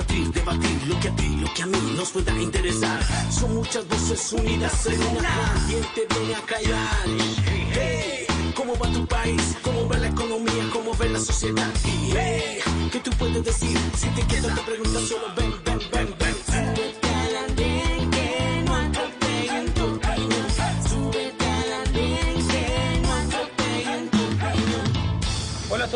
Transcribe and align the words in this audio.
Compartir, 0.00 0.32
debatir 0.32 0.86
lo 0.86 1.00
que 1.00 1.08
a 1.08 1.16
ti, 1.16 1.36
lo 1.36 1.54
que 1.54 1.62
a 1.62 1.66
mí 1.66 1.94
nos 1.96 2.10
pueda 2.10 2.32
interesar. 2.40 3.00
Son 3.30 3.54
muchas 3.54 3.86
voces 3.88 4.32
unidas 4.32 4.86
en 4.86 5.02
una. 5.16 5.66
¿Quién 5.68 5.84
te 5.94 6.14
viene 6.14 6.34
a 6.34 6.40
callar? 6.42 7.04
Hey, 7.72 8.26
¿cómo 8.54 8.76
va 8.78 8.90
tu 8.92 9.06
país? 9.06 9.56
¿Cómo 9.62 9.88
va 9.88 9.98
la 9.98 10.08
economía? 10.08 10.70
¿Cómo 10.72 10.94
ve 10.94 11.08
la 11.10 11.20
sociedad? 11.20 11.70
Hey, 11.84 12.58
¿qué 12.90 13.00
tú 13.00 13.10
puedes 13.18 13.44
decir? 13.44 13.78
Si 13.96 14.08
te 14.08 14.22
quedas 14.26 14.54
te 14.54 14.62
preguntas 14.62 15.02
solo 15.02 15.26
ven, 15.36 15.54
ven, 15.64 15.80
ven, 15.92 16.14
ven. 16.18 17.09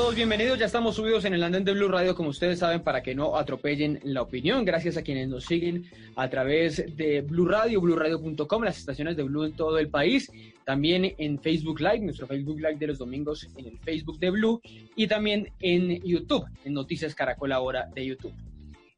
Todos, 0.05 0.17
bienvenidos. 0.17 0.59
Ya 0.59 0.67
estamos 0.67 0.97
subidos 0.97 1.25
en 1.25 1.33
el 1.33 1.43
andén 1.43 1.65
de 1.65 1.73
Blue 1.73 1.89
Radio, 1.89 2.15
como 2.15 2.29
ustedes 2.29 2.59
saben, 2.59 2.83
para 2.83 3.03
que 3.03 3.15
no 3.15 3.39
atropellen 3.39 4.01
la 4.03 4.21
opinión. 4.21 4.63
Gracias 4.63 4.99
a 4.99 5.03
quienes 5.03 5.29
nos 5.29 5.47
siguen 5.47 5.87
a 6.15 6.29
través 6.29 6.95
de 6.95 7.23
Blue 7.23 7.47
Radio, 7.47 7.81
BlueRadio.com, 7.81 8.65
las 8.65 8.77
estaciones 8.77 9.17
de 9.17 9.23
Blue 9.23 9.45
en 9.45 9.55
todo 9.55 9.79
el 9.79 9.89
país. 9.89 10.31
También 10.67 11.15
en 11.17 11.41
Facebook 11.41 11.81
Live, 11.81 12.01
nuestro 12.01 12.27
Facebook 12.27 12.59
Live 12.59 12.77
de 12.77 12.89
los 12.89 12.99
domingos 12.99 13.49
en 13.57 13.65
el 13.65 13.79
Facebook 13.79 14.19
de 14.19 14.29
Blue. 14.29 14.61
Y 14.95 15.07
también 15.07 15.49
en 15.61 16.03
YouTube, 16.03 16.45
en 16.67 16.75
Noticias 16.75 17.15
Caracol 17.15 17.53
ahora 17.53 17.89
de 17.95 18.05
YouTube. 18.05 18.35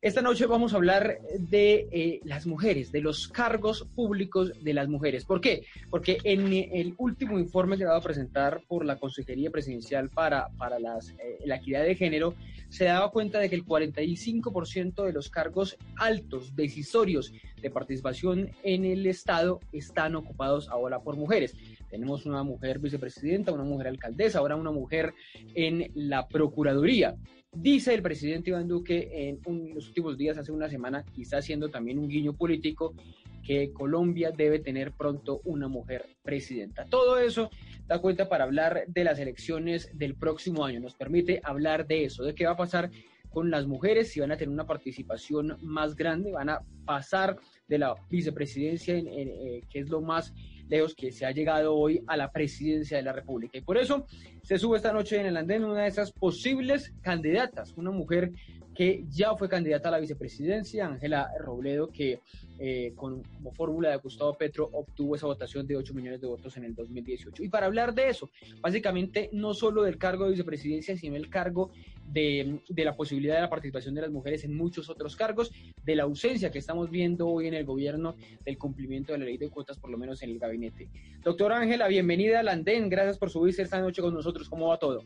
Esta 0.02 0.20
noche 0.20 0.44
vamos 0.44 0.74
a 0.74 0.76
hablar 0.76 1.18
de 1.38 1.88
eh, 1.90 2.20
las 2.22 2.46
mujeres, 2.46 2.92
de 2.92 3.00
los 3.00 3.28
cargos 3.28 3.88
públicos 3.94 4.52
de 4.62 4.74
las 4.74 4.88
mujeres. 4.88 5.24
¿Por 5.24 5.40
qué? 5.40 5.64
Porque 5.88 6.18
en 6.22 6.52
el 6.52 6.94
último 6.98 7.38
informe 7.38 7.78
que 7.78 7.86
va 7.86 7.96
a 7.96 8.02
presentar 8.02 8.60
por 8.68 8.84
la 8.84 8.96
Consejería 8.96 9.50
Presidencial 9.50 10.10
para, 10.10 10.48
para 10.58 10.78
las, 10.78 11.10
eh, 11.12 11.38
la 11.46 11.56
equidad 11.56 11.82
de 11.82 11.94
género, 11.94 12.34
se 12.68 12.84
daba 12.84 13.10
cuenta 13.10 13.38
de 13.38 13.48
que 13.48 13.56
el 13.56 13.64
45% 13.64 15.02
de 15.02 15.12
los 15.14 15.30
cargos 15.30 15.78
altos, 15.96 16.54
decisorios 16.54 17.32
de 17.62 17.70
participación 17.70 18.50
en 18.62 18.84
el 18.84 19.06
Estado 19.06 19.60
están 19.72 20.14
ocupados 20.14 20.68
ahora 20.68 21.00
por 21.00 21.16
mujeres. 21.16 21.54
Tenemos 21.88 22.26
una 22.26 22.42
mujer 22.42 22.80
vicepresidenta, 22.80 23.50
una 23.50 23.64
mujer 23.64 23.88
alcaldesa, 23.88 24.40
ahora 24.40 24.56
una 24.56 24.72
mujer 24.72 25.14
en 25.54 25.90
la 25.94 26.28
Procuraduría. 26.28 27.16
Dice 27.58 27.94
el 27.94 28.02
presidente 28.02 28.50
Iván 28.50 28.68
Duque 28.68 29.08
en 29.12 29.40
un, 29.46 29.74
los 29.74 29.88
últimos 29.88 30.18
días, 30.18 30.36
hace 30.36 30.52
una 30.52 30.68
semana, 30.68 31.04
quizás 31.14 31.40
haciendo 31.40 31.70
también 31.70 31.98
un 31.98 32.06
guiño 32.06 32.34
político, 32.34 32.94
que 33.42 33.72
Colombia 33.72 34.30
debe 34.30 34.58
tener 34.58 34.92
pronto 34.92 35.40
una 35.44 35.66
mujer 35.66 36.04
presidenta. 36.22 36.84
Todo 36.84 37.18
eso 37.18 37.48
da 37.86 37.98
cuenta 38.00 38.28
para 38.28 38.44
hablar 38.44 38.84
de 38.88 39.04
las 39.04 39.18
elecciones 39.18 39.88
del 39.94 40.16
próximo 40.16 40.66
año. 40.66 40.80
Nos 40.80 40.94
permite 40.94 41.40
hablar 41.42 41.86
de 41.86 42.04
eso, 42.04 42.24
de 42.24 42.34
qué 42.34 42.44
va 42.44 42.52
a 42.52 42.56
pasar 42.56 42.90
con 43.30 43.50
las 43.50 43.66
mujeres, 43.66 44.12
si 44.12 44.20
van 44.20 44.32
a 44.32 44.36
tener 44.36 44.52
una 44.52 44.66
participación 44.66 45.56
más 45.62 45.96
grande, 45.96 46.32
van 46.32 46.50
a 46.50 46.60
pasar 46.84 47.38
de 47.68 47.78
la 47.78 47.94
vicepresidencia, 48.10 48.96
en, 48.96 49.06
en, 49.06 49.28
eh, 49.28 49.60
que 49.70 49.80
es 49.80 49.88
lo 49.88 50.00
más 50.00 50.34
lejos 50.68 50.94
que 50.94 51.12
se 51.12 51.24
ha 51.24 51.30
llegado 51.30 51.74
hoy 51.74 52.02
a 52.06 52.16
la 52.16 52.32
presidencia 52.32 52.96
de 52.96 53.02
la 53.02 53.12
República. 53.12 53.58
Y 53.58 53.62
por 53.62 53.76
eso 53.76 54.06
se 54.46 54.60
sube 54.60 54.76
esta 54.76 54.92
noche 54.92 55.18
en 55.18 55.26
el 55.26 55.36
andén 55.36 55.64
una 55.64 55.82
de 55.82 55.88
esas 55.88 56.12
posibles 56.12 56.92
candidatas, 57.02 57.74
una 57.76 57.90
mujer 57.90 58.30
que 58.76 59.04
ya 59.10 59.34
fue 59.34 59.48
candidata 59.48 59.88
a 59.88 59.92
la 59.92 59.98
vicepresidencia, 59.98 60.86
Ángela 60.86 61.30
Robledo, 61.40 61.88
que 61.88 62.20
eh, 62.58 62.92
con, 62.94 63.22
como 63.22 63.52
fórmula 63.52 63.90
de 63.90 63.96
Gustavo 63.96 64.34
Petro 64.34 64.68
obtuvo 64.72 65.16
esa 65.16 65.26
votación 65.26 65.66
de 65.66 65.76
8 65.76 65.94
millones 65.94 66.20
de 66.20 66.26
votos 66.26 66.56
en 66.58 66.64
el 66.64 66.74
2018. 66.74 67.42
Y 67.42 67.48
para 67.48 67.66
hablar 67.66 67.94
de 67.94 68.08
eso, 68.08 68.30
básicamente 68.60 69.30
no 69.32 69.54
solo 69.54 69.82
del 69.82 69.98
cargo 69.98 70.24
de 70.24 70.32
vicepresidencia, 70.32 70.96
sino 70.96 71.16
el 71.16 71.30
cargo 71.30 71.70
de, 72.12 72.60
de, 72.68 72.84
la 72.84 72.94
posibilidad 72.94 73.36
de 73.36 73.40
la 73.40 73.50
participación 73.50 73.94
de 73.94 74.02
las 74.02 74.10
mujeres 74.10 74.44
en 74.44 74.54
muchos 74.54 74.88
otros 74.90 75.16
cargos, 75.16 75.50
de 75.82 75.96
la 75.96 76.04
ausencia 76.04 76.50
que 76.50 76.58
estamos 76.58 76.90
viendo 76.90 77.28
hoy 77.28 77.48
en 77.48 77.54
el 77.54 77.64
gobierno 77.64 78.14
del 78.44 78.58
cumplimiento 78.58 79.12
de 79.12 79.18
la 79.18 79.24
ley 79.24 79.38
de 79.38 79.48
cuotas, 79.48 79.78
por 79.78 79.90
lo 79.90 79.98
menos 79.98 80.22
en 80.22 80.30
el 80.30 80.38
gabinete. 80.38 80.88
Doctor 81.22 81.52
Ángela, 81.52 81.88
bienvenida 81.88 82.40
al 82.40 82.48
Andén, 82.48 82.88
gracias 82.88 83.18
por 83.18 83.30
subirse 83.30 83.62
esta 83.62 83.80
noche 83.80 84.02
con 84.02 84.14
nosotros. 84.14 84.35
¿Cómo 84.48 84.68
va 84.68 84.78
todo? 84.78 85.02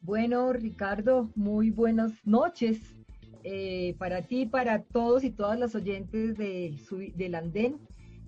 Bueno, 0.00 0.52
Ricardo, 0.52 1.30
muy 1.34 1.70
buenas 1.70 2.12
noches 2.24 2.80
eh, 3.44 3.94
para 3.98 4.22
ti, 4.22 4.46
para 4.46 4.82
todos 4.82 5.24
y 5.24 5.30
todas 5.30 5.58
las 5.58 5.74
oyentes 5.74 6.36
de, 6.36 6.76
del 7.16 7.34
Andén, 7.34 7.78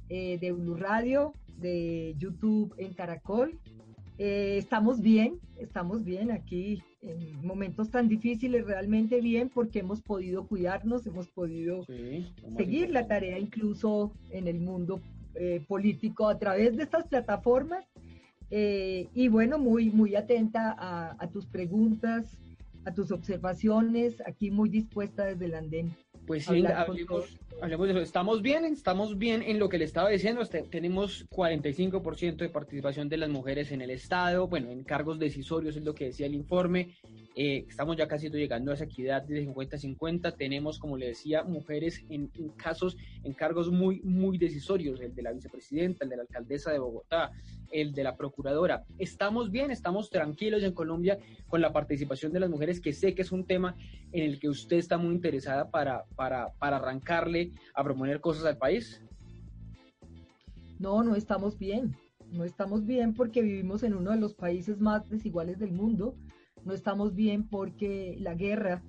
eh, 0.08 0.38
de 0.38 0.52
Blue 0.52 0.76
Radio, 0.76 1.32
de 1.58 2.14
YouTube 2.18 2.74
en 2.78 2.92
Caracol. 2.94 3.58
Eh, 4.18 4.56
estamos 4.58 5.00
bien, 5.00 5.40
estamos 5.58 6.04
bien 6.04 6.30
aquí 6.30 6.82
en 7.02 7.44
momentos 7.44 7.90
tan 7.90 8.08
difíciles, 8.08 8.64
realmente 8.64 9.20
bien, 9.20 9.48
porque 9.48 9.80
hemos 9.80 10.00
podido 10.00 10.46
cuidarnos, 10.46 11.06
hemos 11.06 11.28
podido 11.28 11.84
sí, 11.84 12.26
seguir 12.56 12.90
la 12.90 13.06
tarea 13.06 13.38
incluso 13.38 14.12
en 14.30 14.48
el 14.48 14.60
mundo 14.60 15.00
eh, 15.36 15.64
político 15.66 16.28
a 16.28 16.38
través 16.38 16.76
de 16.76 16.84
estas 16.84 17.08
plataformas. 17.08 17.84
Eh, 18.56 19.08
y 19.14 19.26
bueno, 19.26 19.58
muy, 19.58 19.90
muy 19.90 20.14
atenta 20.14 20.76
a, 20.78 21.16
a, 21.18 21.28
tus 21.28 21.44
preguntas, 21.44 22.38
a 22.84 22.94
tus 22.94 23.10
observaciones, 23.10 24.22
aquí 24.24 24.52
muy 24.52 24.68
dispuesta 24.68 25.24
desde 25.24 25.46
el 25.46 25.54
andén. 25.54 25.96
Pues 26.24 26.44
sí, 26.44 26.64
hablemos. 26.64 27.36
Estamos 27.62 28.42
bien, 28.42 28.64
estamos 28.64 29.16
bien 29.16 29.42
en 29.42 29.58
lo 29.58 29.68
que 29.68 29.78
le 29.78 29.84
estaba 29.84 30.10
diciendo. 30.10 30.42
Este, 30.42 30.62
tenemos 30.62 31.26
45% 31.30 32.36
de 32.36 32.48
participación 32.50 33.08
de 33.08 33.16
las 33.16 33.30
mujeres 33.30 33.72
en 33.72 33.80
el 33.80 33.90
Estado, 33.90 34.48
bueno, 34.48 34.70
en 34.70 34.84
cargos 34.84 35.18
decisorios 35.18 35.76
es 35.76 35.84
lo 35.84 35.94
que 35.94 36.06
decía 36.06 36.26
el 36.26 36.34
informe. 36.34 36.96
Eh, 37.36 37.64
estamos 37.68 37.96
ya 37.96 38.06
casi 38.06 38.28
llegando 38.28 38.70
a 38.70 38.74
esa 38.74 38.84
equidad 38.84 39.22
de 39.22 39.46
50-50. 39.46 40.36
Tenemos, 40.36 40.78
como 40.78 40.96
le 40.96 41.08
decía, 41.08 41.42
mujeres 41.42 42.04
en, 42.10 42.30
en, 42.34 42.50
casos, 42.50 42.96
en 43.22 43.32
cargos 43.32 43.70
muy, 43.70 44.00
muy 44.02 44.36
decisorios, 44.36 45.00
el 45.00 45.14
de 45.14 45.22
la 45.22 45.32
vicepresidenta, 45.32 46.04
el 46.04 46.10
de 46.10 46.16
la 46.16 46.22
alcaldesa 46.22 46.70
de 46.70 46.78
Bogotá, 46.78 47.32
el 47.72 47.92
de 47.92 48.04
la 48.04 48.16
procuradora. 48.16 48.84
Estamos 48.98 49.50
bien, 49.50 49.70
estamos 49.70 50.10
tranquilos 50.10 50.62
en 50.62 50.72
Colombia 50.72 51.18
con 51.48 51.60
la 51.60 51.72
participación 51.72 52.32
de 52.32 52.40
las 52.40 52.50
mujeres, 52.50 52.80
que 52.80 52.92
sé 52.92 53.14
que 53.14 53.22
es 53.22 53.32
un 53.32 53.46
tema 53.46 53.74
en 54.12 54.24
el 54.24 54.38
que 54.38 54.48
usted 54.48 54.76
está 54.76 54.96
muy 54.96 55.12
interesada 55.12 55.70
para, 55.70 56.04
para, 56.14 56.52
para 56.58 56.76
arrancarle 56.76 57.43
a 57.74 57.84
proponer 57.84 58.20
cosas 58.20 58.44
al 58.44 58.58
país. 58.58 59.02
No, 60.78 61.02
no 61.02 61.16
estamos 61.16 61.58
bien. 61.58 61.96
No 62.30 62.44
estamos 62.44 62.84
bien 62.84 63.14
porque 63.14 63.42
vivimos 63.42 63.82
en 63.82 63.94
uno 63.94 64.10
de 64.10 64.18
los 64.18 64.34
países 64.34 64.80
más 64.80 65.08
desiguales 65.08 65.58
del 65.58 65.72
mundo 65.72 66.16
no 66.64 66.72
estamos 66.72 67.14
bien 67.14 67.46
porque 67.46 68.16
la 68.18 68.34
guerra 68.34 68.82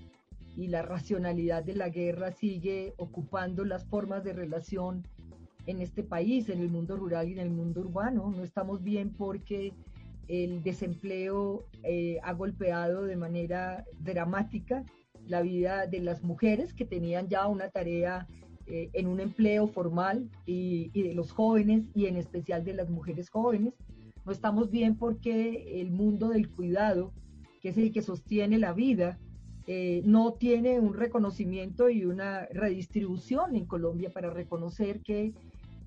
y 0.56 0.68
la 0.68 0.82
racionalidad 0.82 1.64
de 1.64 1.76
la 1.76 1.90
guerra 1.90 2.32
sigue 2.32 2.94
ocupando 2.98 3.66
las 3.66 3.86
formas 3.86 4.24
de 4.24 4.32
relación 4.32 5.06
en 5.66 5.82
este 5.82 6.02
país, 6.04 6.48
en 6.48 6.62
el 6.62 6.70
mundo 6.70 6.96
rural 6.96 7.28
y 7.28 7.34
en 7.34 7.40
el 7.40 7.50
mundo 7.50 7.82
urbano. 7.82 8.32
No 8.32 8.44
estamos 8.44 8.82
bien 8.82 9.12
porque 9.12 9.74
el 10.30 10.64
desempleo 10.64 11.66
eh, 11.84 12.20
ha 12.24 12.32
golpeado 12.32 13.04
de 13.04 13.18
manera 13.18 13.84
dramática 14.00 14.86
la 15.28 15.42
vida 15.42 15.86
de 15.88 16.00
las 16.00 16.24
mujeres 16.24 16.74
que 16.74 16.86
tenían 16.86 17.28
ya 17.28 17.48
una 17.48 17.70
tarea 17.70 18.26
eh, 18.68 18.90
en 18.94 19.08
un 19.08 19.20
empleo 19.20 19.68
formal 19.68 20.30
y, 20.46 20.92
y 20.94 21.04
de 21.04 21.14
los 21.14 21.32
jóvenes 21.32 21.86
y 21.94 22.06
en 22.06 22.18
especial 22.18 22.64
de 22.64 22.74
las 22.74 22.90
mujeres 22.90 23.30
jóvenes. 23.30 23.74
No 24.26 24.32
estamos 24.32 24.72
bien 24.72 24.96
porque 24.96 25.82
el 25.82 25.92
mundo 25.92 26.30
del 26.30 26.50
cuidado 26.50 27.14
que 27.66 27.70
es 27.70 27.78
el 27.80 27.92
que 27.92 28.04
sostiene 28.04 28.60
la 28.60 28.74
vida, 28.74 29.18
eh, 29.66 30.04
no 30.06 30.34
tiene 30.34 30.80
un 30.80 30.94
reconocimiento 30.94 31.90
y 31.90 32.06
una 32.06 32.46
redistribución 32.54 33.56
en 33.56 33.66
Colombia 33.66 34.12
para 34.12 34.30
reconocer 34.30 35.02
que, 35.02 35.34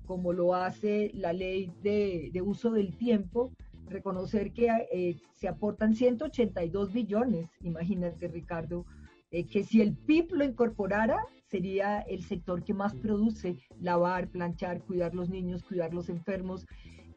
como 0.05 0.33
lo 0.33 0.55
hace 0.55 1.09
la 1.13 1.31
ley 1.31 1.71
de, 1.81 2.31
de 2.33 2.41
uso 2.41 2.71
del 2.71 2.97
tiempo, 2.97 3.53
reconocer 3.87 4.51
que 4.51 4.67
eh, 4.91 5.15
se 5.35 5.47
aportan 5.47 5.95
182 5.95 6.91
billones, 6.91 7.47
imagínate 7.61 8.27
Ricardo, 8.27 8.85
eh, 9.31 9.45
que 9.45 9.63
si 9.63 9.79
el 9.81 9.95
PIB 9.95 10.33
lo 10.33 10.43
incorporara, 10.43 11.23
sería 11.49 12.01
el 12.01 12.23
sector 12.23 12.63
que 12.63 12.73
más 12.73 12.93
produce 12.95 13.57
lavar, 13.81 14.29
planchar, 14.29 14.81
cuidar 14.81 15.15
los 15.15 15.29
niños, 15.29 15.63
cuidar 15.63 15.93
los 15.93 16.09
enfermos. 16.09 16.65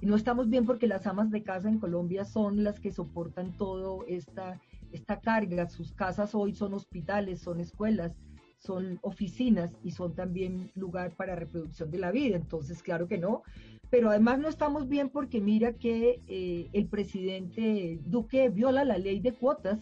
Y 0.00 0.06
no 0.06 0.17
estamos 0.17 0.49
bien 0.49 0.64
porque 0.64 0.87
las 0.87 1.06
amas 1.06 1.31
de 1.31 1.43
casa 1.43 1.69
en 1.69 1.79
Colombia 1.79 2.25
son 2.25 2.64
las 2.64 2.81
que 2.81 2.90
soportan 2.90 3.56
todo 3.56 4.05
esta, 4.08 4.61
esta 4.90 5.20
carga. 5.20 5.69
Sus 5.69 5.93
casas 5.93 6.34
hoy 6.34 6.55
son 6.55 6.75
hospitales, 6.75 7.40
son 7.40 7.61
escuelas, 7.61 8.12
son 8.58 8.99
oficinas 9.02 9.76
y 9.84 9.90
son 9.90 10.14
también 10.14 10.70
lugar 10.75 11.12
para 11.12 11.37
reproducción 11.37 11.90
de 11.90 11.99
la 11.99 12.11
vida. 12.11 12.37
Entonces, 12.37 12.82
claro 12.82 13.06
que 13.06 13.19
no. 13.19 13.43
Pero 13.90 14.08
además 14.08 14.38
no 14.38 14.49
estamos 14.49 14.88
bien 14.88 15.11
porque 15.11 15.40
mira 15.40 15.75
que 15.75 16.23
eh, 16.26 16.70
el 16.73 16.87
presidente 16.87 18.00
Duque 18.06 18.49
viola 18.49 18.84
la 18.84 18.96
ley 18.96 19.20
de 19.20 19.32
cuotas 19.32 19.81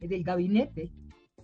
del 0.00 0.24
gabinete 0.24 0.90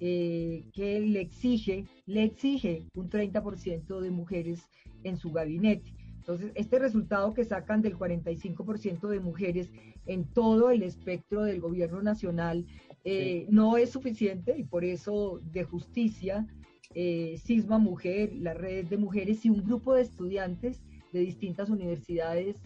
eh, 0.02 0.64
que 0.72 0.98
le 0.98 1.20
exige, 1.20 1.84
le 2.06 2.24
exige 2.24 2.86
un 2.94 3.10
30% 3.10 4.00
de 4.00 4.10
mujeres 4.10 4.62
en 5.04 5.18
su 5.18 5.30
gabinete. 5.30 5.92
Entonces, 6.16 6.52
este 6.54 6.78
resultado 6.78 7.34
que 7.34 7.44
sacan 7.44 7.82
del 7.82 7.98
45% 7.98 9.08
de 9.08 9.20
mujeres 9.20 9.70
en 10.06 10.24
todo 10.24 10.70
el 10.70 10.84
espectro 10.84 11.42
del 11.42 11.60
gobierno 11.60 12.00
nacional 12.00 12.64
eh, 13.04 13.46
no 13.50 13.76
es 13.76 13.90
suficiente 13.90 14.56
y 14.56 14.64
por 14.64 14.84
eso 14.84 15.42
de 15.52 15.64
justicia, 15.64 16.46
eh, 16.94 17.36
Cisma 17.44 17.78
Mujer, 17.78 18.32
la 18.34 18.54
red 18.54 18.86
de 18.86 18.96
mujeres 18.96 19.44
y 19.44 19.50
un 19.50 19.62
grupo 19.62 19.92
de 19.92 20.02
estudiantes 20.02 20.80
de 21.12 21.20
distintas 21.20 21.68
universidades 21.68 22.56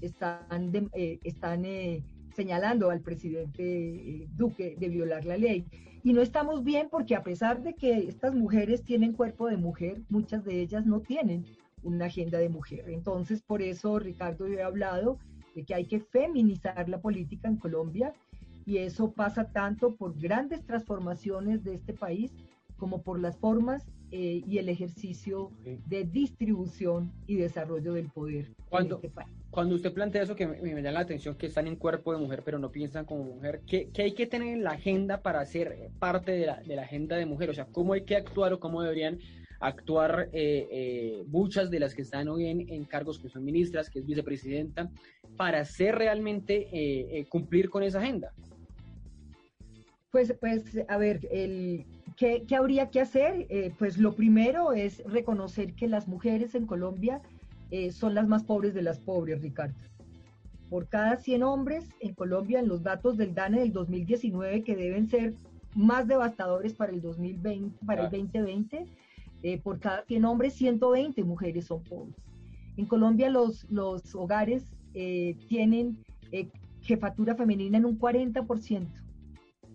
están, 0.00 0.70
están 0.92 1.64
señalando 2.34 2.90
al 2.90 3.00
presidente 3.00 4.28
Duque 4.34 4.76
de 4.78 4.88
violar 4.88 5.24
la 5.24 5.36
ley. 5.36 5.66
Y 6.02 6.12
no 6.12 6.20
estamos 6.20 6.64
bien 6.64 6.88
porque 6.90 7.14
a 7.14 7.22
pesar 7.22 7.62
de 7.62 7.74
que 7.74 8.08
estas 8.08 8.34
mujeres 8.34 8.84
tienen 8.84 9.12
cuerpo 9.12 9.48
de 9.48 9.56
mujer, 9.56 10.02
muchas 10.08 10.44
de 10.44 10.60
ellas 10.60 10.84
no 10.84 11.00
tienen 11.00 11.46
una 11.82 12.06
agenda 12.06 12.38
de 12.38 12.48
mujer. 12.48 12.90
Entonces, 12.90 13.42
por 13.42 13.62
eso, 13.62 13.98
Ricardo, 13.98 14.46
yo 14.46 14.54
he 14.54 14.62
hablado 14.62 15.18
de 15.54 15.64
que 15.64 15.74
hay 15.74 15.86
que 15.86 16.00
feminizar 16.00 16.88
la 16.88 17.00
política 17.00 17.48
en 17.48 17.56
Colombia 17.56 18.12
y 18.66 18.78
eso 18.78 19.12
pasa 19.12 19.50
tanto 19.50 19.94
por 19.94 20.18
grandes 20.18 20.64
transformaciones 20.64 21.62
de 21.64 21.74
este 21.74 21.92
país 21.92 22.32
como 22.76 23.02
por 23.02 23.20
las 23.20 23.36
formas 23.38 23.86
eh, 24.16 24.44
y 24.46 24.58
el 24.58 24.68
ejercicio 24.68 25.50
de 25.64 26.04
distribución 26.04 27.12
y 27.26 27.34
desarrollo 27.34 27.94
del 27.94 28.08
poder. 28.10 28.46
Cuando, 28.68 29.00
este 29.02 29.10
cuando 29.50 29.74
usted 29.74 29.92
plantea 29.92 30.22
eso 30.22 30.36
que 30.36 30.46
me, 30.46 30.62
me, 30.62 30.68
llama 30.68 30.92
la 30.92 31.00
atención, 31.00 31.34
que 31.34 31.46
están 31.46 31.66
en 31.66 31.74
cuerpo 31.74 32.12
de 32.12 32.20
mujer 32.20 32.42
pero 32.44 32.60
no 32.60 32.70
piensan 32.70 33.06
como 33.06 33.24
mujer, 33.24 33.62
¿qué, 33.66 33.88
¿qué, 33.92 34.02
hay 34.02 34.12
que 34.12 34.28
tener 34.28 34.54
en 34.54 34.62
la 34.62 34.70
agenda 34.70 35.20
para 35.20 35.44
ser 35.46 35.90
parte 35.98 36.30
de 36.30 36.46
la, 36.46 36.62
de 36.62 36.76
la, 36.76 36.82
agenda 36.82 37.16
de 37.16 37.26
mujer? 37.26 37.50
O 37.50 37.54
sea, 37.54 37.66
¿cómo 37.66 37.92
hay 37.94 38.02
que 38.02 38.14
actuar 38.14 38.52
o 38.52 38.60
cómo 38.60 38.82
deberían 38.82 39.18
actuar 39.58 40.28
eh, 40.32 40.68
eh, 40.70 41.24
muchas 41.26 41.68
de 41.68 41.80
las 41.80 41.92
que 41.92 42.02
están 42.02 42.28
hoy 42.28 42.46
en, 42.46 42.72
en, 42.72 42.84
cargos 42.84 43.18
que 43.18 43.28
son 43.28 43.44
ministras, 43.44 43.90
que 43.90 43.98
es 43.98 44.06
vicepresidenta, 44.06 44.92
para 45.36 45.58
hacer 45.58 45.96
realmente 45.96 46.68
eh, 46.72 47.26
cumplir 47.28 47.68
con 47.68 47.82
esa 47.82 47.98
agenda? 47.98 48.32
Pues, 50.12 50.32
pues 50.38 50.62
a 50.86 50.96
ver, 50.98 51.26
el, 51.32 51.84
¿qué, 52.16 52.44
¿qué, 52.46 52.56
habría 52.56 52.90
que 52.90 53.00
hacer? 53.00 53.46
pues 53.78 53.98
lo 53.98 54.14
primero 54.14 54.72
es 54.72 55.02
reconocer 55.04 55.74
que 55.74 55.88
las 55.88 56.08
mujeres 56.08 56.54
en 56.54 56.66
Colombia 56.66 57.20
eh, 57.70 57.90
son 57.90 58.14
las 58.14 58.28
más 58.28 58.44
pobres 58.44 58.72
de 58.72 58.82
las 58.82 59.00
pobres, 59.00 59.42
Ricardo. 59.42 59.74
Por 60.70 60.88
cada 60.88 61.16
100 61.16 61.42
hombres 61.42 61.88
en 61.98 62.14
Colombia, 62.14 62.60
en 62.60 62.68
los 62.68 62.84
datos 62.84 63.16
del 63.16 63.34
DANE 63.34 63.60
del 63.60 63.72
2019, 63.72 64.62
que 64.62 64.76
deben 64.76 65.08
ser 65.08 65.34
más 65.74 66.06
devastadores 66.06 66.74
para 66.74 66.92
el 66.92 67.00
2020, 67.00 67.84
para 67.84 68.04
el 68.04 68.10
2020, 68.10 68.86
eh, 69.42 69.58
por 69.58 69.80
cada 69.80 70.04
100 70.04 70.24
hombres, 70.24 70.54
120 70.54 71.24
mujeres 71.24 71.66
son 71.66 71.82
pobres. 71.82 72.14
En 72.76 72.86
Colombia 72.86 73.28
los, 73.28 73.68
los 73.70 74.14
hogares 74.14 74.64
eh, 74.94 75.36
tienen 75.48 75.98
jefatura 76.80 77.34
femenina 77.34 77.78
en 77.78 77.86
un 77.86 77.98
40%. 77.98 78.86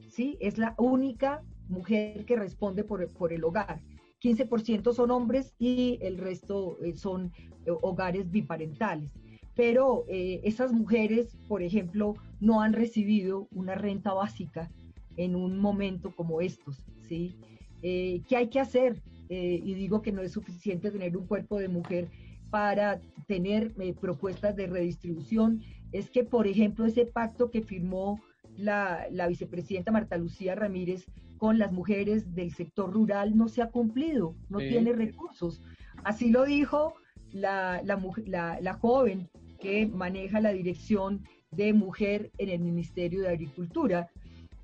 ¿sí? 0.07 0.37
Es 0.39 0.57
la 0.57 0.73
única 0.77 1.41
mujer 1.69 2.25
que 2.25 2.35
responde 2.35 2.83
por, 2.83 3.07
por 3.13 3.31
el 3.31 3.43
hogar. 3.43 3.79
15% 4.21 4.93
son 4.93 5.11
hombres 5.11 5.53
y 5.59 5.97
el 6.01 6.17
resto 6.17 6.77
eh, 6.83 6.93
son 6.93 7.31
eh, 7.65 7.71
hogares 7.81 8.29
biparentales. 8.29 9.09
Pero 9.55 10.05
eh, 10.07 10.41
esas 10.43 10.71
mujeres, 10.71 11.37
por 11.47 11.61
ejemplo, 11.61 12.15
no 12.39 12.61
han 12.61 12.73
recibido 12.73 13.47
una 13.51 13.75
renta 13.75 14.13
básica 14.13 14.71
en 15.17 15.35
un 15.35 15.59
momento 15.59 16.15
como 16.15 16.39
estos, 16.39 16.85
¿sí? 17.07 17.35
¿Qué 17.81 18.35
hay 18.35 18.47
que 18.47 18.59
hacer? 18.59 19.01
y 19.31 19.75
digo 19.75 20.01
que 20.01 20.11
no 20.11 20.23
es 20.23 20.31
suficiente 20.31 20.89
tener 20.89 21.15
un 21.15 21.27
cuerpo 21.27 21.59
de 21.59 21.67
mujer 21.67 22.07
para 22.49 22.99
tener 23.27 23.75
propuestas 24.01 24.55
de 24.55 24.65
redistribución. 24.65 25.61
Es 25.91 26.09
que, 26.09 26.23
por 26.23 26.47
ejemplo, 26.47 26.87
ese 26.87 27.05
pacto 27.05 27.51
que 27.51 27.61
firmó 27.61 28.19
la, 28.57 29.05
la 29.11 29.27
vicepresidenta 29.27 29.91
Marta 29.91 30.17
Lucía 30.17 30.55
Ramírez 30.55 31.05
con 31.39 31.57
las 31.57 31.71
mujeres 31.71 32.35
del 32.35 32.53
sector 32.53 32.93
rural 32.93 33.35
no 33.35 33.47
se 33.47 33.63
ha 33.63 33.71
cumplido, 33.71 34.35
no 34.49 34.59
tiene 34.59 34.93
recursos. 34.93 35.61
Así 36.03 36.29
lo 36.29 36.45
dijo 36.45 36.93
la, 37.31 37.81
la, 37.83 38.59
la, 38.61 38.73
joven 38.73 39.29
que 39.59 39.87
maneja 39.87 40.41
la 40.41 40.51
dirección 40.51 41.23
de 41.51 41.73
mujer 41.73 42.29
en 42.37 42.49
el 42.49 42.59
Ministerio 42.59 43.21
de 43.21 43.29
Agricultura. 43.29 44.09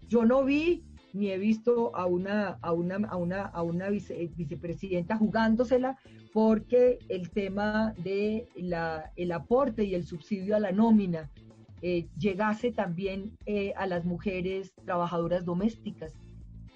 Yo 0.08 0.26
no 0.26 0.44
vi 0.44 0.84
ni 1.14 1.32
he 1.32 1.38
visto 1.38 1.96
a 1.96 2.06
una, 2.06 2.60
a 2.62 2.74
una, 2.74 2.98
a 3.08 3.16
una, 3.16 3.42
a 3.44 3.64
una 3.64 3.90
vicepresidenta 3.90 5.16
jugándosela 5.16 5.98
porque 6.34 7.00
el 7.08 7.30
tema 7.30 7.94
de 8.04 8.50
la, 8.58 9.14
el 9.16 9.32
aporte 9.32 9.86
y 9.86 9.96
el 9.96 10.06
subsidio 10.06 10.58
a 10.58 10.60
la 10.60 10.74
nómina 10.74 11.32
eh, 11.82 12.08
llegase 12.18 12.74
también 12.74 13.32
eh, 13.46 13.72
a 13.78 13.88
las 13.88 14.04
mujeres 14.04 14.74
trabajadoras 14.84 15.46
domésticas 15.46 16.14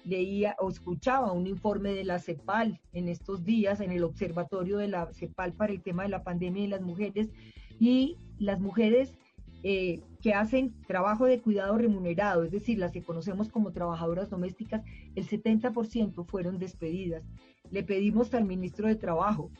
leía 0.04 0.56
o 0.58 0.68
escuchaba 0.68 1.32
un 1.32 1.46
informe 1.46 1.92
de 1.92 2.04
la 2.04 2.18
CEPAL 2.18 2.80
en 2.92 3.08
estos 3.08 3.44
días, 3.44 3.80
en 3.80 3.90
el 3.92 4.04
observatorio 4.04 4.78
de 4.78 4.88
la 4.88 5.12
CEPAL 5.12 5.52
para 5.52 5.72
el 5.72 5.82
tema 5.82 6.02
de 6.04 6.08
la 6.08 6.22
pandemia 6.22 6.64
y 6.64 6.68
las 6.68 6.80
mujeres, 6.80 7.30
y 7.78 8.16
las 8.38 8.60
mujeres 8.60 9.16
eh, 9.62 10.00
que 10.22 10.32
hacen 10.32 10.74
trabajo 10.86 11.26
de 11.26 11.40
cuidado 11.40 11.76
remunerado, 11.76 12.44
es 12.44 12.50
decir, 12.50 12.78
las 12.78 12.92
que 12.92 13.02
conocemos 13.02 13.48
como 13.48 13.72
trabajadoras 13.72 14.30
domésticas, 14.30 14.82
el 15.14 15.26
70% 15.26 16.24
fueron 16.26 16.58
despedidas. 16.58 17.22
Le 17.70 17.82
pedimos 17.82 18.32
al 18.34 18.44
ministro 18.44 18.88
de 18.88 18.96
Trabajo, 18.96 19.50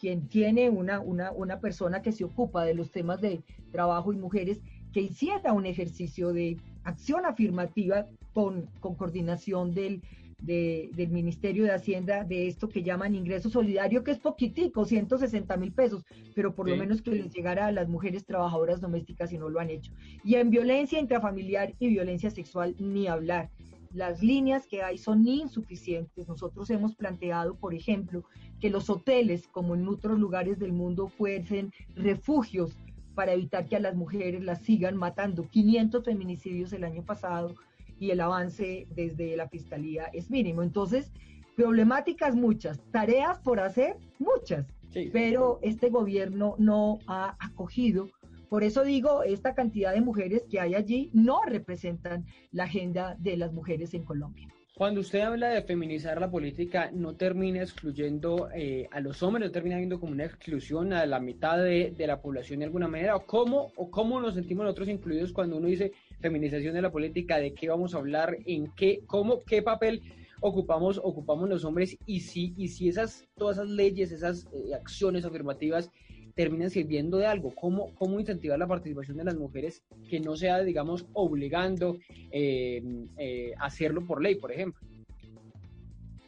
quien 0.00 0.28
tiene 0.28 0.68
una, 0.68 1.00
una, 1.00 1.32
una 1.32 1.60
persona 1.60 2.02
que 2.02 2.12
se 2.12 2.24
ocupa 2.24 2.64
de 2.64 2.74
los 2.74 2.90
temas 2.90 3.20
de 3.20 3.40
trabajo 3.70 4.12
y 4.12 4.16
mujeres, 4.16 4.60
que 4.92 5.00
hiciera 5.00 5.52
un 5.52 5.66
ejercicio 5.66 6.32
de 6.32 6.56
acción 6.84 7.24
afirmativa 7.24 8.06
con, 8.36 8.66
con 8.80 8.96
coordinación 8.96 9.72
del, 9.72 10.02
del 10.40 11.08
Ministerio 11.08 11.64
de 11.64 11.72
Hacienda 11.72 12.22
de 12.22 12.48
esto 12.48 12.68
que 12.68 12.82
llaman 12.82 13.14
ingreso 13.14 13.48
solidario, 13.48 14.04
que 14.04 14.10
es 14.10 14.18
poquitico, 14.18 14.84
160 14.84 15.56
mil 15.56 15.72
pesos, 15.72 16.04
pero 16.34 16.54
por 16.54 16.68
lo 16.68 16.76
menos 16.76 17.00
que 17.00 17.12
les 17.12 17.32
llegara 17.32 17.64
a 17.64 17.72
las 17.72 17.88
mujeres 17.88 18.26
trabajadoras 18.26 18.82
domésticas 18.82 19.32
y 19.32 19.38
no 19.38 19.48
lo 19.48 19.58
han 19.58 19.70
hecho. 19.70 19.90
Y 20.22 20.34
en 20.34 20.50
violencia 20.50 21.00
intrafamiliar 21.00 21.74
y 21.78 21.88
violencia 21.88 22.30
sexual, 22.30 22.76
ni 22.78 23.06
hablar. 23.06 23.48
Las 23.94 24.22
líneas 24.22 24.66
que 24.66 24.82
hay 24.82 24.98
son 24.98 25.26
insuficientes. 25.26 26.28
Nosotros 26.28 26.68
hemos 26.68 26.94
planteado, 26.94 27.54
por 27.54 27.72
ejemplo, 27.72 28.22
que 28.60 28.68
los 28.68 28.90
hoteles, 28.90 29.48
como 29.48 29.74
en 29.74 29.88
otros 29.88 30.18
lugares 30.18 30.58
del 30.58 30.74
mundo, 30.74 31.08
fuesen 31.08 31.72
refugios 31.94 32.76
para 33.14 33.32
evitar 33.32 33.66
que 33.66 33.76
a 33.76 33.80
las 33.80 33.96
mujeres 33.96 34.44
las 34.44 34.60
sigan 34.60 34.94
matando. 34.94 35.48
500 35.48 36.04
feminicidios 36.04 36.74
el 36.74 36.84
año 36.84 37.02
pasado 37.02 37.54
y 37.98 38.10
el 38.10 38.20
avance 38.20 38.86
desde 38.90 39.36
la 39.36 39.48
fiscalía 39.48 40.04
es 40.12 40.30
mínimo. 40.30 40.62
Entonces, 40.62 41.12
problemáticas 41.56 42.34
muchas, 42.34 42.80
tareas 42.92 43.38
por 43.40 43.60
hacer 43.60 43.96
muchas, 44.18 44.66
pero 45.12 45.58
este 45.62 45.90
gobierno 45.90 46.54
no 46.58 46.98
ha 47.06 47.36
acogido. 47.40 48.08
Por 48.48 48.62
eso 48.62 48.84
digo, 48.84 49.22
esta 49.22 49.54
cantidad 49.54 49.92
de 49.92 50.00
mujeres 50.00 50.44
que 50.48 50.60
hay 50.60 50.74
allí 50.74 51.10
no 51.12 51.42
representan 51.44 52.24
la 52.52 52.64
agenda 52.64 53.16
de 53.18 53.36
las 53.36 53.52
mujeres 53.52 53.92
en 53.94 54.04
Colombia. 54.04 54.48
Cuando 54.76 55.00
usted 55.00 55.20
habla 55.20 55.48
de 55.48 55.62
feminizar 55.62 56.20
la 56.20 56.30
política, 56.30 56.90
no 56.92 57.14
termina 57.14 57.62
excluyendo 57.62 58.50
eh, 58.54 58.86
a 58.90 59.00
los 59.00 59.22
hombres, 59.22 59.46
no 59.46 59.50
termina 59.50 59.78
viendo 59.78 59.98
como 59.98 60.12
una 60.12 60.26
exclusión 60.26 60.92
a 60.92 61.06
la 61.06 61.18
mitad 61.18 61.56
de, 61.56 61.94
la 61.96 62.20
población 62.20 62.58
de 62.58 62.66
alguna 62.66 62.86
manera, 62.86 63.16
o 63.16 63.24
cómo, 63.24 63.72
o 63.76 63.90
cómo 63.90 64.20
nos 64.20 64.34
sentimos 64.34 64.64
nosotros 64.64 64.90
incluidos 64.90 65.32
cuando 65.32 65.56
uno 65.56 65.68
dice 65.68 65.92
feminización 66.20 66.74
de 66.74 66.82
la 66.82 66.92
política, 66.92 67.38
de 67.38 67.54
qué 67.54 67.70
vamos 67.70 67.94
a 67.94 67.98
hablar, 67.98 68.36
en 68.44 68.70
qué, 68.76 69.00
cómo, 69.06 69.44
qué 69.44 69.62
papel 69.62 70.02
ocupamos, 70.42 71.00
ocupamos 71.02 71.48
los 71.48 71.64
hombres 71.64 71.96
y 72.04 72.20
si, 72.20 72.52
y 72.58 72.68
si 72.68 72.90
esas, 72.90 73.26
todas 73.38 73.56
esas 73.56 73.70
leyes, 73.70 74.12
esas 74.12 74.46
eh, 74.52 74.74
acciones 74.74 75.24
afirmativas 75.24 75.90
terminan 76.36 76.70
sirviendo 76.70 77.16
de 77.16 77.26
algo. 77.26 77.52
¿Cómo, 77.54 77.92
cómo 77.94 78.20
incentivar 78.20 78.58
la 78.58 78.68
participación 78.68 79.16
de 79.16 79.24
las 79.24 79.36
mujeres 79.36 79.82
que 80.08 80.20
no 80.20 80.36
sea, 80.36 80.62
digamos, 80.62 81.06
obligando 81.14 81.96
eh, 82.30 82.82
eh, 83.16 83.54
hacerlo 83.58 84.04
por 84.04 84.22
ley, 84.22 84.34
por 84.36 84.52
ejemplo? 84.52 84.86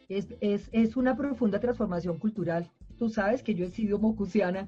Es, 0.09 0.35
es, 0.41 0.71
es 0.73 0.97
una 0.97 1.15
profunda 1.15 1.61
transformación 1.61 2.19
cultural. 2.19 2.71
Tú 2.97 3.11
sabes 3.11 3.43
que 3.43 3.55
yo 3.55 3.67
he 3.67 3.71
sido 3.71 3.99
mocusiana 3.99 4.67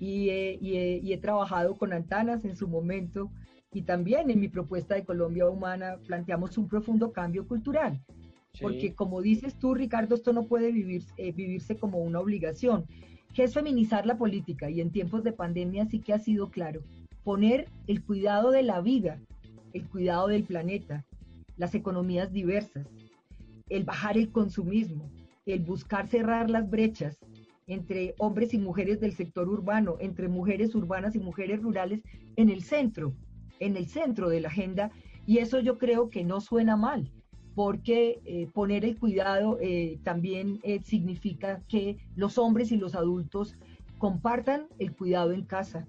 y 0.00 0.30
he, 0.30 0.58
y 0.60 1.12
he, 1.12 1.18
trabajado 1.18 1.76
con 1.78 1.92
Antanas 1.92 2.44
en 2.44 2.56
su 2.56 2.66
momento 2.66 3.30
y 3.72 3.82
también 3.82 4.28
en 4.28 4.40
mi 4.40 4.48
propuesta 4.48 4.96
de 4.96 5.04
Colombia 5.04 5.48
Humana 5.48 5.98
planteamos 6.04 6.58
un 6.58 6.66
profundo 6.66 7.12
cambio 7.12 7.46
cultural. 7.46 8.00
Porque 8.60 8.94
como 8.94 9.22
dices 9.22 9.56
tú, 9.56 9.74
Ricardo, 9.74 10.16
esto 10.16 10.32
no 10.32 10.48
puede 10.48 10.72
vivir, 10.72 11.04
eh, 11.16 11.30
vivirse 11.30 11.76
como 11.76 11.98
una 11.98 12.18
obligación, 12.18 12.84
que 13.34 13.44
es 13.44 13.54
feminizar 13.54 14.06
la 14.06 14.18
política 14.18 14.70
y 14.70 14.80
en 14.80 14.90
tiempos 14.90 15.22
de 15.22 15.32
pandemia 15.32 15.86
sí 15.86 16.00
que 16.00 16.12
ha 16.12 16.18
sido 16.18 16.50
claro. 16.50 16.82
Poner 17.24 17.68
el 17.86 18.02
cuidado 18.02 18.50
de 18.50 18.62
la 18.62 18.80
vida, 18.80 19.20
el 19.72 19.86
cuidado 19.88 20.28
del 20.28 20.44
planeta, 20.44 21.04
las 21.56 21.74
economías 21.74 22.32
diversas, 22.32 22.86
el 23.68 23.84
bajar 23.84 24.16
el 24.16 24.32
consumismo, 24.32 25.10
el 25.46 25.60
buscar 25.60 26.08
cerrar 26.08 26.50
las 26.50 26.68
brechas 26.68 27.18
entre 27.66 28.14
hombres 28.18 28.52
y 28.52 28.58
mujeres 28.58 29.00
del 29.00 29.12
sector 29.12 29.48
urbano, 29.48 29.96
entre 30.00 30.28
mujeres 30.28 30.74
urbanas 30.74 31.14
y 31.14 31.20
mujeres 31.20 31.62
rurales 31.62 32.02
en 32.36 32.50
el 32.50 32.62
centro, 32.62 33.14
en 33.60 33.76
el 33.76 33.86
centro 33.86 34.28
de 34.28 34.40
la 34.40 34.48
agenda. 34.48 34.90
Y 35.24 35.38
eso 35.38 35.60
yo 35.60 35.78
creo 35.78 36.10
que 36.10 36.24
no 36.24 36.40
suena 36.40 36.76
mal, 36.76 37.08
porque 37.62 38.22
eh, 38.24 38.48
poner 38.54 38.86
el 38.86 38.98
cuidado 38.98 39.58
eh, 39.60 39.98
también 40.02 40.60
eh, 40.62 40.80
significa 40.82 41.60
que 41.68 41.98
los 42.16 42.38
hombres 42.38 42.72
y 42.72 42.78
los 42.78 42.94
adultos 42.94 43.54
compartan 43.98 44.66
el 44.78 44.94
cuidado 44.96 45.32
en 45.32 45.44
casa. 45.44 45.86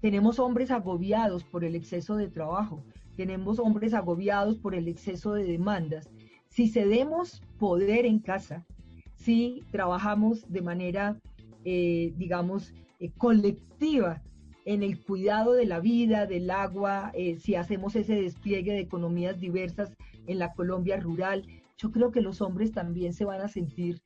Tenemos 0.00 0.40
hombres 0.40 0.72
agobiados 0.72 1.44
por 1.44 1.62
el 1.62 1.76
exceso 1.76 2.16
de 2.16 2.26
trabajo, 2.26 2.82
tenemos 3.16 3.60
hombres 3.60 3.94
agobiados 3.94 4.58
por 4.58 4.74
el 4.74 4.88
exceso 4.88 5.34
de 5.34 5.44
demandas. 5.44 6.10
Si 6.48 6.66
cedemos 6.66 7.40
poder 7.60 8.04
en 8.04 8.18
casa, 8.18 8.66
si 9.14 9.62
trabajamos 9.70 10.50
de 10.50 10.60
manera, 10.60 11.20
digamos, 11.62 12.74
colectiva 13.16 14.20
en 14.64 14.82
el 14.82 15.00
cuidado 15.00 15.52
de 15.52 15.66
la 15.66 15.80
vida, 15.80 16.26
del 16.26 16.50
agua, 16.50 17.10
eh, 17.14 17.36
si 17.36 17.54
hacemos 17.54 17.96
ese 17.96 18.14
despliegue 18.14 18.72
de 18.72 18.80
economías 18.80 19.40
diversas 19.40 19.92
en 20.26 20.38
la 20.38 20.52
Colombia 20.52 20.98
rural, 20.98 21.46
yo 21.78 21.90
creo 21.90 22.12
que 22.12 22.20
los 22.20 22.40
hombres 22.40 22.72
también 22.72 23.12
se 23.12 23.24
van 23.24 23.40
a 23.40 23.48
sentir 23.48 24.00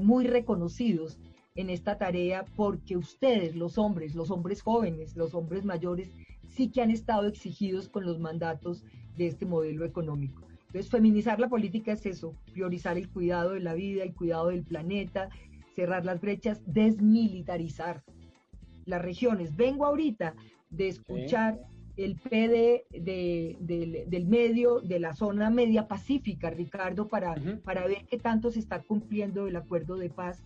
muy 0.00 0.26
reconocidos 0.26 1.20
en 1.58 1.70
esta 1.70 1.98
tarea 1.98 2.44
porque 2.56 2.96
ustedes, 2.96 3.56
los 3.56 3.78
hombres, 3.78 4.14
los 4.14 4.30
hombres 4.30 4.62
jóvenes, 4.62 5.16
los 5.16 5.34
hombres 5.34 5.64
mayores, 5.64 6.10
sí 6.48 6.70
que 6.70 6.82
han 6.82 6.92
estado 6.92 7.26
exigidos 7.26 7.88
con 7.88 8.04
los 8.04 8.20
mandatos 8.20 8.84
de 9.16 9.26
este 9.26 9.44
modelo 9.44 9.84
económico. 9.84 10.42
Entonces, 10.66 10.88
feminizar 10.88 11.40
la 11.40 11.48
política 11.48 11.92
es 11.92 12.06
eso, 12.06 12.34
priorizar 12.52 12.96
el 12.96 13.08
cuidado 13.08 13.50
de 13.50 13.60
la 13.60 13.74
vida, 13.74 14.04
el 14.04 14.14
cuidado 14.14 14.48
del 14.48 14.62
planeta, 14.62 15.30
cerrar 15.74 16.04
las 16.04 16.20
brechas, 16.20 16.62
desmilitarizar 16.66 18.04
las 18.88 19.02
regiones. 19.02 19.54
Vengo 19.54 19.84
ahorita 19.84 20.34
de 20.70 20.88
escuchar 20.88 21.60
el 21.96 22.16
PD 22.16 22.86
del 22.90 24.26
medio, 24.26 24.80
de 24.80 25.00
la 25.00 25.14
zona 25.14 25.50
media 25.50 25.88
pacífica, 25.88 26.50
Ricardo, 26.50 27.08
para, 27.08 27.34
para 27.64 27.86
ver 27.86 28.06
qué 28.08 28.18
tanto 28.18 28.50
se 28.50 28.60
está 28.60 28.82
cumpliendo 28.82 29.46
el 29.46 29.56
acuerdo 29.56 29.96
de 29.96 30.08
paz. 30.08 30.42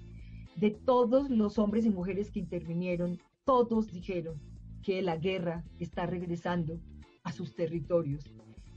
De 0.57 0.71
todos 0.71 1.31
los 1.31 1.59
hombres 1.59 1.87
y 1.87 1.91
mujeres 1.91 2.31
que 2.31 2.41
intervinieron, 2.41 3.19
todos 3.45 3.93
dijeron 3.93 4.41
que 4.83 5.03
la 5.03 5.17
guerra 5.17 5.65
está 5.79 6.07
regresando 6.07 6.79
a 7.23 7.33
sus 7.33 7.55
territorios, 7.55 8.33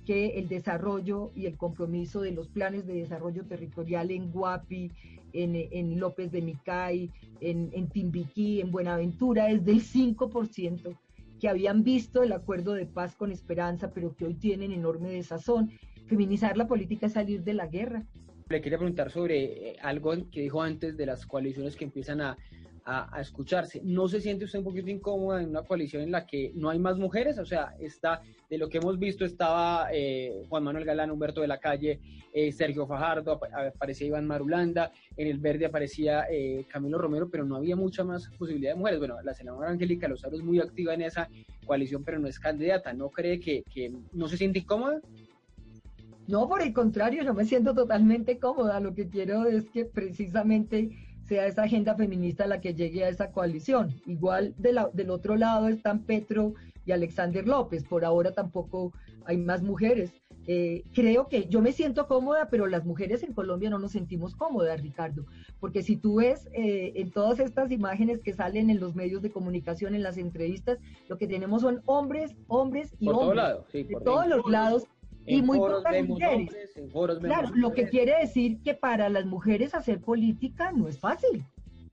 que 0.05 0.37
el 0.37 0.47
desarrollo 0.47 1.31
y 1.33 1.47
el 1.47 1.57
compromiso 1.57 2.21
de 2.21 2.31
los 2.31 2.47
planes 2.47 2.85
de 2.85 2.93
desarrollo 2.93 3.45
territorial 3.45 4.11
en 4.11 4.31
Guapi, 4.31 4.91
en, 5.35 5.99
López 5.99 6.31
de 6.31 6.41
Micay, 6.41 7.11
en, 7.41 7.69
en 7.73 7.89
Timbiquí, 7.89 8.61
en 8.61 8.71
Buenaventura, 8.71 9.49
es 9.49 9.63
del 9.65 9.81
5%, 9.81 10.97
que 11.39 11.49
habían 11.49 11.83
visto 11.83 12.23
el 12.23 12.31
acuerdo 12.31 12.73
de 12.73 12.85
paz 12.85 13.15
con 13.15 13.31
esperanza, 13.31 13.91
pero 13.91 14.15
que 14.15 14.25
hoy 14.25 14.35
tienen 14.35 14.71
enorme 14.71 15.09
desazón. 15.09 15.71
Feminizar 16.07 16.57
la 16.57 16.67
política 16.67 17.07
es 17.07 17.13
salir 17.13 17.43
de 17.43 17.53
la 17.53 17.67
guerra. 17.67 18.05
Le 18.49 18.61
quería 18.61 18.77
preguntar 18.77 19.09
sobre 19.09 19.69
eh, 19.71 19.77
algo 19.81 20.13
que 20.31 20.41
dijo 20.41 20.61
antes 20.61 20.95
de 20.95 21.05
las 21.05 21.25
coaliciones 21.25 21.75
que 21.75 21.85
empiezan 21.85 22.21
a, 22.21 22.37
a, 22.85 23.19
escucharse. 23.19 23.81
¿No 23.83 24.07
se 24.07 24.21
siente 24.21 24.45
usted 24.45 24.59
un 24.59 24.65
poquito 24.65 24.89
incómoda 24.89 25.41
en 25.41 25.49
una 25.49 25.63
coalición 25.63 26.03
en 26.03 26.11
la 26.11 26.25
que 26.25 26.51
no 26.53 26.69
hay 26.69 26.77
más 26.77 26.97
mujeres? 26.97 27.39
O 27.39 27.45
sea, 27.45 27.75
está, 27.79 28.21
de 28.49 28.57
lo 28.59 28.69
que 28.69 28.77
hemos 28.77 28.99
visto 28.99 29.25
estaba 29.25 29.87
eh, 29.91 30.45
Juan 30.47 30.63
Manuel 30.63 30.85
Galán, 30.85 31.09
Humberto 31.09 31.41
de 31.41 31.47
la 31.47 31.57
Calle, 31.57 31.99
eh, 32.31 32.51
Sergio 32.51 32.85
Fajardo, 32.85 33.39
aparecía 33.73 34.07
Iván 34.07 34.27
Marulanda, 34.27 34.91
en 35.17 35.27
el 35.27 35.39
verde 35.39 35.65
aparecía 35.65 36.25
eh, 36.29 36.65
Camilo 36.69 36.99
Romero, 36.99 37.27
pero 37.29 37.43
no 37.43 37.55
había 37.55 37.75
mucha 37.75 38.03
más 38.03 38.29
posibilidad 38.37 38.73
de 38.73 38.77
mujeres. 38.77 38.99
Bueno, 38.99 39.19
la 39.23 39.33
senadora 39.33 39.69
Angélica 39.69 40.07
Lozaro 40.07 40.35
es 40.35 40.43
muy 40.43 40.59
activa 40.59 40.93
en 40.93 41.01
esa 41.01 41.27
coalición, 41.65 42.03
pero 42.03 42.19
no 42.19 42.27
es 42.27 42.39
candidata. 42.39 42.93
¿No 42.93 43.09
cree 43.09 43.39
que, 43.39 43.63
que 43.73 43.91
no 44.13 44.27
se 44.27 44.37
siente 44.37 44.59
incómoda? 44.59 45.01
No, 46.27 46.47
por 46.47 46.61
el 46.61 46.73
contrario, 46.73 47.23
yo 47.23 47.33
me 47.33 47.45
siento 47.45 47.73
totalmente 47.73 48.39
cómoda. 48.39 48.79
Lo 48.79 48.93
que 48.95 49.09
quiero 49.09 49.45
es 49.45 49.69
que 49.69 49.85
precisamente 49.85 51.04
sea 51.27 51.47
esa 51.47 51.63
agenda 51.63 51.95
feminista 51.95 52.47
la 52.47 52.61
que 52.61 52.73
llegue 52.73 53.03
a 53.03 53.09
esa 53.09 53.31
coalición. 53.31 53.93
Igual 54.05 54.53
del 54.57 55.09
otro 55.09 55.35
lado 55.35 55.67
están 55.67 56.03
Petro 56.03 56.53
y 56.85 56.91
Alexander 56.91 57.47
López, 57.47 57.83
por 57.83 58.05
ahora 58.05 58.31
tampoco 58.31 58.93
hay 59.25 59.37
más 59.37 59.63
mujeres. 59.63 60.13
Eh, 60.47 60.83
creo 60.93 61.27
que 61.27 61.47
yo 61.47 61.59
me 61.59 61.71
siento 61.71 62.07
cómoda, 62.07 62.49
pero 62.51 62.67
las 62.67 62.85
mujeres 62.85 63.23
en 63.23 63.33
Colombia 63.33 63.71
no 63.71 63.79
nos 63.79 63.93
sentimos 63.93 64.35
cómodas, 64.35 64.79
Ricardo, 64.79 65.25
porque 65.59 65.81
si 65.81 65.97
tú 65.97 66.17
ves 66.17 66.47
eh, 66.53 66.93
en 66.95 67.09
todas 67.09 67.39
estas 67.39 67.71
imágenes 67.71 68.21
que 68.21 68.31
salen 68.31 68.69
en 68.69 68.79
los 68.79 68.95
medios 68.95 69.23
de 69.23 69.31
comunicación, 69.31 69.95
en 69.95 70.03
las 70.03 70.17
entrevistas, 70.17 70.77
lo 71.07 71.17
que 71.17 71.27
tenemos 71.27 71.63
son 71.63 71.81
hombres, 71.85 72.35
hombres 72.47 72.93
y 72.99 73.09
hombres, 73.09 73.55
de 73.73 73.95
todos 74.03 74.27
los 74.27 74.47
lados, 74.47 74.83
y 75.25 75.41
muy 75.41 75.57
pocas 75.57 76.03
mujeres. 76.05 76.49
claro, 77.21 77.49
lo 77.55 77.73
que 77.73 77.87
quiere 77.87 78.19
decir 78.19 78.61
que 78.61 78.73
para 78.73 79.09
las 79.09 79.25
mujeres 79.25 79.73
hacer 79.73 79.99
política 79.99 80.71
no 80.71 80.87
es 80.87 80.99
fácil. 80.99 81.43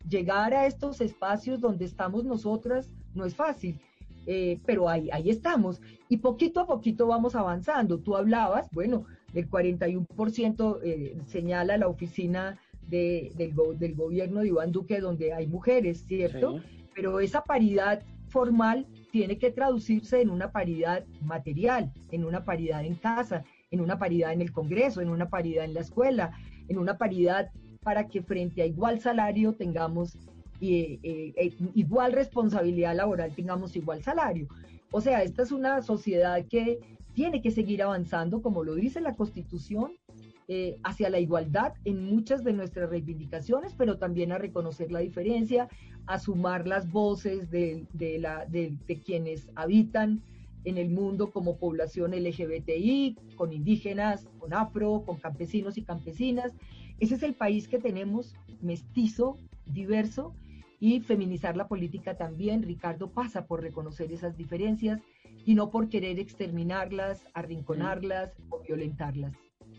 Llegar 0.09 0.53
a 0.55 0.67
estos 0.67 1.01
espacios 1.01 1.61
donde 1.61 1.85
estamos 1.85 2.25
nosotras 2.25 2.91
no 3.15 3.25
es 3.25 3.35
fácil. 3.35 3.81
Eh, 4.27 4.61
pero 4.67 4.89
ahí, 4.89 5.09
ahí 5.12 5.31
estamos. 5.31 5.81
Y 6.09 6.19
poquito 6.19 6.61
a 6.61 6.67
poquito 6.67 7.07
vamos 7.07 7.35
avanzando. 7.35 7.99
Tú 7.99 8.17
hablabas, 8.17 8.69
bueno, 8.73 9.05
del 9.33 9.51
41% 9.51 10.79
eh, 10.83 11.17
señala 11.27 11.77
la 11.77 11.89
oficina 11.89 12.59
de, 12.89 13.33
del, 13.37 13.55
del, 13.79 13.95
gobierno 13.95 14.41
de 14.41 14.49
Iván 14.49 14.73
Duque 14.73 15.01
donde 15.01 15.33
hay 15.33 15.47
mujeres, 15.47 16.05
¿cierto? 16.07 16.61
Pero 16.95 17.21
esa 17.21 17.43
paridad 17.43 18.03
formal 18.29 18.87
tiene 19.12 19.38
que 19.38 19.50
traducirse 19.50 20.23
en 20.23 20.31
una 20.31 20.50
paridad 20.50 21.04
material, 21.21 21.92
en 22.11 22.25
una 22.25 22.45
paridad 22.45 22.85
en 22.85 22.95
casa, 22.95 23.45
en 23.71 23.83
una 23.83 23.99
paridad 23.99 24.33
en 24.33 24.40
el 24.40 24.52
Congreso, 24.52 25.02
en 25.02 25.11
una 25.11 25.28
paridad 25.28 25.66
en 25.66 25.75
la 25.75 25.81
escuela, 25.81 26.33
en 26.69 26.78
una 26.78 26.97
paridad 26.97 27.50
para 27.83 28.09
que 28.09 28.23
frente 28.23 28.62
a 28.62 28.66
igual 28.66 29.00
salario 29.00 29.52
tengamos 29.52 30.16
eh, 30.62 30.99
eh, 31.02 31.33
eh, 31.37 31.52
igual 31.75 32.12
responsabilidad 32.12 32.97
laboral, 32.97 33.35
tengamos 33.35 33.76
igual 33.76 34.02
salario. 34.02 34.49
O 34.90 35.00
sea, 35.02 35.23
esta 35.23 35.42
es 35.42 35.52
una 35.52 35.83
sociedad 35.83 36.42
que 36.49 36.81
tiene 37.14 37.42
que 37.42 37.50
seguir 37.50 37.83
avanzando, 37.83 38.40
como 38.40 38.64
lo 38.64 38.75
dice 38.75 39.02
la 39.02 39.14
Constitución, 39.14 39.92
eh, 40.54 40.76
hacia 40.82 41.09
la 41.09 41.18
igualdad 41.18 41.73
en 41.87 42.04
muchas 42.04 42.44
de 42.44 42.52
nuestras 42.52 42.90
reivindicaciones, 42.90 43.73
pero 43.75 43.97
también 43.97 44.32
a 44.32 44.38
reconocer 44.38 44.92
la 44.92 44.99
diferencia, 44.99 45.66
a 46.04 46.18
sumar 46.18 46.68
las 46.68 46.92
voces 46.92 47.50
de, 47.50 47.87
quienes 49.02 49.49
habitan 49.54 50.21
en 50.64 50.76
el 50.76 50.90
mundo 50.90 51.30
como 51.30 51.56
población 51.56 52.11
LGBTI, 52.11 53.16
con 53.35 53.54
indígenas, 53.54 54.28
con 54.38 54.52
afro, 54.52 55.04
con 55.06 55.16
campesinos 55.16 55.78
y 55.78 55.85
campesinas. 55.85 56.52
Ese 57.00 57.14
es 57.14 57.23
el 57.23 57.32
país 57.32 57.66
que 57.66 57.78
tenemos, 57.78 58.35
mestizo, 58.61 59.38
diverso, 59.64 60.35
y 60.80 61.00
feminizar 61.00 61.56
la 61.56 61.66
política 61.66 62.18
también, 62.18 62.62
Ricardo, 62.62 63.09
pasa 63.09 63.47
por 63.47 63.62
reconocer 63.62 64.12
esas 64.12 64.37
diferencias 64.37 65.00
y 65.47 65.54
no 65.54 65.71
por 65.71 65.88
querer 65.88 66.18
exterminarlas, 66.18 67.25
arrinconarlas 67.32 68.35
o 68.50 68.61
violentarlas 68.61 69.32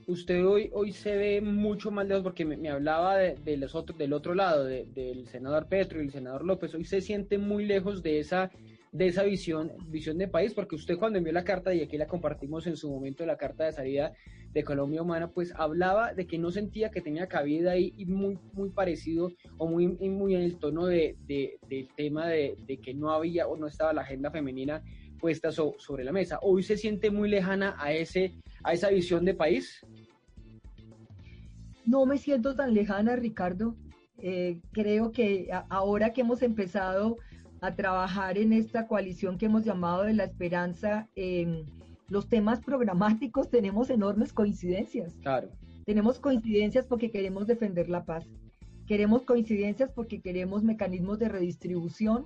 usted 0.07 0.45
hoy, 0.45 0.69
hoy 0.73 0.91
se 0.91 1.15
ve 1.15 1.41
mucho 1.41 1.91
más 1.91 2.07
lejos 2.07 2.23
porque 2.23 2.45
me, 2.45 2.69
hablaba 2.69 3.17
de, 3.17 3.57
los 3.57 3.75
otros, 3.75 3.97
del 3.97 4.13
otro 4.13 4.33
lado, 4.33 4.65
del 4.65 5.27
senador 5.27 5.67
Petro 5.67 6.01
y 6.01 6.05
el 6.05 6.11
senador 6.11 6.45
López, 6.45 6.73
hoy 6.73 6.85
se 6.85 7.01
siente 7.01 7.37
muy 7.37 7.65
lejos 7.65 8.03
de 8.03 8.19
esa, 8.19 8.51
de 8.91 9.07
esa 9.07 9.23
visión, 9.23 9.71
visión 9.87 10.17
de 10.17 10.27
país, 10.27 10.53
porque 10.53 10.75
usted 10.75 10.97
cuando 10.97 11.17
envió 11.17 11.33
la 11.33 11.43
carta, 11.43 11.73
y 11.73 11.81
aquí 11.81 11.97
la 11.97 12.07
compartimos 12.07 12.67
en 12.67 12.77
su 12.77 12.89
momento, 12.89 13.25
la 13.25 13.37
carta 13.37 13.65
de 13.65 13.71
salida 13.71 14.13
de 14.53 14.63
Colombia 14.63 15.01
Humana, 15.01 15.29
pues 15.29 15.51
hablaba 15.55 16.13
de 16.13 16.27
que 16.27 16.37
no 16.37 16.51
sentía 16.51 16.91
que 16.91 17.01
tenía 17.01 17.27
cabida 17.27 17.71
ahí 17.71 17.93
y 17.97 18.05
muy, 18.05 18.37
muy 18.53 18.69
parecido 18.69 19.31
o 19.57 19.67
muy, 19.67 19.87
muy 19.87 20.35
en 20.35 20.41
el 20.41 20.57
tono 20.57 20.85
de, 20.85 21.15
del 21.27 21.87
tema 21.95 22.27
de, 22.27 22.55
que 22.83 22.93
no 22.93 23.11
había 23.11 23.47
o 23.47 23.57
no 23.57 23.67
estaba 23.67 23.93
la 23.93 24.01
agenda 24.01 24.29
femenina 24.29 24.83
puesta 25.23 25.53
sobre 25.53 26.03
la 26.03 26.11
mesa. 26.11 26.37
Hoy 26.41 26.63
se 26.63 26.75
siente 26.75 27.09
muy 27.09 27.29
lejana 27.29 27.77
a, 27.79 27.93
ese, 27.93 28.33
a 28.61 28.73
esa 28.73 28.89
visión 28.89 29.23
de 29.23 29.33
país. 29.33 29.79
No 31.85 32.05
me 32.05 32.17
siento 32.17 32.53
tan 32.55 32.73
lejana, 32.73 33.15
Ricardo. 33.15 33.77
Eh, 34.17 34.59
creo 34.73 35.13
que 35.13 35.47
ahora 35.69 36.11
que 36.11 36.19
hemos 36.19 36.41
empezado 36.41 37.15
a 37.61 37.73
trabajar 37.73 38.37
en 38.37 38.51
esta 38.51 38.85
coalición 38.85 39.37
que 39.37 39.45
hemos 39.45 39.63
llamado 39.63 40.03
de 40.03 40.13
la 40.13 40.25
esperanza, 40.25 41.07
en 41.15 41.67
los 42.09 42.27
temas 42.27 42.59
programáticos 42.59 43.49
tenemos 43.49 43.89
enormes 43.89 44.33
coincidencias. 44.33 45.15
Claro. 45.21 45.47
Tenemos 45.85 46.19
coincidencias 46.19 46.85
porque 46.85 47.11
queremos 47.11 47.47
defender 47.47 47.87
la 47.87 48.03
paz. 48.03 48.25
Queremos 48.87 49.21
coincidencias 49.21 49.89
porque 49.95 50.19
queremos 50.19 50.63
mecanismos 50.63 51.17
de 51.17 51.29
redistribución 51.29 52.25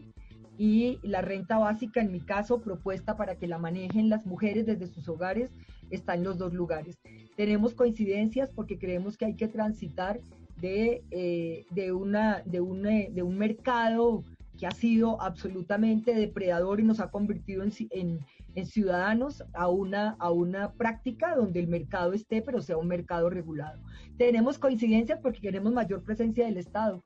y 0.58 1.00
la 1.04 1.22
renta 1.22 1.58
básica, 1.58 2.02
en 2.02 2.12
mi 2.12 2.20
caso, 2.20 2.62
propuesta 2.62 3.16
para 3.16 3.36
que 3.36 3.48
la 3.48 3.60
manejen 3.60 4.10
las 4.10 4.26
mujeres 4.26 4.66
desde 4.66 4.88
sus 4.88 5.08
hogares, 5.08 5.52
está 5.90 6.16
en 6.16 6.24
los 6.24 6.38
dos 6.38 6.54
lugares. 6.54 6.98
Tenemos 7.36 7.74
coincidencias 7.74 8.50
porque 8.50 8.80
creemos 8.80 9.18
que 9.18 9.26
hay 9.26 9.36
que 9.36 9.48
transitar 9.48 10.20
de, 10.60 11.04
eh, 11.12 11.66
de, 11.70 11.92
una, 11.92 12.42
de, 12.46 13.10
de 13.12 13.24
un 13.24 13.38
mercado 13.38 14.24
que 14.58 14.66
ha 14.66 14.72
sido 14.72 15.22
absolutamente 15.22 16.16
depredador 16.16 16.80
y 16.80 16.84
nos 16.84 17.00
ha 17.00 17.12
convertido 17.12 17.64
en, 17.64 17.72
en, 17.92 18.20
en, 18.56 18.66
ciudadanos 18.66 19.44
a 19.54 19.68
una, 19.70 20.16
a 20.20 20.32
una 20.32 20.72
práctica 20.74 21.36
donde 21.36 21.60
el 21.60 21.68
mercado 21.68 22.14
esté, 22.14 22.42
pero 22.42 22.62
sea 22.62 22.78
un 22.78 22.88
mercado 22.88 23.30
regulado. 23.30 23.80
Tenemos 24.18 24.58
coincidencias 24.58 25.20
porque 25.22 25.42
queremos 25.42 25.74
mayor 25.74 26.04
presencia 26.04 26.46
del 26.46 26.58
Estado, 26.58 27.04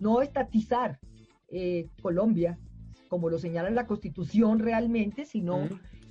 no 0.00 0.20
estatizar 0.20 0.98
eh, 1.48 1.88
Colombia, 2.02 2.58
como 3.08 3.30
lo 3.30 3.38
señala 3.38 3.70
la 3.70 3.86
Constitución 3.86 4.58
realmente, 4.58 5.24
sino 5.24 5.68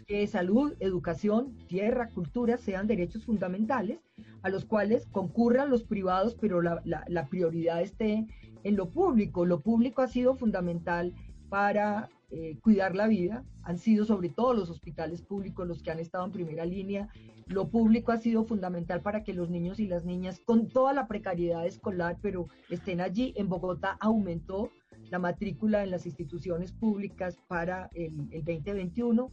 que 0.08 0.28
salud, 0.28 0.74
educación, 0.80 1.58
tierra, 1.68 2.10
cultura 2.10 2.58
sean 2.58 2.88
derechos 2.88 3.26
fundamentales 3.26 4.00
a 4.44 4.50
los 4.50 4.66
cuales 4.66 5.08
concurran 5.12 5.70
los 5.70 5.84
privados, 5.84 6.36
pero 6.40 6.62
la, 6.62 6.82
la, 6.84 7.26
prioridad 7.28 7.82
esté 7.82 8.28
en 8.64 8.76
lo 8.76 8.90
público. 8.92 9.46
Lo 9.46 9.62
público 9.62 10.04
ha 10.04 10.08
sido 10.08 10.36
fundamental 10.36 11.14
para 11.50 12.10
eh, 12.30 12.58
cuidar 12.62 12.96
la 12.96 13.08
vida, 13.08 13.44
han 13.64 13.78
sido 13.78 14.06
sobre 14.06 14.30
todo 14.30 14.54
los 14.54 14.70
hospitales 14.70 15.22
públicos 15.22 15.68
los 15.68 15.82
que 15.82 15.92
han 15.92 16.00
estado 16.00 16.26
en 16.26 16.32
primera 16.32 16.66
línea. 16.66 17.10
Lo 17.48 17.70
público 17.70 18.12
ha 18.12 18.18
sido 18.18 18.44
fundamental 18.46 19.02
para 19.02 19.24
que 19.24 19.34
los 19.34 19.50
niños 19.50 19.80
y 19.80 19.88
las 19.88 20.06
niñas, 20.06 20.40
con 20.46 20.68
toda 20.68 20.94
la 20.94 21.08
precariedad 21.08 21.66
escolar, 21.66 22.18
pero 22.22 22.48
estén 22.70 23.02
allí. 23.02 23.34
En 23.38 23.50
Bogotá 23.50 23.98
aumentó 24.00 24.72
la 25.10 25.20
matrícula 25.20 25.84
en 25.84 25.92
las 25.92 26.06
instituciones 26.06 26.72
públicas 26.72 27.38
para 27.48 27.90
el, 27.94 28.16
2021. 28.32 29.32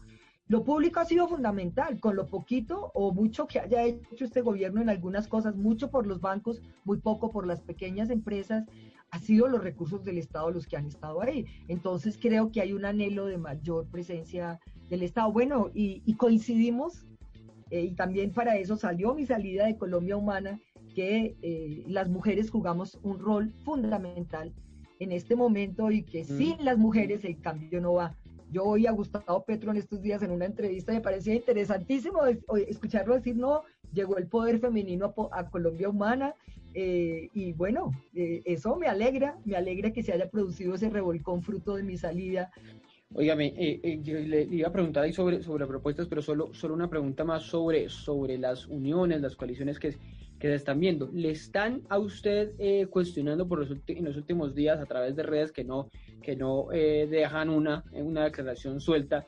Lo 0.49 0.64
público 0.64 1.00
ha 1.00 1.05
sido 1.05 1.29
fundamental, 1.29 1.99
con 2.00 2.17
lo 2.17 2.29
poquito 2.29 2.91
o 2.95 3.12
mucho 3.12 3.47
que 3.47 3.61
haya 3.61 3.85
hecho 3.85 4.25
este 4.25 4.43
gobierno 4.43 4.83
en 4.83 4.91
algunas 4.91 5.29
cosas, 5.29 5.57
mucho 5.57 5.91
por 5.91 6.07
los 6.07 6.21
bancos, 6.21 6.61
muy 6.85 6.99
poco 6.99 7.31
por 7.31 7.47
las 7.47 7.62
pequeñas 7.62 8.11
empresas, 8.11 8.67
ha 9.11 9.19
sido 9.19 9.47
los 9.47 9.62
recursos 9.62 10.05
del 10.05 10.19
Estado 10.19 10.50
los 10.50 10.67
que 10.67 10.76
han 10.76 10.87
estado 10.87 11.23
ahí. 11.23 11.47
Entonces 11.69 12.19
creo 12.21 12.50
que 12.50 12.61
hay 12.61 12.73
un 12.73 12.85
anhelo 12.85 13.26
de 13.26 13.38
mayor 13.38 13.87
presencia 13.88 14.59
del 14.91 15.02
Estado. 15.02 15.33
Bueno, 15.33 15.71
y, 15.75 16.14
coincidimos, 16.14 17.07
eh, 17.71 17.83
y 17.83 17.95
también 17.95 18.33
para 18.33 18.57
eso 18.57 18.76
salió 18.76 19.14
mi 19.14 19.26
salida 19.26 19.67
de 19.67 19.76
Colombia 19.76 20.17
Humana, 20.17 20.61
que 20.95 21.37
eh, 21.41 21.85
las 21.87 22.09
mujeres 22.09 22.50
jugamos 22.50 22.99
un 23.02 23.19
rol 23.19 23.52
fundamental 23.64 24.52
en 25.03 25.13
este 25.13 25.37
momento 25.37 25.91
y 25.91 26.03
que 26.03 26.25
sin 26.25 26.65
las 26.65 26.79
mujeres 26.79 27.25
el 27.25 27.41
cambio 27.41 27.81
no 27.81 27.95
va. 27.95 28.17
Yo 28.51 28.65
oí 28.65 28.87
a 28.87 28.93
Gustavo 28.93 29.45
Petro 29.45 29.71
en 29.71 29.79
estos 29.79 30.03
días 30.03 30.23
en 30.23 30.31
una 30.31 30.45
entrevista, 30.45 30.93
me 30.93 31.01
parecía 31.01 31.35
interesantísimo 31.35 32.21
escucharlo 32.69 33.15
decir, 33.15 33.35
no, 33.35 33.63
llegó 33.95 34.19
el 34.19 34.27
poder 34.27 34.59
femenino 34.59 35.15
a, 35.33 35.49
Colombia 35.49 35.89
Humana, 35.89 36.35
eh, 36.75 37.31
y 37.33 37.53
bueno, 37.55 37.93
eh, 38.15 38.43
eso 38.45 38.77
me 38.77 38.89
alegra, 38.89 39.39
me 39.47 39.57
alegra 39.57 39.93
que 39.93 40.03
se 40.03 40.13
haya 40.13 40.29
producido 40.29 40.75
ese 40.75 40.91
revolcón 40.91 41.43
fruto 41.43 41.77
de 41.77 41.83
mi 41.83 41.97
salida. 41.97 42.51
Óigame, 43.15 43.55
eh, 43.57 44.01
yo 44.03 44.19
le 44.19 44.43
iba 44.43 44.69
a 44.69 44.73
preguntar 44.73 45.05
ahí 45.05 45.12
sobre, 45.12 45.43
sobre 45.43 45.67
propuestas, 45.67 46.07
pero 46.07 46.21
solo, 46.21 46.53
solo 46.53 46.75
una 46.75 46.88
pregunta 46.88 47.25
más 47.25 47.45
sobre, 47.45 47.88
sobre 47.88 48.37
las 48.37 48.67
uniones, 48.67 49.21
las 49.23 49.37
coaliciones 49.37 49.79
que, 49.79 49.97
que 50.42 50.48
se 50.48 50.57
están 50.57 50.81
viendo. 50.81 51.09
¿Le 51.12 51.31
están 51.31 51.83
a 51.88 52.00
usted 52.00 52.55
eh, 52.59 52.88
cuestionando 52.90 53.46
por 53.46 53.61
los, 53.61 53.70
en 53.87 54.05
los 54.05 54.16
últimos 54.16 54.57
días 54.57 54.81
a 54.81 54.87
través 54.87 55.14
de 55.14 55.22
redes 55.22 55.52
que 55.52 55.62
no, 55.62 55.88
que 56.20 56.35
no 56.35 56.66
eh, 56.72 57.07
dejan 57.09 57.48
una, 57.48 57.85
una 57.92 58.24
declaración 58.24 58.81
suelta 58.81 59.24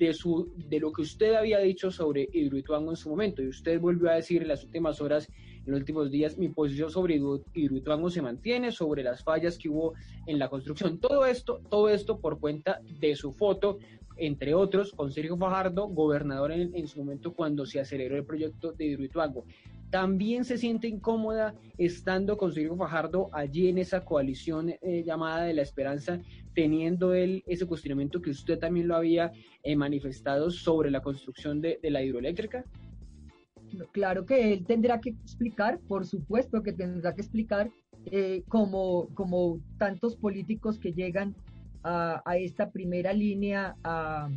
de, 0.00 0.12
su, 0.12 0.52
de 0.56 0.80
lo 0.80 0.90
que 0.90 1.02
usted 1.02 1.34
había 1.34 1.60
dicho 1.60 1.92
sobre 1.92 2.28
Hidroituango 2.32 2.90
en 2.90 2.96
su 2.96 3.08
momento? 3.08 3.40
Y 3.40 3.46
usted 3.46 3.80
volvió 3.80 4.10
a 4.10 4.14
decir 4.14 4.42
en 4.42 4.48
las 4.48 4.64
últimas 4.64 5.00
horas, 5.00 5.28
en 5.64 5.70
los 5.70 5.78
últimos 5.78 6.10
días, 6.10 6.36
mi 6.36 6.48
posición 6.48 6.90
sobre 6.90 7.20
Hidroituango 7.54 8.10
se 8.10 8.20
mantiene, 8.20 8.72
sobre 8.72 9.04
las 9.04 9.22
fallas 9.22 9.58
que 9.58 9.68
hubo 9.68 9.94
en 10.26 10.40
la 10.40 10.48
construcción. 10.48 10.98
Todo 10.98 11.24
esto, 11.24 11.60
todo 11.70 11.88
esto 11.88 12.18
por 12.18 12.40
cuenta 12.40 12.80
de 12.98 13.14
su 13.14 13.30
foto 13.30 13.78
entre 14.18 14.54
otros, 14.54 14.92
con 14.92 15.12
Sergio 15.12 15.36
Fajardo, 15.36 15.88
gobernador 15.88 16.52
en, 16.52 16.74
en, 16.74 16.86
su 16.86 16.98
momento 16.98 17.32
cuando 17.32 17.66
se 17.66 17.80
aceleró 17.80 18.16
el 18.16 18.24
proyecto 18.24 18.72
de 18.72 18.86
Hidroituango 18.86 19.44
también 19.90 20.44
se 20.44 20.58
siente 20.58 20.86
incómoda 20.86 21.54
estando 21.78 22.36
con 22.36 22.52
Sergio 22.52 22.76
Fajardo 22.76 23.30
allí 23.32 23.68
en 23.68 23.78
esa 23.78 24.04
coalición 24.04 24.70
eh, 24.70 25.02
llamada 25.04 25.44
de 25.44 25.54
la 25.54 25.62
esperanza, 25.62 26.20
teniendo 26.54 27.14
él 27.14 27.42
ese 27.46 27.66
cuestionamiento 27.66 28.20
que 28.20 28.30
usted 28.30 28.58
también 28.58 28.88
lo 28.88 28.96
había 28.96 29.32
eh, 29.62 29.76
manifestado 29.76 30.50
sobre 30.50 30.90
la 30.90 31.00
construcción 31.00 31.60
de, 31.60 31.78
la 31.82 32.02
hidroeléctrica? 32.02 32.64
Claro 33.92 34.24
que 34.24 34.52
él 34.52 34.64
tendrá 34.66 35.00
que 35.00 35.10
explicar, 35.10 35.78
por 35.80 36.06
supuesto 36.06 36.62
que 36.62 36.72
tendrá 36.72 37.14
que 37.14 37.22
explicar, 37.22 37.70
eh, 38.06 38.42
como, 38.48 39.08
como 39.14 39.60
tantos 39.78 40.16
políticos 40.16 40.78
que 40.78 40.92
llegan 40.92 41.34
a, 41.82 42.22
esta 42.36 42.70
primera 42.70 43.12
línea 43.12 43.76
a, 43.84 44.28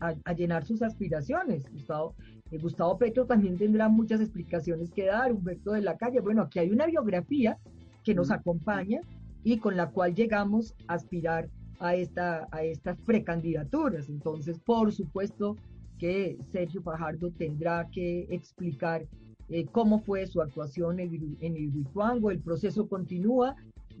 a, 0.00 0.32
llenar 0.32 0.64
sus 0.64 0.82
aspiraciones, 0.82 1.70
Gustavo. 1.70 2.14
Eh, 2.50 2.58
Gustavo 2.58 2.96
Petro 2.98 3.26
también 3.26 3.56
tendrá 3.56 3.88
muchas 3.88 4.20
explicaciones 4.20 4.92
que 4.92 5.06
dar, 5.06 5.32
Humberto 5.32 5.72
de 5.72 5.82
la 5.82 5.96
Calle. 5.96 6.20
Bueno, 6.20 6.42
aquí 6.42 6.58
hay 6.58 6.70
una 6.70 6.86
biografía 6.86 7.58
que 8.04 8.14
nos 8.14 8.30
acompaña 8.30 9.00
y 9.42 9.58
con 9.58 9.76
la 9.76 9.90
cual 9.90 10.14
llegamos 10.14 10.74
a 10.86 10.94
aspirar 10.94 11.48
a, 11.80 11.94
esta, 11.94 12.48
a 12.50 12.62
estas 12.62 13.00
precandidaturas. 13.02 14.08
Entonces, 14.08 14.58
por 14.58 14.92
supuesto 14.92 15.56
que 15.98 16.38
Sergio 16.52 16.82
Fajardo 16.82 17.30
tendrá 17.32 17.88
que 17.90 18.26
explicar 18.30 19.06
eh, 19.48 19.66
cómo 19.66 20.00
fue 20.00 20.26
su 20.26 20.40
actuación 20.40 21.00
en, 21.00 21.36
en 21.40 21.56
el 21.56 21.72
Rituango. 21.72 22.30
El 22.30 22.40
proceso 22.40 22.88
continúa. 22.88 23.56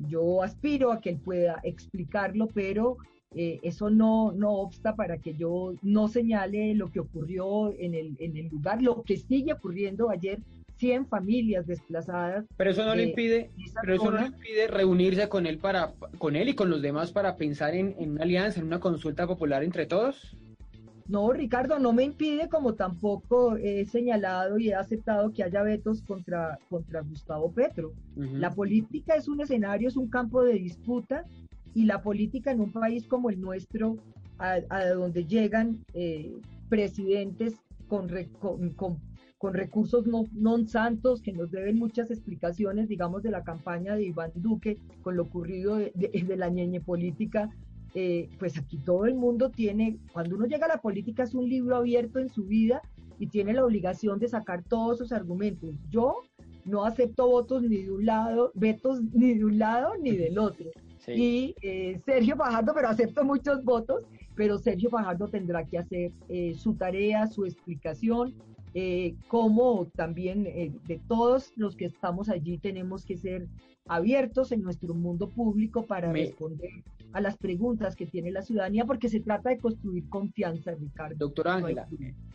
Yo 0.08 0.42
aspiro 0.42 0.92
a 0.92 1.00
que 1.00 1.10
él 1.10 1.18
pueda 1.18 1.60
explicarlo, 1.62 2.48
pero 2.48 2.98
eh, 3.34 3.60
eso 3.62 3.90
no, 3.90 4.32
no 4.32 4.52
obsta 4.52 4.94
para 4.94 5.18
que 5.18 5.34
yo 5.34 5.74
no 5.82 6.08
señale 6.08 6.74
lo 6.74 6.90
que 6.90 7.00
ocurrió 7.00 7.74
en 7.78 7.94
el, 7.94 8.16
en 8.18 8.36
el 8.36 8.48
lugar, 8.48 8.82
lo 8.82 9.02
que 9.02 9.16
sigue 9.16 9.52
ocurriendo 9.52 10.10
ayer 10.10 10.40
100 10.78 11.06
familias 11.06 11.66
desplazadas. 11.66 12.44
Pero 12.56 12.70
eso 12.70 12.84
no 12.84 12.94
le 12.94 13.04
impide, 13.04 13.50
pero 13.80 13.94
eso 13.94 14.10
no 14.10 14.26
impide 14.26 14.68
reunirse 14.68 15.28
con 15.28 15.46
él 15.46 15.58
para 15.58 15.92
con 16.18 16.36
él 16.36 16.50
y 16.50 16.54
con 16.54 16.70
los 16.70 16.82
demás 16.82 17.12
para 17.12 17.36
pensar 17.36 17.74
en, 17.74 17.94
en, 17.98 18.12
una 18.12 18.22
alianza, 18.22 18.60
en 18.60 18.66
una 18.66 18.80
consulta 18.80 19.26
popular 19.26 19.62
entre 19.62 19.86
todos. 19.86 20.36
No, 21.08 21.32
Ricardo, 21.32 21.78
no 21.78 21.92
me 21.92 22.02
impide, 22.02 22.48
como 22.48 22.74
tampoco 22.74 23.56
he 23.56 23.84
señalado 23.86 24.58
y 24.58 24.70
he 24.70 24.74
aceptado 24.74 25.32
que 25.32 25.44
haya 25.44 25.62
vetos 25.62 26.02
contra, 26.02 26.58
contra 26.68 27.00
Gustavo 27.02 27.52
Petro. 27.52 27.92
La 28.16 28.50
política 28.50 29.14
es 29.14 29.28
un 29.28 29.40
escenario, 29.40 29.88
es 29.88 29.96
un 29.96 30.08
campo 30.08 30.42
de 30.42 30.54
disputa 30.54 31.24
y 31.74 31.84
la 31.84 32.02
política 32.02 32.50
en 32.50 32.60
un 32.60 32.72
país 32.72 33.06
como 33.06 33.30
el 33.30 33.40
nuestro, 33.40 33.98
a, 34.38 34.60
donde 34.94 35.26
llegan 35.26 35.84
eh, 35.94 36.34
presidentes 36.68 37.54
con, 37.86 38.08
con, 38.74 39.54
recursos 39.54 40.06
no, 40.06 40.24
non 40.32 40.66
santos 40.66 41.22
que 41.22 41.32
nos 41.32 41.52
deben 41.52 41.78
muchas 41.78 42.10
explicaciones, 42.10 42.88
digamos, 42.88 43.22
de 43.22 43.30
la 43.30 43.44
campaña 43.44 43.94
de 43.94 44.04
Iván 44.04 44.32
Duque 44.34 44.78
con 45.02 45.16
lo 45.16 45.22
ocurrido 45.22 45.76
de, 45.76 46.36
la 46.36 46.48
ñeñe 46.48 46.80
política. 46.80 47.50
Eh, 47.98 48.28
pues 48.38 48.58
aquí 48.58 48.76
todo 48.76 49.06
el 49.06 49.14
mundo 49.14 49.48
tiene, 49.50 49.96
cuando 50.12 50.36
uno 50.36 50.44
llega 50.44 50.66
a 50.66 50.68
la 50.68 50.82
política 50.82 51.22
es 51.22 51.34
un 51.34 51.48
libro 51.48 51.76
abierto 51.76 52.18
en 52.18 52.28
su 52.28 52.44
vida 52.44 52.82
y 53.18 53.28
tiene 53.28 53.54
la 53.54 53.64
obligación 53.64 54.18
de 54.18 54.28
sacar 54.28 54.62
todos 54.64 54.98
sus 54.98 55.12
argumentos. 55.12 55.74
Yo 55.88 56.16
no 56.66 56.84
acepto 56.84 57.26
votos 57.26 57.62
ni 57.62 57.84
de 57.84 57.90
un 57.90 58.04
lado, 58.04 58.52
vetos 58.54 59.00
ni 59.14 59.32
de 59.32 59.44
un 59.46 59.58
lado 59.58 59.94
ni 59.98 60.10
del 60.14 60.38
otro. 60.38 60.66
Y 61.08 61.54
eh, 61.62 61.98
Sergio 62.04 62.36
Fajardo, 62.36 62.74
pero 62.74 62.88
acepto 62.90 63.24
muchos 63.24 63.64
votos, 63.64 64.02
pero 64.34 64.58
Sergio 64.58 64.90
Fajardo 64.90 65.28
tendrá 65.28 65.64
que 65.64 65.78
hacer 65.78 66.12
eh, 66.28 66.52
su 66.54 66.74
tarea, 66.74 67.26
su 67.28 67.46
explicación. 67.46 68.34
eh, 68.78 69.14
como 69.28 69.86
también 69.96 70.44
de 70.44 71.00
todos 71.08 71.50
los 71.56 71.76
que 71.76 71.86
estamos 71.86 72.28
allí 72.28 72.58
tenemos 72.58 73.06
que 73.06 73.16
ser 73.16 73.48
abiertos 73.88 74.52
en 74.52 74.60
nuestro 74.60 74.92
mundo 74.92 75.30
público 75.30 75.86
para 75.86 76.12
responder 76.12 76.84
a 77.12 77.20
las 77.20 77.36
preguntas 77.36 77.96
que 77.96 78.06
tiene 78.06 78.30
la 78.30 78.42
ciudadanía, 78.42 78.84
porque 78.84 79.08
se 79.08 79.20
trata 79.20 79.50
de 79.50 79.58
construir 79.58 80.08
confianza, 80.08 80.72
Ricardo. 80.72 81.16
Doctora 81.16 81.54
Ángela, 81.54 81.88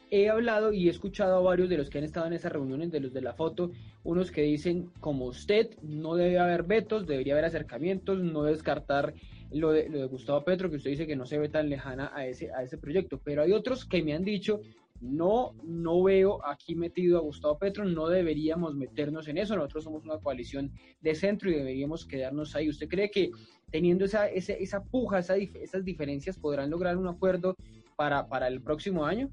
he 0.10 0.30
hablado 0.30 0.74
y 0.74 0.88
he 0.88 0.92
escuchado 0.92 1.38
a 1.38 1.42
varios 1.42 1.70
de 1.70 1.78
los 1.78 1.90
que 1.90 1.98
han 1.98 2.04
estado 2.04 2.28
en 2.28 2.34
esas 2.34 2.52
reuniones, 2.52 2.92
de 2.92 3.00
los 3.00 3.14
de 3.14 3.22
la 3.22 3.34
foto, 3.34 3.72
unos 4.04 4.32
que 4.32 4.42
dicen, 4.42 4.90
como 5.00 5.26
usted, 5.26 5.70
no 5.82 6.16
debe 6.16 6.40
haber 6.40 6.64
vetos, 6.64 7.08
debería 7.08 7.34
haber 7.34 7.46
acercamientos, 7.46 8.22
no 8.22 8.44
descartar 8.44 9.14
lo 9.52 9.72
de, 9.72 9.90
lo 9.90 10.00
de 10.00 10.06
Gustavo 10.06 10.44
Petro, 10.44 10.70
que 10.70 10.78
usted 10.78 10.92
dice 10.92 11.08
que 11.08 11.16
no 11.16 11.26
se 11.26 11.38
ve 11.38 11.50
tan 11.50 11.70
lejana 11.70 12.12
a 12.14 12.26
ese, 12.26 12.52
a 12.52 12.64
ese 12.64 12.78
proyecto, 12.78 13.20
pero 13.24 13.42
hay 13.42 13.52
otros 13.52 13.86
que 13.86 14.04
me 14.04 14.14
han 14.14 14.24
dicho 14.24 14.62
no, 15.02 15.54
no 15.64 16.04
veo 16.04 16.46
aquí 16.46 16.76
metido 16.76 17.18
a 17.18 17.22
Gustavo 17.22 17.58
Petro, 17.58 17.84
no 17.86 18.08
deberíamos 18.08 18.76
meternos 18.76 19.28
en 19.28 19.40
eso. 19.40 19.56
Nosotros 19.56 19.84
somos 19.84 20.04
una 20.04 20.20
coalición 20.20 20.72
de 21.02 21.16
centro 21.16 21.50
y 21.50 21.56
deberíamos 21.56 22.06
quedarnos 22.06 22.56
ahí. 22.56 22.70
¿Usted 22.70 22.88
cree 22.88 23.10
que 23.10 23.32
teniendo 23.72 24.06
esa, 24.06 24.28
esa, 24.28 24.54
esa 24.54 24.84
puja, 24.84 25.20
esas 25.20 25.84
diferencias, 25.84 26.38
podrán 26.38 26.70
lograr 26.70 26.98
un 26.98 27.08
acuerdo 27.08 27.56
para, 27.96 28.28
para 28.28 28.48
el 28.48 28.62
próximo 28.62 29.04
año? 29.04 29.30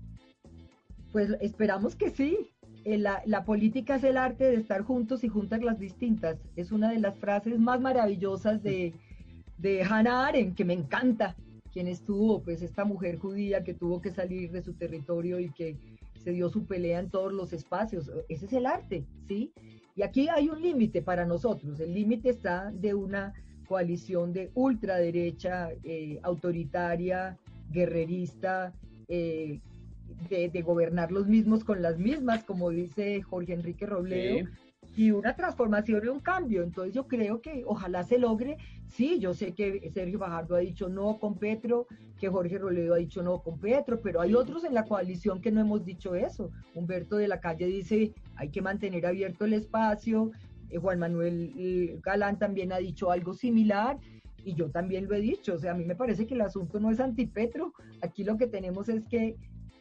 Pues 1.13 1.37
esperamos 1.41 1.95
que 1.95 2.11
sí. 2.11 2.51
Eh, 2.85 2.97
la, 2.97 3.23
la, 3.27 3.45
política 3.45 3.97
es 3.97 4.05
el 4.05 4.17
arte 4.17 4.45
de 4.45 4.55
estar 4.55 4.83
juntos 4.83 5.23
y 5.23 5.29
juntas 5.29 5.63
las 5.63 5.79
distintas. 5.79 6.39
Es 6.57 6.73
una 6.73 6.91
de 6.91 7.01
las 7.01 7.19
frases 7.19 7.59
más 7.59 7.81
maravillosas 7.81 8.63
de, 8.63 8.95
de 9.59 9.83
Hannah 9.83 10.29
Arendt, 10.29 10.57
que 10.57 10.65
me 10.65 10.73
encanta 10.73 11.37
quien 11.79 11.87
estuvo, 11.87 12.43
pues 12.43 12.61
esta 12.63 12.85
mujer 12.85 13.19
judía 13.19 13.63
que 13.63 13.73
tuvo 13.73 14.01
que 14.01 14.11
salir 14.11 14.51
de 14.51 14.63
su 14.63 14.73
territorio 14.73 15.39
y 15.39 15.49
que 15.51 15.77
se 16.25 16.33
dio 16.33 16.49
su 16.49 16.67
pelea 16.67 16.99
en 16.99 17.09
todos 17.09 17.33
los 17.33 17.53
espacios. 17.53 18.11
Ese 18.29 18.47
es 18.47 18.53
el 18.53 18.67
arte, 18.67 19.05
¿sí? 19.29 19.53
Y 19.95 20.03
aquí 20.03 20.29
hay 20.29 20.49
un 20.49 20.61
límite 20.61 21.03
para 21.03 21.25
nosotros. 21.25 21.79
El 21.79 21.95
límite 21.95 22.31
está 22.31 22.73
de 22.73 22.95
una 22.95 23.33
coalición 23.69 24.33
de 24.33 24.51
ultraderecha, 24.55 25.69
eh, 25.85 26.19
autoritaria, 26.25 27.39
guerrerista, 27.71 28.75
eh, 29.07 29.61
de, 30.29 30.63
gobernar 30.63 31.13
los 31.13 31.29
mismos 31.29 31.63
con 31.63 31.81
las 31.81 31.97
mismas, 31.97 32.43
como 32.43 32.71
dice 32.71 33.23
Jorge 33.23 33.53
Enrique 33.53 33.87
Robledo, 33.87 34.49
y 34.97 35.13
una 35.13 35.37
transformación 35.37 36.03
y 36.05 36.09
un 36.09 36.19
cambio. 36.19 36.65
Entonces 36.65 36.93
yo 36.93 37.07
creo 37.07 37.41
que 37.41 37.63
ojalá 37.65 38.03
se 38.03 38.19
logre. 38.19 38.57
Sí, 38.89 39.19
yo 39.19 39.35
sé 39.35 39.53
que 39.53 39.91
Sergio 39.93 40.19
Bajardo 40.19 40.57
ha 40.57 40.61
dicho 40.61 40.89
no 40.89 41.19
con 41.19 41.37
Petro, 41.39 41.87
que 42.19 42.29
Jorge 42.29 42.59
Roledo 42.59 42.95
ha 42.95 42.99
dicho 42.99 43.23
no 43.23 43.43
con 43.43 43.59
Petro, 43.59 44.01
pero 44.03 44.21
hay 44.21 44.35
otros 44.35 44.65
en 44.65 44.75
la 44.75 44.85
coalición 44.85 45.41
que 45.41 45.53
no 45.53 45.61
hemos 45.61 45.85
dicho 45.85 46.15
eso. 46.15 46.51
Humberto 46.75 47.17
de 47.17 47.29
la 47.29 47.41
Calle 47.41 47.67
dice 47.67 48.13
hay 48.37 48.49
que 48.49 48.63
mantener 48.63 49.07
abierto 49.07 49.45
el 49.45 49.55
espacio. 49.55 50.33
Eh, 50.71 50.79
Juan 50.79 50.99
Manuel 50.99 51.53
eh, 51.57 52.01
Galán 52.03 52.39
también 52.39 52.73
ha 52.73 52.79
dicho 52.79 53.11
algo 53.11 53.35
similar 53.35 53.99
y 54.45 54.55
yo 54.55 54.71
también 54.71 55.07
lo 55.07 55.15
he 55.15 55.21
dicho. 55.21 55.55
O 55.55 55.59
sea, 55.59 55.73
a 55.73 55.75
mí 55.75 55.85
me 55.85 55.95
parece 55.95 56.27
que 56.27 56.35
el 56.35 56.41
asunto 56.41 56.81
no 56.81 56.91
es 56.91 56.99
antipetro. 56.99 57.75
Aquí 58.01 58.25
lo 58.25 58.37
que 58.37 58.47
tenemos 58.47 58.89
es 58.89 59.05
que 59.05 59.37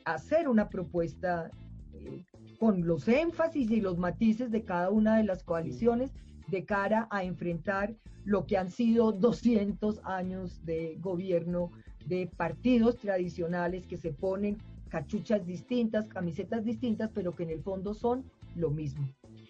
hacer 0.05 0.47
una 0.47 0.69
propuesta 0.69 1.49
eh, 1.93 2.23
con 2.59 2.85
los 2.85 3.07
énfasis 3.07 3.71
y 3.71 3.81
los 3.81 3.97
matices 3.97 4.51
de 4.51 4.63
cada 4.63 4.89
una 4.89 5.17
de 5.17 5.23
las 5.23 5.43
coaliciones 5.43 6.11
de 6.47 6.65
cara 6.65 7.07
a 7.12 7.23
enfrentar 7.23 7.95
lo 8.25 8.45
que 8.45 8.57
han 8.57 8.71
sido 8.71 9.12
200 9.12 10.01
años 10.03 10.65
de 10.65 10.97
gobierno 10.99 11.71
de 12.05 12.27
partidos 12.27 12.97
tradicionales 12.97 13.86
que 13.86 13.97
se 13.97 14.12
ponen 14.12 14.57
cachuchas 14.89 15.45
distintas, 15.45 16.07
camisetas 16.07 16.63
distintas, 16.63 17.10
pero 17.13 17.36
que 17.36 17.43
en 17.43 17.51
el 17.51 17.62
fondo 17.62 17.93
son 17.93 18.23
lo 18.55 18.69
mismo. 18.71 19.07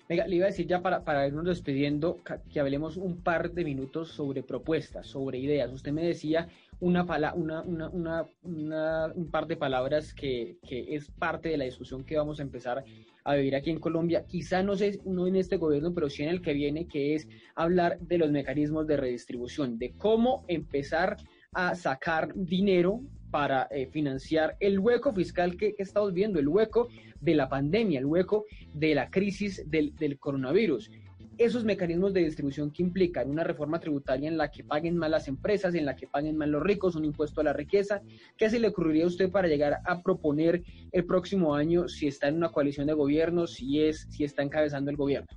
Venga, 0.10 0.26
le 0.26 0.38
iba 0.38 0.46
a 0.46 0.50
decir 0.50 0.68
ya 0.68 0.82
para, 0.82 1.04
para 1.04 1.28
irnos 1.28 1.46
despidiendo 1.46 2.22
que 2.50 2.60
hablemos 2.60 2.96
un 2.96 3.22
par 3.22 3.52
de 3.52 3.66
minutos 3.66 4.10
sobre 4.10 4.42
propuestas, 4.42 5.08
sobre 5.08 5.38
ideas. 5.38 5.72
Usted 5.72 5.92
me 5.92 6.04
decía 6.04 6.48
una, 6.80 7.04
una, 7.34 7.62
una, 7.64 8.26
una, 8.42 9.12
un 9.14 9.30
par 9.30 9.48
de 9.48 9.58
palabras 9.58 10.14
que, 10.14 10.60
que, 10.66 10.96
es 10.96 11.12
parte 11.12 11.50
de 11.50 11.58
la 11.58 11.66
discusión 11.66 12.06
que 12.06 12.18
vamos 12.18 12.40
a 12.40 12.44
empezar 12.44 12.86
a 13.28 13.36
vivir 13.36 13.58
aquí 13.58 13.72
en 13.72 13.80
Colombia, 13.80 14.26
quizá 14.26 14.64
no 14.64 14.78
sé, 14.78 15.02
no 15.04 15.28
en 15.28 15.36
este 15.36 15.58
gobierno, 15.58 15.94
pero 15.94 16.10
sí 16.10 16.24
en 16.24 16.30
el 16.30 16.42
que 16.42 16.54
viene, 16.54 16.88
que 16.88 17.14
es 17.14 17.28
hablar 17.56 18.00
de 18.00 18.18
los 18.18 18.32
mecanismos 18.32 18.88
de 18.88 18.96
redistribución, 18.96 19.78
de 19.78 19.92
cómo 19.98 20.46
empezar 20.48 21.18
a 21.52 21.76
sacar 21.76 22.34
dinero 22.34 23.02
para 23.30 23.68
eh, 23.70 23.88
financiar 23.88 24.56
el 24.62 24.80
hueco 24.80 25.14
fiscal 25.14 25.58
que, 25.58 25.76
estamos 25.78 26.14
viendo, 26.14 26.40
el 26.40 26.48
hueco 26.48 26.88
de 27.20 27.36
la 27.36 27.50
pandemia, 27.50 28.00
el 28.00 28.06
hueco 28.06 28.46
de 28.74 28.96
la 28.96 29.10
crisis 29.10 29.62
del, 29.70 29.94
del 29.96 30.18
coronavirus 30.20 30.90
esos 31.38 31.64
mecanismos 31.64 32.14
de 32.14 32.24
distribución 32.24 32.72
que 32.72 32.84
implican 32.84 33.30
una 33.30 33.44
reforma 33.44 33.80
tributaria 33.80 34.28
en 34.28 34.38
la 34.38 34.50
que 34.50 34.64
paguen 34.64 34.98
más 34.98 35.10
las 35.10 35.28
empresas, 35.28 35.76
en 35.76 35.86
la 35.86 35.96
que 35.96 36.08
paguen 36.08 36.38
más 36.38 36.50
los 36.50 36.64
ricos, 36.64 36.96
un 36.96 37.06
impuesto 37.06 37.42
a 37.42 37.44
la 37.44 37.54
riqueza. 37.54 38.02
¿Qué 38.38 38.50
se 38.50 38.60
le 38.60 38.70
ocurriría 38.70 39.06
a 39.06 39.08
usted 39.08 39.32
para 39.32 39.48
llegar 39.48 39.80
a 39.86 40.02
proponer 40.02 40.64
el 40.92 41.06
próximo 41.06 41.56
año 41.56 41.88
si 41.88 42.08
está 42.08 42.28
en 42.28 42.36
una 42.36 42.50
coalición 42.50 42.88
de 42.88 42.94
gobierno, 42.94 43.48
si, 43.48 43.84
es, 43.84 44.08
si 44.10 44.24
está 44.24 44.44
encabezando 44.44 44.92
el 44.92 44.98
gobierno? 44.98 45.28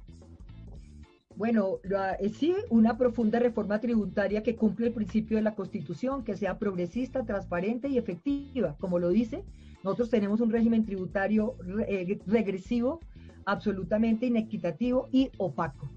Bueno, 1.36 1.78
eh, 2.20 2.28
sí, 2.28 2.54
una 2.68 2.98
profunda 2.98 3.38
reforma 3.38 3.80
tributaria 3.80 4.42
que 4.42 4.56
cumple 4.56 4.88
el 4.88 4.92
principio 4.92 5.38
de 5.38 5.42
la 5.42 5.54
Constitución, 5.54 6.22
que 6.22 6.36
sea 6.36 6.58
progresista, 6.58 7.24
transparente 7.24 7.88
y 7.88 7.96
efectiva. 7.96 8.76
Como 8.78 8.98
lo 8.98 9.08
dice, 9.08 9.42
nosotros 9.82 10.10
tenemos 10.10 10.40
un 10.40 10.50
régimen 10.50 10.84
tributario 10.84 11.54
eh, 11.88 12.18
regresivo 12.26 13.00
absolutamente 13.44 14.26
inequitativo 14.26 15.08
y 15.12 15.30
opaco. 15.38 15.88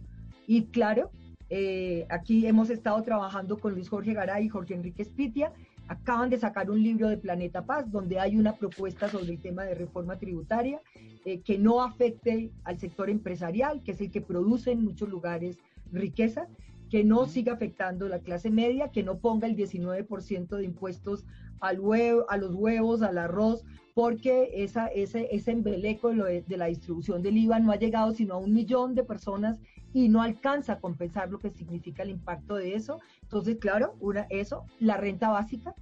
Y 0.47 0.63
claro, 0.65 1.12
eh, 1.49 2.06
aquí 2.10 2.47
hemos 2.47 2.69
estado 2.69 3.01
trabajando 3.03 3.58
con 3.58 3.73
Luis 3.73 3.89
Jorge 3.89 4.13
Garay 4.13 4.45
y 4.45 4.49
Jorge 4.49 4.73
Enrique 4.73 5.06
Spitia. 5.06 5.53
Acaban 5.88 6.29
de 6.29 6.38
sacar 6.38 6.71
un 6.71 6.82
libro 6.82 7.10
de 7.10 7.17
Planeta 7.17 7.65
Paz 7.65 7.91
donde 7.91 8.19
hay 8.19 8.38
una 8.38 8.53
propuesta 8.53 9.10
sobre 9.10 9.32
el 9.34 9.39
tema 9.39 9.63
de 9.63 9.75
reforma 9.75 10.17
tributaria 10.17 10.82
eh, 11.25 11.41
que 11.41 11.58
no 11.58 11.84
afecte 11.84 12.51
al 12.63 12.79
sector 12.79 13.10
empresarial, 13.10 13.84
que 13.84 13.91
es 13.91 14.01
el 14.01 14.10
que 14.10 14.21
produce 14.21 14.71
en 14.71 14.84
muchos 14.84 15.10
lugares 15.10 15.58
riqueza, 15.91 16.47
que 16.89 17.03
no 17.03 17.25
siga 17.25 17.53
afectando 17.53 18.08
la 18.08 18.19
clase 18.19 18.49
media, 18.49 18.91
que 18.91 19.03
no 19.03 19.17
ponga 19.17 19.47
el 19.47 19.56
19% 19.56 20.58
de 20.58 20.63
impuestos 20.63 21.25
al 21.60 21.79
huevo, 21.79 22.25
a 22.29 22.38
los 22.38 22.53
huevos, 22.56 23.01
al 23.01 23.17
arroz, 23.17 23.63
porque 23.93 24.49
esa, 24.56 24.88
ese, 24.88 25.29
ese 25.32 25.51
embeleco 25.51 26.10
de, 26.10 26.43
la 26.58 26.65
distribución 26.65 27.21
del 27.21 27.38
IVA 27.38 27.60
no 27.60 27.71
ha 27.71 27.75
llegado 27.75 28.12
sino 28.13 28.36
a 28.36 28.38
un 28.38 28.53
millón 28.53 28.95
de 28.95 29.03
personas 29.03 29.60
y 29.93 30.10
no 30.10 30.21
alcanza 30.21 30.73
a 30.73 30.79
compensar 30.79 31.29
lo 31.29 31.38
que 31.38 31.51
significa 31.51 32.01
el 32.01 32.10
impacto 32.10 32.56
de 32.56 32.73
eso. 32.73 32.99
Entonces, 33.21 33.58
claro, 33.58 33.95
una, 33.99 34.25
eso, 34.29 34.65
la 34.79 34.97
renta 34.97 35.29
básica, 35.29 35.75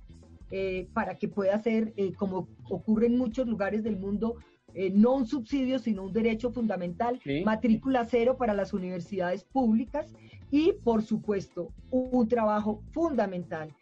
eh, 0.50 0.90
para 0.94 1.18
que 1.18 1.30
pueda 1.30 1.58
ser, 1.60 1.94
eh, 1.96 2.12
como 2.14 2.50
ocurre 2.70 3.08
en 3.08 3.18
muchos 3.18 3.48
lugares 3.48 3.84
del 3.84 3.98
mundo, 3.98 4.36
eh, 4.74 4.90
no 4.90 5.16
un 5.16 5.26
subsidio, 5.26 5.80
sino 5.80 6.04
un 6.04 6.14
derecho 6.14 6.52
fundamental, 6.52 7.20
matrícula 7.46 8.06
cero 8.06 8.36
para 8.38 8.54
las 8.54 8.74
universidades 8.74 9.46
públicas 9.46 10.14
y, 10.50 10.74
por 10.84 11.04
supuesto, 11.04 11.74
un 11.90 12.28
trabajo 12.28 12.82
fundamental 12.92 13.74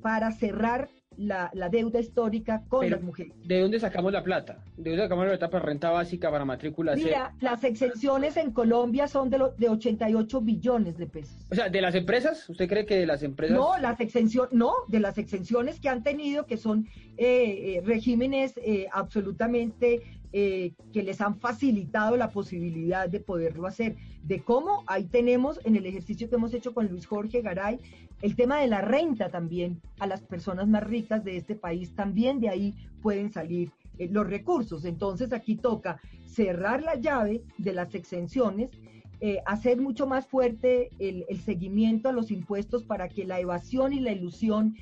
para 0.00 0.32
cerrar 0.32 0.88
la, 1.16 1.50
deuda 1.70 2.00
histórica 2.00 2.62
con 2.68 2.88
las 2.88 3.02
mujeres. 3.02 3.32
¿De 3.44 3.60
dónde 3.60 3.80
sacamos 3.80 4.12
la 4.12 4.22
plata? 4.22 4.58
¿De 4.76 4.90
dónde 4.90 5.04
sacamos 5.04 5.24
la 5.24 5.30
plata 5.32 5.50
para 5.50 5.64
renta 5.64 5.90
básica, 5.90 6.30
para 6.30 6.44
matrícula? 6.44 6.94
Mira, 6.94 7.34
las 7.40 7.64
exenciones 7.64 8.36
en 8.36 8.52
Colombia 8.52 9.08
son 9.08 9.30
de, 9.30 9.40
de 9.58 9.68
88 9.68 10.40
billones 10.40 10.98
de 10.98 11.06
pesos. 11.06 11.36
O 11.50 11.54
sea, 11.54 11.68
¿de 11.68 11.80
las 11.80 11.94
empresas? 11.94 12.48
¿Usted 12.48 12.68
cree 12.68 12.86
que 12.86 12.96
de 12.96 13.06
las 13.06 13.22
empresas? 13.22 13.56
No, 13.56 13.78
las 13.78 14.00
exenciones, 14.00 14.52
no, 14.52 14.72
de 14.88 15.00
las 15.00 15.18
exenciones 15.18 15.80
que 15.80 15.88
han 15.88 16.02
tenido, 16.02 16.46
que 16.46 16.56
son 16.56 16.86
eh, 17.16 17.76
eh, 17.76 17.82
regímenes 17.84 18.54
eh, 18.56 18.86
absolutamente 18.92 20.02
que 20.32 21.02
les 21.02 21.20
han 21.20 21.38
facilitado 21.38 22.16
la 22.16 22.30
posibilidad 22.30 23.06
de 23.06 23.20
poderlo 23.20 23.66
hacer. 23.66 23.96
De 24.22 24.40
cómo, 24.40 24.82
ahí 24.86 25.04
tenemos 25.04 25.60
en 25.64 25.76
el 25.76 25.84
ejercicio 25.84 26.30
que 26.30 26.36
hemos 26.36 26.54
hecho 26.54 26.72
con 26.72 26.86
Luis 26.86 27.04
Jorge 27.04 27.42
Garay, 27.42 27.80
el 28.22 28.36
tema 28.36 28.60
de 28.60 28.68
la 28.68 28.80
renta 28.80 29.28
también 29.28 29.80
a 29.98 30.06
las 30.06 30.22
personas 30.22 30.68
más 30.68 30.84
ricas 30.84 31.24
de 31.24 31.36
este 31.36 31.56
país, 31.56 31.94
también 31.94 32.40
de 32.40 32.48
ahí 32.48 32.74
pueden 33.02 33.32
salir 33.32 33.72
eh, 33.98 34.08
los 34.10 34.26
recursos. 34.26 34.84
Entonces 34.84 35.32
aquí 35.32 35.56
toca 35.56 36.00
cerrar 36.24 36.82
la 36.82 36.94
llave 36.94 37.42
de 37.58 37.72
las 37.72 37.94
exenciones, 37.94 38.70
eh, 39.20 39.40
hacer 39.44 39.80
mucho 39.80 40.06
más 40.06 40.26
fuerte 40.26 40.90
el, 40.98 41.24
seguimiento 41.44 42.08
a 42.08 42.12
los 42.12 42.30
impuestos 42.30 42.84
para 42.84 43.08
que 43.08 43.24
la 43.24 43.40
evasión 43.40 43.92
y 43.92 44.00
la 44.00 44.12
ilusión 44.12 44.76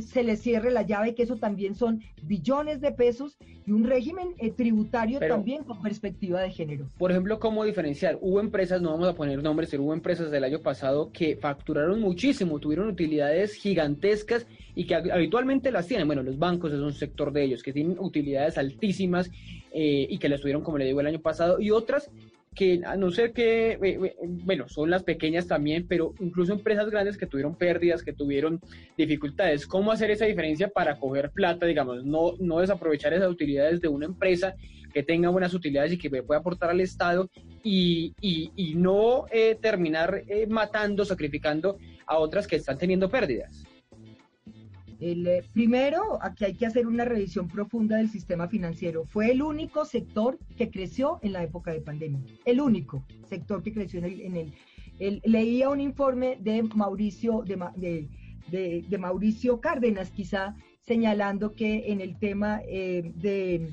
se 0.00 0.22
les 0.22 0.40
cierre 0.40 0.70
la 0.70 0.82
llave, 0.82 1.14
que 1.14 1.22
eso 1.22 1.36
también 1.36 1.74
son 1.74 2.02
billones 2.22 2.80
de 2.80 2.92
pesos 2.92 3.36
y 3.66 3.72
un 3.72 3.84
régimen 3.84 4.34
eh, 4.38 4.50
tributario 4.50 5.20
también 5.20 5.64
con 5.64 5.82
perspectiva 5.82 6.40
de 6.40 6.50
género. 6.50 6.88
Por 6.98 7.10
ejemplo, 7.10 7.38
¿cómo 7.38 7.64
diferenciar? 7.64 8.18
Hubo 8.20 8.40
empresas, 8.40 8.80
no 8.80 8.92
vamos 8.92 9.08
a 9.08 9.14
poner 9.14 9.42
nombres, 9.42 9.70
pero 9.70 9.82
hubo 9.82 9.92
empresas 9.92 10.30
del 10.30 10.44
año 10.44 10.60
pasado 10.60 11.10
que 11.12 11.36
facturaron 11.36 12.00
muchísimo, 12.00 12.58
tuvieron 12.58 12.88
utilidades 12.88 13.54
gigantescas 13.54 14.46
y 14.74 14.86
que 14.86 14.94
habitualmente 14.94 15.70
las 15.70 15.86
tienen. 15.86 16.06
Bueno, 16.06 16.22
los 16.22 16.38
bancos 16.38 16.72
es 16.72 16.80
un 16.80 16.92
sector 16.92 17.32
de 17.32 17.44
ellos 17.44 17.62
que 17.62 17.72
tienen 17.72 17.98
utilidades 17.98 18.58
altísimas 18.58 19.30
eh, 19.72 20.06
y 20.08 20.18
que 20.18 20.28
las 20.28 20.40
tuvieron, 20.40 20.62
como 20.62 20.78
le 20.78 20.86
digo, 20.86 21.00
el 21.00 21.06
año 21.06 21.20
pasado, 21.20 21.60
y 21.60 21.70
otras 21.70 22.10
que 22.54 22.80
a 22.84 22.96
no 22.96 23.10
ser 23.10 23.32
que, 23.32 23.78
eh, 23.82 24.14
bueno, 24.20 24.68
son 24.68 24.90
las 24.90 25.02
pequeñas 25.02 25.46
también, 25.46 25.86
pero 25.88 26.14
incluso 26.20 26.52
empresas 26.52 26.90
grandes 26.90 27.16
que 27.16 27.26
tuvieron 27.26 27.54
pérdidas, 27.56 28.02
que 28.02 28.12
tuvieron 28.12 28.60
dificultades. 28.96 29.66
¿Cómo 29.66 29.92
hacer 29.92 30.10
esa 30.10 30.26
diferencia 30.26 30.68
para 30.68 30.98
coger 30.98 31.30
plata, 31.30 31.66
digamos, 31.66 32.04
no, 32.04 32.34
no 32.38 32.60
desaprovechar 32.60 33.12
esas 33.14 33.30
utilidades 33.30 33.80
de 33.80 33.88
una 33.88 34.06
empresa 34.06 34.54
que 34.92 35.02
tenga 35.02 35.30
buenas 35.30 35.54
utilidades 35.54 35.92
y 35.92 35.98
que 35.98 36.22
pueda 36.22 36.40
aportar 36.40 36.70
al 36.70 36.80
Estado 36.80 37.30
y, 37.62 38.12
y, 38.20 38.74
no 38.74 39.24
eh, 39.30 39.56
terminar 39.60 40.22
matando, 40.48 41.04
sacrificando 41.04 41.78
a 42.06 42.18
otras 42.18 42.46
que 42.46 42.56
están 42.56 42.76
teniendo 42.76 43.08
pérdidas? 43.08 43.64
El, 45.02 45.26
eh, 45.26 45.44
primero, 45.52 46.18
aquí 46.22 46.44
hay 46.44 46.54
que 46.54 46.64
hacer 46.64 46.86
una 46.86 47.04
revisión 47.04 47.48
profunda 47.48 47.96
del 47.96 48.08
sistema 48.08 48.46
financiero. 48.46 49.04
Fue 49.06 49.32
el 49.32 49.42
único 49.42 49.84
sector 49.84 50.38
que 50.56 50.70
creció 50.70 51.18
en 51.22 51.32
la 51.32 51.42
época 51.42 51.72
de 51.72 51.80
pandemia. 51.80 52.20
El 52.44 52.60
único 52.60 53.04
sector 53.28 53.64
que 53.64 53.72
creció 53.72 53.98
en 53.98 54.36
el... 54.36 54.54
leía 55.24 55.70
un 55.70 55.80
informe 55.80 56.38
de 56.40 56.62
Mauricio, 56.62 57.42
de, 57.42 58.08
de, 58.48 58.98
Mauricio 58.98 59.60
Cárdenas, 59.60 60.12
quizá, 60.12 60.54
señalando 60.82 61.52
que 61.52 61.90
en 61.90 62.00
el 62.00 62.16
tema 62.20 62.60
eh, 62.68 63.10
de, 63.16 63.70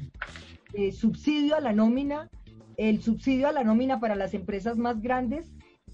de 0.73 0.91
subsidio 0.91 1.55
a 1.55 1.59
la 1.59 1.73
nómina, 1.73 2.27
el 2.75 3.03
subsidio 3.03 3.47
a 3.47 3.51
la 3.51 3.63
nómina 3.63 3.99
para 3.99 4.15
las 4.15 4.33
empresas 4.33 4.79
más 4.79 4.99
grandes 4.99 5.45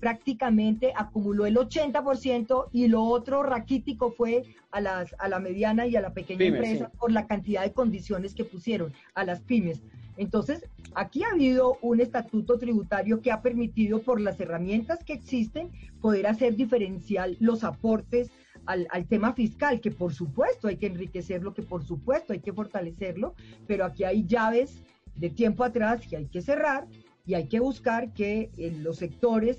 prácticamente 0.06 0.94
acumuló 0.96 1.48
el 1.48 1.56
80% 1.56 2.70
y 2.72 2.88
lo 2.90 3.02
otro 3.06 3.42
raquítico 3.42 4.12
fue 4.12 4.44
a, 4.70 4.80
las, 4.80 5.16
a 5.18 5.28
la 5.28 5.40
mediana 5.40 5.88
y 5.88 5.96
a 5.96 6.02
la 6.02 6.14
pequeña 6.14 6.46
empresa 6.46 6.92
por 7.00 7.12
la 7.12 7.26
cantidad 7.26 7.64
de 7.64 7.74
condiciones 7.74 8.36
que 8.36 8.46
pusieron 8.46 8.94
a 9.16 9.24
las 9.24 9.42
pymes. 9.42 9.82
Entonces, 10.16 10.64
aquí 10.94 11.24
ha 11.24 11.30
habido 11.30 11.80
un 11.82 12.02
estatuto 12.02 12.60
tributario 12.60 13.20
que 13.20 13.32
ha 13.32 13.42
permitido, 13.42 14.04
por 14.04 14.22
las 14.22 14.40
herramientas 14.40 15.04
que 15.04 15.14
existen, 15.14 15.72
poder 16.02 16.28
hacer 16.28 16.56
diferencial 16.56 17.36
los 17.40 17.64
aportes 17.64 18.30
al, 18.68 18.86
al, 18.92 19.08
tema 19.08 19.34
fiscal, 19.34 19.82
que 19.82 19.90
por 19.90 20.14
supuesto 20.14 20.68
hay 20.68 20.78
que 20.78 20.86
enriquecerlo, 20.86 21.56
que 21.56 21.64
por 21.64 21.84
supuesto 21.84 22.32
hay 22.32 22.42
que 22.42 22.54
fortalecerlo, 22.54 23.34
pero 23.66 23.86
aquí 23.86 24.04
hay 24.04 24.24
llaves 24.28 24.84
de 25.16 25.32
tiempo 25.32 25.64
atrás 25.64 26.06
que 26.08 26.18
hay 26.18 26.28
que 26.28 26.44
cerrar 26.44 26.86
y 27.26 27.34
hay 27.34 27.48
que 27.48 27.60
buscar 27.60 28.14
que 28.14 28.52
en 28.58 28.84
los 28.84 28.98
sectores 28.98 29.58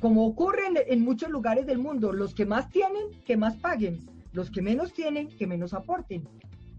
como 0.00 0.26
ocurre 0.26 0.62
en, 0.86 1.02
muchos 1.02 1.30
lugares 1.30 1.66
del 1.66 1.78
mundo, 1.78 2.12
los 2.12 2.34
que 2.34 2.46
más 2.46 2.70
tienen, 2.70 3.02
que 3.24 3.36
más 3.36 3.56
paguen, 3.56 4.00
los 4.32 4.50
que 4.50 4.62
menos 4.62 4.92
tienen, 4.92 5.28
que 5.28 5.46
menos 5.46 5.74
aporten. 5.74 6.22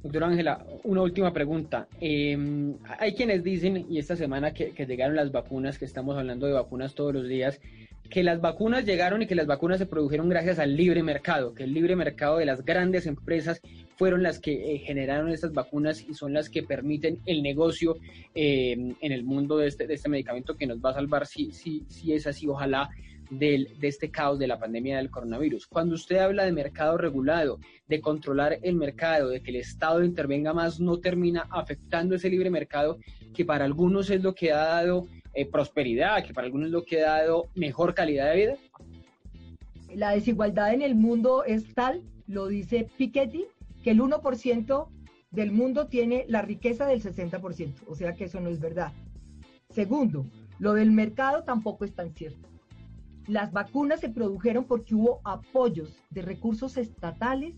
Doctora 0.01 0.27
Ángela, 0.27 0.65
una 0.83 1.03
última 1.03 1.31
pregunta. 1.31 1.87
Em, 1.99 2.73
hay 2.97 3.13
quienes 3.13 3.43
dicen, 3.43 3.85
y 3.87 3.99
esta 3.99 4.15
semana 4.15 4.51
que, 4.51 4.73
llegaron 4.87 5.15
las 5.15 5.31
vacunas, 5.31 5.77
que 5.77 5.85
estamos 5.85 6.17
hablando 6.17 6.47
de 6.47 6.53
vacunas 6.53 6.95
todos 6.95 7.13
los 7.13 7.27
días, 7.27 7.61
que 8.09 8.23
las 8.23 8.41
vacunas 8.41 8.83
llegaron 8.83 9.21
y 9.21 9.27
que 9.27 9.35
las 9.35 9.45
vacunas 9.45 9.77
se 9.77 9.85
produjeron 9.85 10.27
gracias 10.27 10.57
al 10.57 10.75
libre 10.75 11.03
mercado, 11.03 11.53
que 11.53 11.63
el 11.63 11.73
libre 11.73 11.95
mercado 11.95 12.37
de 12.37 12.45
las 12.45 12.65
grandes 12.65 13.05
empresas 13.05 13.61
fueron 13.95 14.23
las 14.23 14.39
que 14.39 14.73
eh, 14.73 14.79
generaron 14.79 15.29
estas 15.29 15.53
vacunas 15.53 16.03
y 16.09 16.15
son 16.15 16.33
las 16.33 16.49
que 16.49 16.63
permiten 16.63 17.19
el 17.27 17.43
negocio 17.43 17.97
em, 18.33 18.95
en 18.99 19.11
el 19.11 19.23
mundo 19.23 19.59
de 19.59 19.67
este, 19.67 19.85
de 19.85 19.93
este 19.93 20.09
medicamento 20.09 20.57
que 20.57 20.65
nos 20.65 20.79
va 20.79 20.89
a 20.89 20.95
salvar 20.95 21.27
si, 21.27 21.51
si, 21.51 21.85
si 21.87 22.11
es 22.13 22.25
así, 22.25 22.47
ojalá 22.47 22.89
de 23.31 23.67
este 23.81 24.11
caos 24.11 24.37
de 24.37 24.47
la 24.47 24.59
pandemia 24.59 24.97
del 24.97 25.09
coronavirus. 25.09 25.65
Cuando 25.65 25.95
usted 25.95 26.17
habla 26.17 26.43
de 26.43 26.51
mercado 26.51 26.97
regulado, 26.97 27.59
de 27.87 28.01
controlar 28.01 28.59
el 28.61 28.75
mercado, 28.75 29.29
de 29.29 29.41
que 29.41 29.51
el 29.51 29.57
Estado 29.57 30.03
intervenga 30.03 30.53
más, 30.53 30.79
no 30.79 30.99
termina 30.99 31.47
afectando 31.49 32.15
ese 32.15 32.29
libre 32.29 32.49
mercado 32.49 32.99
que 33.33 33.45
para 33.45 33.65
algunos 33.65 34.09
es 34.09 34.21
lo 34.21 34.35
que 34.35 34.51
ha 34.51 34.57
dado 34.57 35.07
eh, 35.33 35.45
prosperidad, 35.45 36.25
que 36.25 36.33
para 36.33 36.45
algunos 36.45 36.67
es 36.67 36.73
lo 36.73 36.83
que 36.83 37.03
ha 37.03 37.23
dado 37.23 37.47
mejor 37.55 37.93
calidad 37.93 38.31
de 38.31 38.35
vida? 38.35 38.55
La 39.95 40.11
desigualdad 40.11 40.73
en 40.73 40.81
el 40.81 40.95
mundo 40.95 41.45
es 41.45 41.73
tal, 41.73 42.01
lo 42.27 42.47
dice 42.47 42.89
Piketty, 42.97 43.45
que 43.81 43.91
el 43.91 44.01
1% 44.01 44.87
del 45.31 45.51
mundo 45.51 45.87
tiene 45.87 46.25
la 46.27 46.41
riqueza 46.41 46.85
del 46.85 47.01
60%, 47.01 47.73
o 47.87 47.95
sea 47.95 48.13
que 48.13 48.25
eso 48.25 48.41
no 48.41 48.49
es 48.49 48.59
verdad. 48.59 48.91
Segundo, 49.69 50.25
lo 50.59 50.73
del 50.73 50.91
mercado 50.91 51.43
tampoco 51.43 51.85
es 51.85 51.93
tan 51.93 52.13
cierto. 52.13 52.50
Las 53.31 53.53
vacunas 53.53 54.01
se 54.01 54.09
produjeron 54.09 54.65
porque 54.65 54.93
hubo 54.93 55.21
apoyos 55.23 55.97
de 56.09 56.21
recursos 56.21 56.75
estatales 56.75 57.55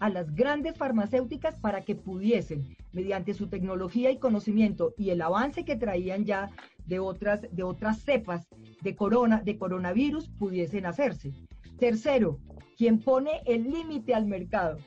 a 0.00 0.10
las 0.10 0.34
grandes 0.34 0.76
farmacéuticas 0.76 1.54
para 1.60 1.82
que 1.84 1.94
pudiesen, 1.94 2.76
mediante 2.90 3.32
su 3.32 3.46
tecnología 3.46 4.10
y 4.10 4.18
conocimiento 4.18 4.94
y 4.98 5.10
el 5.10 5.22
avance 5.22 5.64
que 5.64 5.76
traían 5.76 6.24
ya 6.24 6.50
de 6.86 6.98
otras, 6.98 7.42
de 7.52 7.62
otras 7.62 8.00
cepas 8.00 8.48
de, 8.80 8.96
corona, 8.96 9.40
de 9.44 9.56
coronavirus, 9.58 10.28
pudiesen 10.28 10.86
hacerse. 10.86 11.32
Tercero, 11.78 12.40
quien 12.76 12.98
pone 12.98 13.42
el 13.46 13.70
límite 13.70 14.16
al 14.16 14.26
mercado 14.26 14.78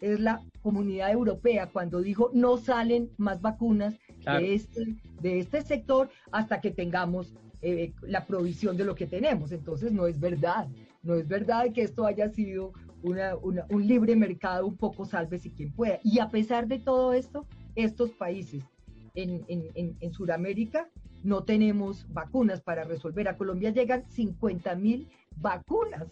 es 0.00 0.20
la 0.20 0.40
comunidad 0.62 1.10
europea 1.10 1.66
cuando 1.66 2.00
dijo 2.00 2.30
no 2.32 2.58
salen 2.58 3.10
más 3.16 3.40
vacunas 3.40 3.98
de, 4.24 4.54
este, 4.54 4.94
de 5.20 5.40
este 5.40 5.62
sector 5.62 6.10
hasta 6.30 6.60
que 6.60 6.70
tengamos 6.70 7.34
eh, 7.62 7.92
la 8.02 8.26
provisión 8.26 8.76
de 8.76 8.84
lo 8.84 8.94
que 8.94 9.06
tenemos. 9.06 9.52
Entonces 9.52 9.92
no 9.92 10.06
es 10.06 10.18
verdad, 10.18 10.68
no 11.02 11.14
es 11.14 11.28
verdad 11.28 11.72
que 11.72 11.82
esto 11.82 12.06
haya 12.06 12.28
sido 12.30 12.72
un 13.02 13.86
libre 13.86 14.14
mercado 14.14 14.66
un 14.66 14.76
poco 14.76 15.04
salve 15.04 15.38
si 15.38 15.50
quien 15.50 15.72
pueda. 15.72 15.98
Y 16.02 16.18
a 16.18 16.28
pesar 16.28 16.66
de 16.66 16.78
todo 16.78 17.12
esto, 17.12 17.46
estos 17.74 18.10
países 18.10 18.62
en, 19.14 19.44
en, 19.48 20.12
Sudamérica 20.12 20.88
no 21.22 21.44
tenemos 21.44 22.06
vacunas 22.12 22.60
para 22.60 22.84
resolver. 22.84 23.28
A 23.28 23.36
Colombia 23.36 23.70
llegan 23.70 24.04
50 24.10 24.74
mil 24.76 25.08
vacunas 25.36 26.06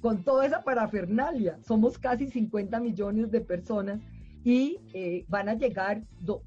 con 0.00 0.24
toda 0.24 0.46
esa 0.46 0.62
parafernalia. 0.62 1.58
Somos 1.62 1.98
casi 1.98 2.28
50 2.28 2.80
millones 2.80 3.30
de 3.30 3.40
personas 3.40 4.00
y 4.46 4.78
eh, 4.94 5.24
van 5.26 5.48
a 5.48 5.54
llegar 5.54 6.02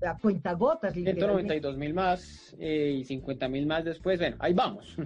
a 0.07 0.17
cuentagotas. 0.17 0.93
192 0.93 1.75
mil 1.75 1.93
más 1.93 2.55
eh, 2.57 2.95
y 2.97 3.03
50 3.03 3.49
mil 3.49 3.67
más 3.67 3.83
después. 3.83 4.17
Bueno, 4.17 4.37
ahí 4.39 4.53
vamos. 4.53 4.95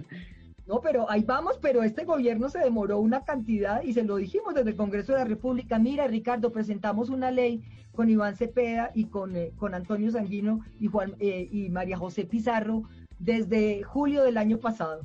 No, 0.66 0.80
pero 0.80 1.10
ahí 1.10 1.22
vamos, 1.22 1.58
pero 1.60 1.82
este 1.82 2.06
gobierno 2.06 2.48
se 2.48 2.58
demoró 2.58 2.98
una 2.98 3.22
cantidad 3.22 3.82
y 3.82 3.92
se 3.92 4.02
lo 4.02 4.16
dijimos 4.16 4.54
desde 4.54 4.70
el 4.70 4.76
Congreso 4.76 5.12
de 5.12 5.18
la 5.18 5.26
República. 5.26 5.78
Mira, 5.78 6.06
Ricardo, 6.06 6.52
presentamos 6.52 7.10
una 7.10 7.30
ley 7.30 7.62
con 7.92 8.08
Iván 8.08 8.34
Cepeda 8.34 8.90
y 8.94 9.04
con, 9.04 9.36
eh, 9.36 9.52
con 9.58 9.74
Antonio 9.74 10.10
Sanguino 10.10 10.64
y, 10.80 10.86
Juan, 10.86 11.16
y 11.20 11.68
María 11.68 11.98
José 11.98 12.24
Pizarro 12.24 12.84
desde 13.18 13.82
julio 13.82 14.24
del 14.24 14.38
año 14.38 14.56
pasado 14.56 15.02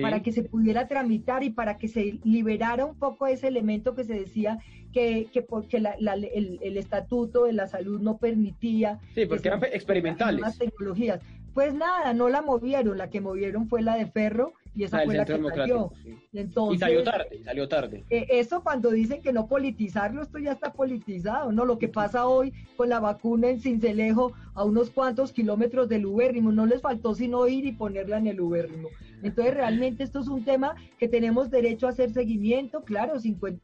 para 0.00 0.22
que 0.22 0.32
se 0.32 0.42
pudiera 0.42 0.88
tramitar 0.88 1.42
y 1.42 1.50
para 1.50 1.78
que 1.78 1.88
se 1.88 2.18
liberara 2.24 2.84
un 2.84 2.96
poco 2.96 3.26
ese 3.26 3.48
elemento 3.48 3.94
que 3.94 4.04
se 4.04 4.14
decía 4.14 4.58
que, 4.92 5.26
que 5.32 5.42
porque 5.42 5.78
el, 5.78 6.76
estatuto 6.76 7.44
de 7.44 7.52
la 7.52 7.66
salud 7.66 8.00
no 8.00 8.18
permitía. 8.18 9.00
Sí, 9.14 9.26
porque 9.26 9.48
eran 9.48 9.62
experimentales. 9.64 10.40
Las 10.40 10.58
tecnologías. 10.58 11.20
Pues 11.54 11.74
nada, 11.74 12.12
no 12.14 12.28
la 12.28 12.42
movieron, 12.42 12.96
la 12.96 13.10
que 13.10 13.20
movieron 13.20 13.68
fue 13.68 13.82
la 13.82 13.96
de 13.96 14.06
Ferro 14.06 14.54
y 14.74 14.84
esa 14.84 14.98
ah, 14.98 15.02
fue 15.04 15.16
la 15.16 15.24
que 15.26 15.38
salió. 15.54 15.92
y 16.72 16.78
salió 16.78 17.02
tarde, 17.02 17.42
salió 17.44 17.68
tarde. 17.68 18.04
Eh, 18.08 18.26
eso 18.30 18.62
cuando 18.62 18.90
dicen 18.90 19.20
que 19.20 19.32
no 19.32 19.46
politizarlo, 19.46 20.22
esto 20.22 20.38
ya 20.38 20.52
está 20.52 20.72
politizado, 20.72 21.52
¿no? 21.52 21.66
Lo 21.66 21.78
que 21.78 21.88
pasa 21.88 22.26
hoy 22.26 22.54
con 22.76 22.88
la 22.88 23.00
vacuna 23.00 23.50
en 23.50 23.60
Cincelejo 23.60 24.32
a 24.54 24.64
unos 24.64 24.90
cuantos 24.90 25.32
kilómetros 25.32 25.88
del 25.88 26.06
ubérrimo, 26.06 26.52
no 26.52 26.64
les 26.64 26.80
faltó 26.80 27.14
sino 27.14 27.46
ir 27.48 27.66
y 27.66 27.72
ponerla 27.72 28.16
en 28.16 28.28
el 28.28 28.40
ubérrimo. 28.40 28.88
Entonces 29.22 29.54
realmente 29.54 30.04
esto 30.04 30.20
es 30.20 30.28
un 30.28 30.44
tema 30.44 30.74
que 30.98 31.08
tenemos 31.08 31.50
derecho 31.50 31.86
a 31.86 31.90
hacer 31.90 32.12
seguimiento, 32.12 32.82
claro, 32.82 33.14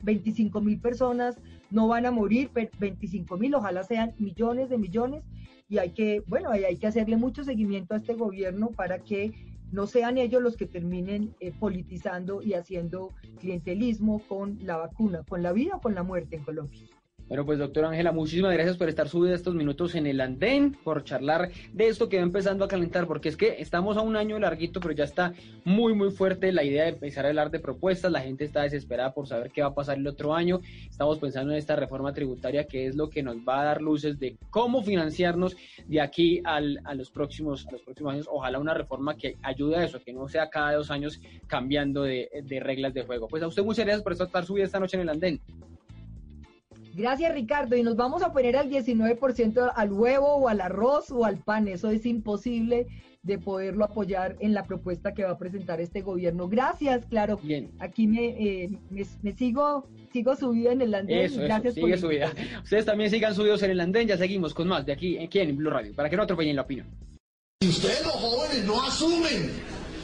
25 0.02 0.60
mil 0.60 0.78
personas 0.78 1.36
no 1.70 1.88
van 1.88 2.06
a 2.06 2.10
morir, 2.10 2.50
25 2.78 3.36
mil, 3.36 3.54
ojalá 3.54 3.82
sean 3.82 4.14
millones 4.18 4.70
de 4.70 4.78
millones, 4.78 5.22
y 5.68 5.78
hay 5.78 5.90
que, 5.90 6.22
bueno, 6.26 6.50
hay 6.50 6.76
que 6.76 6.86
hacerle 6.86 7.16
mucho 7.16 7.44
seguimiento 7.44 7.94
a 7.94 7.98
este 7.98 8.14
gobierno 8.14 8.70
para 8.70 8.98
que 8.98 9.32
no 9.70 9.86
sean 9.86 10.16
ellos 10.16 10.42
los 10.42 10.56
que 10.56 10.66
terminen 10.66 11.34
eh, 11.40 11.52
politizando 11.58 12.42
y 12.42 12.54
haciendo 12.54 13.12
clientelismo 13.38 14.20
con 14.26 14.58
la 14.62 14.78
vacuna, 14.78 15.24
con 15.28 15.42
la 15.42 15.52
vida 15.52 15.76
o 15.76 15.80
con 15.80 15.94
la 15.94 16.02
muerte 16.02 16.36
en 16.36 16.44
Colombia. 16.44 16.80
Bueno, 17.28 17.44
pues 17.44 17.58
doctor 17.58 17.84
Ángela, 17.84 18.10
muchísimas 18.10 18.54
gracias 18.54 18.78
por 18.78 18.88
estar 18.88 19.06
subida 19.06 19.34
estos 19.34 19.54
minutos 19.54 19.94
en 19.94 20.06
el 20.06 20.18
andén, 20.22 20.72
por 20.82 21.04
charlar 21.04 21.50
de 21.74 21.88
esto 21.88 22.08
que 22.08 22.16
va 22.16 22.22
empezando 22.22 22.64
a 22.64 22.68
calentar, 22.68 23.06
porque 23.06 23.28
es 23.28 23.36
que 23.36 23.56
estamos 23.60 23.98
a 23.98 24.00
un 24.00 24.16
año 24.16 24.38
larguito, 24.38 24.80
pero 24.80 24.94
ya 24.94 25.04
está 25.04 25.34
muy, 25.62 25.92
muy 25.92 26.10
fuerte 26.10 26.52
la 26.52 26.64
idea 26.64 26.84
de 26.84 26.90
empezar 26.90 27.26
a 27.26 27.28
hablar 27.28 27.50
de 27.50 27.60
propuestas, 27.60 28.10
la 28.10 28.22
gente 28.22 28.44
está 28.46 28.62
desesperada 28.62 29.12
por 29.12 29.28
saber 29.28 29.50
qué 29.50 29.60
va 29.60 29.68
a 29.68 29.74
pasar 29.74 29.98
el 29.98 30.06
otro 30.06 30.34
año, 30.34 30.62
estamos 30.88 31.18
pensando 31.18 31.52
en 31.52 31.58
esta 31.58 31.76
reforma 31.76 32.14
tributaria 32.14 32.64
que 32.64 32.86
es 32.86 32.96
lo 32.96 33.10
que 33.10 33.22
nos 33.22 33.36
va 33.46 33.60
a 33.60 33.64
dar 33.64 33.82
luces 33.82 34.18
de 34.18 34.38
cómo 34.48 34.82
financiarnos 34.82 35.54
de 35.86 36.00
aquí 36.00 36.40
al, 36.44 36.80
a, 36.84 36.94
los 36.94 37.10
próximos, 37.10 37.66
a 37.66 37.72
los 37.72 37.82
próximos 37.82 38.14
años, 38.14 38.28
ojalá 38.30 38.58
una 38.58 38.72
reforma 38.72 39.18
que 39.18 39.36
ayude 39.42 39.76
a 39.76 39.84
eso, 39.84 40.00
que 40.02 40.14
no 40.14 40.28
sea 40.28 40.48
cada 40.48 40.72
dos 40.72 40.90
años 40.90 41.20
cambiando 41.46 42.04
de, 42.04 42.30
de 42.42 42.60
reglas 42.60 42.94
de 42.94 43.02
juego. 43.02 43.28
Pues 43.28 43.42
a 43.42 43.48
usted 43.48 43.62
muchas 43.62 43.84
gracias 43.84 44.02
por 44.02 44.12
estar 44.12 44.46
subida 44.46 44.64
esta 44.64 44.80
noche 44.80 44.96
en 44.96 45.02
el 45.02 45.10
andén. 45.10 45.40
Gracias, 46.98 47.32
Ricardo. 47.32 47.76
Y 47.76 47.84
nos 47.84 47.94
vamos 47.94 48.22
a 48.22 48.32
poner 48.32 48.56
al 48.56 48.68
19% 48.68 49.72
al 49.74 49.92
huevo 49.92 50.34
o 50.34 50.48
al 50.48 50.60
arroz 50.60 51.12
o 51.12 51.24
al 51.24 51.38
pan. 51.38 51.68
Eso 51.68 51.90
es 51.90 52.04
imposible 52.04 52.88
de 53.22 53.38
poderlo 53.38 53.84
apoyar 53.84 54.36
en 54.40 54.52
la 54.52 54.64
propuesta 54.64 55.14
que 55.14 55.22
va 55.22 55.30
a 55.30 55.38
presentar 55.38 55.80
este 55.80 56.02
gobierno. 56.02 56.48
Gracias, 56.48 57.06
claro. 57.06 57.38
Bien. 57.40 57.70
Aquí 57.78 58.08
me, 58.08 58.30
eh, 58.30 58.70
me, 59.22 59.32
sigo 59.32 59.86
sigo 60.12 60.34
subida 60.34 60.72
en 60.72 60.82
el 60.82 60.92
andén. 60.92 61.26
Eso, 61.26 61.40
Gracias 61.40 61.74
sigue 61.74 61.96
subida. 61.98 62.32
Ustedes 62.64 62.84
también 62.84 63.10
sigan 63.10 63.32
subidos 63.32 63.62
en 63.62 63.70
el 63.70 63.80
andén. 63.80 64.08
Ya 64.08 64.16
seguimos 64.16 64.52
con 64.52 64.66
más 64.66 64.84
de 64.84 64.92
aquí, 64.92 65.18
aquí 65.18 65.38
en 65.38 65.56
Blue 65.56 65.70
Radio, 65.70 65.94
para 65.94 66.10
que 66.10 66.16
no 66.16 66.24
atropellen 66.24 66.56
la 66.56 66.62
opinión. 66.62 66.88
Si 67.62 67.68
ustedes 67.68 68.02
los 68.04 68.14
jóvenes 68.14 68.64
no 68.64 68.82
asumen 68.82 69.52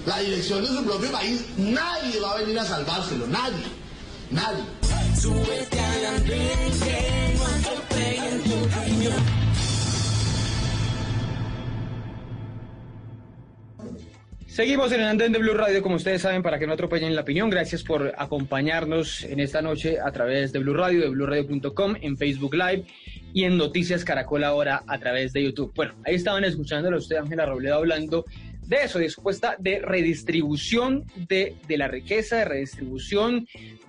la 0.06 0.20
dirección 0.20 0.60
de 0.60 0.68
su 0.68 0.84
propio 0.84 1.10
país, 1.10 1.44
nadie 1.58 2.20
va 2.20 2.32
a 2.32 2.38
venir 2.38 2.56
a 2.60 2.64
salvárselo. 2.64 3.26
Nadie. 3.26 3.83
Nadie. 4.30 4.64
Súbete 5.20 5.80
al 5.80 6.04
andén 6.16 6.72
que 6.82 7.34
no 7.36 7.44
atropellen 7.46 8.42
tu 8.42 8.56
riñón. 8.80 9.44
Seguimos 14.54 14.92
en 14.92 15.00
el 15.00 15.08
andén 15.08 15.32
de 15.32 15.40
Blue 15.40 15.54
Radio, 15.54 15.82
como 15.82 15.96
ustedes 15.96 16.22
saben, 16.22 16.40
para 16.40 16.60
que 16.60 16.66
no 16.68 16.74
atropellen 16.74 17.16
la 17.16 17.22
opinión. 17.22 17.50
Gracias 17.50 17.82
por 17.82 18.12
acompañarnos 18.16 19.24
en 19.24 19.40
esta 19.40 19.60
noche 19.60 19.98
a 19.98 20.12
través 20.12 20.52
de 20.52 20.60
Blue 20.60 20.74
Radio, 20.74 21.00
de 21.00 21.08
BlueRadio.com, 21.08 21.96
en 22.00 22.16
Facebook 22.16 22.54
Live 22.54 22.84
y 23.32 23.42
en 23.42 23.56
Noticias 23.56 24.04
Caracol 24.04 24.44
ahora 24.44 24.84
a 24.86 24.98
través 24.98 25.32
de 25.32 25.42
YouTube. 25.42 25.72
Bueno, 25.74 25.94
ahí 26.04 26.14
estaban 26.14 26.44
escuchándolo 26.44 26.98
usted, 26.98 27.16
Ángela 27.16 27.46
Robledo, 27.46 27.74
hablando 27.74 28.24
de 28.66 28.76
eso, 28.84 28.98
de 28.98 29.10
supuesta 29.10 29.56
de 29.58 29.80
redistribución 29.80 31.04
de, 31.16 31.54
de 31.68 31.76
la 31.76 31.88
riqueza, 31.88 32.36
de 32.36 32.44
redistribución 32.44 33.46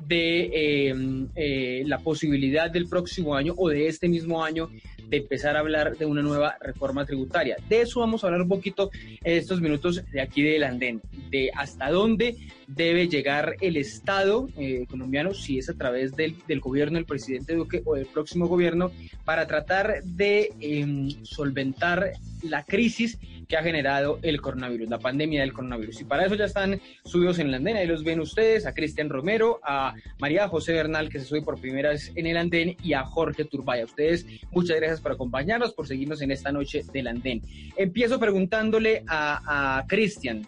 de 0.07 0.89
em, 0.89 1.27
eh, 1.35 1.83
la 1.85 1.99
posibilidad 1.99 2.69
del 2.69 2.87
próximo 2.87 3.35
año 3.35 3.53
o 3.57 3.69
de 3.69 3.87
este 3.87 4.07
mismo 4.07 4.43
año 4.43 4.69
de 5.09 5.17
empezar 5.17 5.55
a 5.55 5.59
hablar 5.59 5.97
de 5.97 6.05
una 6.05 6.21
nueva 6.21 6.57
reforma 6.61 7.05
tributaria. 7.05 7.55
De 7.69 7.81
eso 7.81 7.99
vamos 7.99 8.23
a 8.23 8.27
hablar 8.27 8.41
un 8.41 8.49
poquito 8.49 8.89
en 9.23 9.37
estos 9.37 9.61
minutos 9.61 10.03
de 10.11 10.21
aquí 10.21 10.41
del 10.41 10.63
andén, 10.63 11.01
de 11.29 11.51
hasta 11.53 11.89
dónde 11.89 12.35
debe 12.67 13.07
llegar 13.07 13.55
el 13.61 13.77
Estado 13.77 14.49
eh, 14.57 14.85
colombiano, 14.89 15.33
si 15.33 15.59
es 15.59 15.69
a 15.69 15.75
través 15.75 16.15
del, 16.15 16.35
del, 16.47 16.59
gobierno 16.59 16.97
del 16.97 17.05
presidente 17.05 17.53
Duque 17.53 17.81
o 17.85 17.95
del 17.95 18.07
próximo 18.07 18.47
gobierno, 18.47 18.91
para 19.23 19.45
tratar 19.45 20.03
de 20.03 20.51
em, 20.59 21.09
solventar 21.23 22.13
la 22.41 22.63
crisis 22.63 23.17
que 23.47 23.57
ha 23.57 23.63
generado 23.63 24.19
el 24.21 24.41
coronavirus, 24.41 24.89
la 24.89 24.99
pandemia 24.99 25.41
del 25.41 25.53
coronavirus. 25.53 26.01
Y 26.01 26.03
para 26.05 26.25
eso 26.25 26.35
ya 26.35 26.45
están 26.45 26.79
subidos 27.03 27.39
en 27.39 27.47
el 27.47 27.55
andén, 27.55 27.77
ahí 27.77 27.87
los 27.87 28.03
ven 28.03 28.19
ustedes, 28.19 28.65
a 28.65 28.73
Cristian 28.73 29.09
Romero, 29.09 29.59
a 29.63 29.93
María 30.19 30.47
José 30.47 30.73
Bernal, 30.73 31.09
que 31.09 31.19
se 31.19 31.25
sube 31.25 31.41
por 31.41 31.59
primera 31.59 31.89
vez 31.89 32.11
en 32.15 32.27
el 32.27 32.37
andén, 32.37 32.75
y 32.83 32.93
a 32.93 33.03
Jorge 33.03 33.45
Turbaya. 33.45 33.85
Ustedes, 33.85 34.25
muchas 34.51 34.77
gracias 34.77 35.01
por 35.01 35.11
acompañarnos, 35.11 35.73
por 35.73 35.87
seguirnos 35.87 36.21
en 36.21 36.31
esta 36.31 36.51
noche 36.51 36.83
del 36.91 37.07
andén. 37.07 37.41
Empiezo 37.75 38.19
preguntándole 38.19 39.03
a, 39.07 39.83
Cristian, 39.87 40.47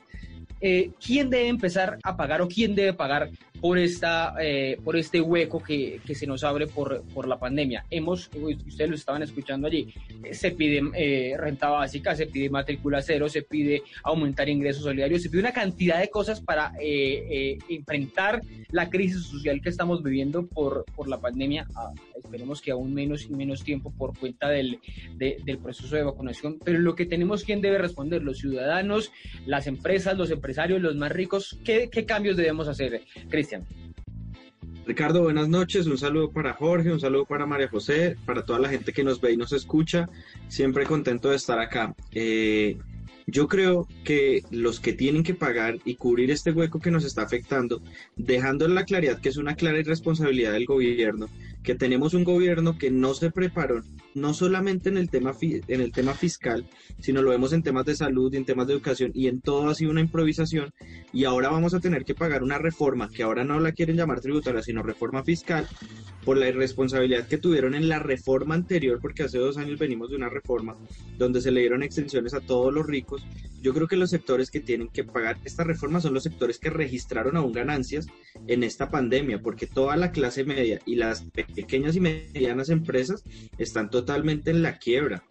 eh, 0.60 0.92
¿quién 1.04 1.30
debe 1.30 1.48
empezar 1.48 1.98
a 2.04 2.18
pagar 2.18 2.42
o 2.42 2.48
quién 2.48 2.76
debe 2.76 2.94
pagar 2.94 3.30
por 3.62 3.78
esta 3.78 4.36
eh, 4.39 4.78
por 4.84 4.98
este 4.98 5.22
hueco 5.22 5.62
que, 5.62 6.00
que, 6.06 6.15
se 6.15 6.28
nos 6.28 6.43
abre 6.43 6.67
por, 6.67 7.04
por 7.13 7.28
la 7.28 7.38
pandemia. 7.38 7.86
Hemos, 7.89 8.30
ustedes 8.34 8.89
lo 8.89 8.96
estaban 8.96 9.24
escuchando 9.24 9.67
allí, 9.67 9.93
eh, 10.24 10.34
se 10.34 10.52
pide 10.52 10.82
eh, 10.96 11.36
renta 11.38 11.70
básica, 11.70 12.15
se 12.15 12.28
pide 12.28 12.50
matrícula 12.50 13.02
cero, 13.02 13.30
se 13.30 13.41
pide 13.41 13.84
aumentar 14.04 14.50
ingresos 14.50 14.84
solidarios, 14.84 15.22
se 15.22 15.30
pide 15.30 15.41
una 15.41 15.54
cantidad 15.54 16.00
de 16.00 16.10
cosas 16.10 16.41
para 16.41 16.74
enfrentar 16.80 18.41
la 18.72 18.89
crisis 18.89 19.24
social 19.24 19.62
que 19.62 19.70
estamos 19.70 20.04
viviendo 20.04 20.46
por, 20.46 20.86
por 20.96 21.08
la 21.08 21.20
pandemia. 21.20 21.67
Ah, 21.76 21.91
esperemos 22.15 22.62
que 22.62 22.72
aún 22.72 22.93
menos 22.93 23.26
y 23.26 23.30
menos 23.30 23.63
tiempo 23.63 23.91
por 23.91 24.17
cuenta 24.17 24.50
del, 24.50 24.80
del 25.17 25.58
proceso 25.58 25.96
de 25.96 26.04
vacunación. 26.04 26.60
Pero 26.63 26.80
lo 26.80 26.96
que 26.96 27.06
tenemos, 27.06 27.43
¿quién 27.43 27.62
debe 27.62 27.78
responder? 27.78 28.24
Los 28.24 28.39
ciudadanos, 28.39 29.12
las 29.46 29.67
empresas, 29.67 30.17
los 30.17 30.32
empresarios, 30.32 30.82
los 30.82 30.96
más 30.96 31.12
ricos. 31.12 31.58
¿Qué, 31.63 31.89
qué 31.91 32.06
cambios 32.06 32.38
debemos 32.38 32.67
hacer, 32.67 33.02
Cristian? 33.30 33.47
Ricardo, 34.86 35.24
buenas 35.24 35.50
noches. 35.50 35.86
Un 35.86 35.98
saludo 35.98 36.32
para 36.32 36.54
Jorge, 36.54 36.92
un 36.92 37.00
saludo 37.00 37.26
para 37.26 37.46
María 37.46 37.68
José, 37.68 38.16
para 38.26 38.44
toda 38.44 38.60
la 38.60 38.70
gente 38.70 38.94
que 38.94 39.04
nos 39.04 39.20
ve 39.20 39.34
y 39.34 39.38
nos 39.38 39.52
escucha. 39.52 40.10
Siempre 40.48 40.86
contento 40.86 41.30
de 41.30 41.36
estar 41.36 41.60
acá. 41.60 41.94
Eh, 42.14 42.78
yo 43.30 43.50
creo 43.50 43.86
que 44.06 44.44
los 44.52 44.80
que 44.80 44.94
tienen 44.94 45.24
que 45.24 45.34
pagar 45.34 45.80
y 45.84 45.96
cubrir 45.96 46.32
este 46.32 46.54
hueco 46.54 46.80
que 46.80 46.92
nos 46.92 47.04
está 47.04 47.24
afectando, 47.24 47.82
dejando 48.16 48.66
en 48.66 48.74
la 48.74 48.86
claridad 48.86 49.20
que 49.20 49.28
es 49.28 49.36
una 49.36 49.56
clara 49.56 49.80
irresponsabilidad 49.80 50.54
del 50.54 50.66
gobierno, 50.66 51.28
que 51.63 51.76
tenemos 51.76 52.13
un 52.13 52.24
gobierno 52.24 52.78
que 52.78 52.91
no 52.91 53.13
se 53.13 53.32
preparó 53.32 53.84
no 54.17 54.34
solamente 54.34 54.89
en 54.89 54.98
el 54.98 55.10
tema 55.10 55.36
en 55.39 55.82
el 55.82 55.91
tema 55.91 56.13
fiscal, 56.13 56.65
sino 57.00 57.22
lo 57.22 57.30
vemos 57.30 57.54
en 57.54 57.62
temas 57.62 57.86
de 57.86 57.96
salud, 57.96 58.34
en 58.34 58.46
temas 58.46 58.67
de 58.67 58.74
educación 58.74 59.12
y 59.13 59.28
en 59.28 59.41
todo 59.41 59.70
ha 59.70 59.76
sido 59.76 59.91
una 59.91 60.02
improvisación 60.02 60.74
y 61.13 61.26
ahora 61.26 61.50
vamos 61.50 61.74
a 61.74 61.80
tener 61.80 62.04
que 62.04 62.15
pagar 62.15 62.43
una 62.43 62.58
reforma 62.58 63.10
que 63.10 63.24
ahora 63.24 63.43
no 63.43 63.60
la 63.60 63.74
quieren 63.74 63.96
llamar 63.96 64.20
tributaria, 64.20 64.63
sino 64.63 64.82
reforma 64.82 65.24
fiscal 65.24 65.67
por 66.26 66.38
la 66.38 66.50
irresponsabilidad 66.50 67.28
que 67.28 67.38
tuvieron 67.38 67.74
en 67.74 67.88
la 67.88 68.00
reforma 68.00 68.54
anterior, 68.56 69.00
porque 69.02 69.24
hace 69.24 69.38
dos 69.38 69.58
años 69.58 69.80
venimos 69.80 70.10
de 70.10 70.17
una 70.17 70.28
reforma 70.28 70.76
donde 71.17 71.39
se 71.39 71.52
le 71.52 71.62
dieron 71.62 71.84
extensiones 71.84 72.34
a 72.34 72.41
todos 72.41 72.74
los 72.74 72.86
ricos. 72.86 73.26
Yo 73.62 73.74
creo 73.74 73.88
que 73.88 73.96
los 73.96 74.10
sectores 74.10 74.52
que 74.52 74.60
tienen 74.60 74.89
que 74.89 75.04
pagar 75.06 75.38
esta 75.46 75.63
reforma 75.63 76.02
son 76.02 76.13
los 76.13 76.24
sectores 76.24 76.60
que 76.60 76.70
registraron 76.70 77.38
aún 77.38 77.54
ganancias 77.54 78.08
en 78.48 78.63
esta 78.63 78.89
pandemia, 78.89 79.41
porque 79.41 79.67
toda 79.67 79.96
la 79.96 80.12
clase 80.12 80.43
media 80.43 80.80
y 80.86 80.96
las 80.96 81.24
pequeñas 81.56 81.96
y 81.96 82.00
medianas 82.00 82.70
empresas 82.70 83.24
están 83.58 83.90
totalmente 83.90 84.52
en 84.52 84.62
la 84.62 84.78
quiebra. 84.78 85.24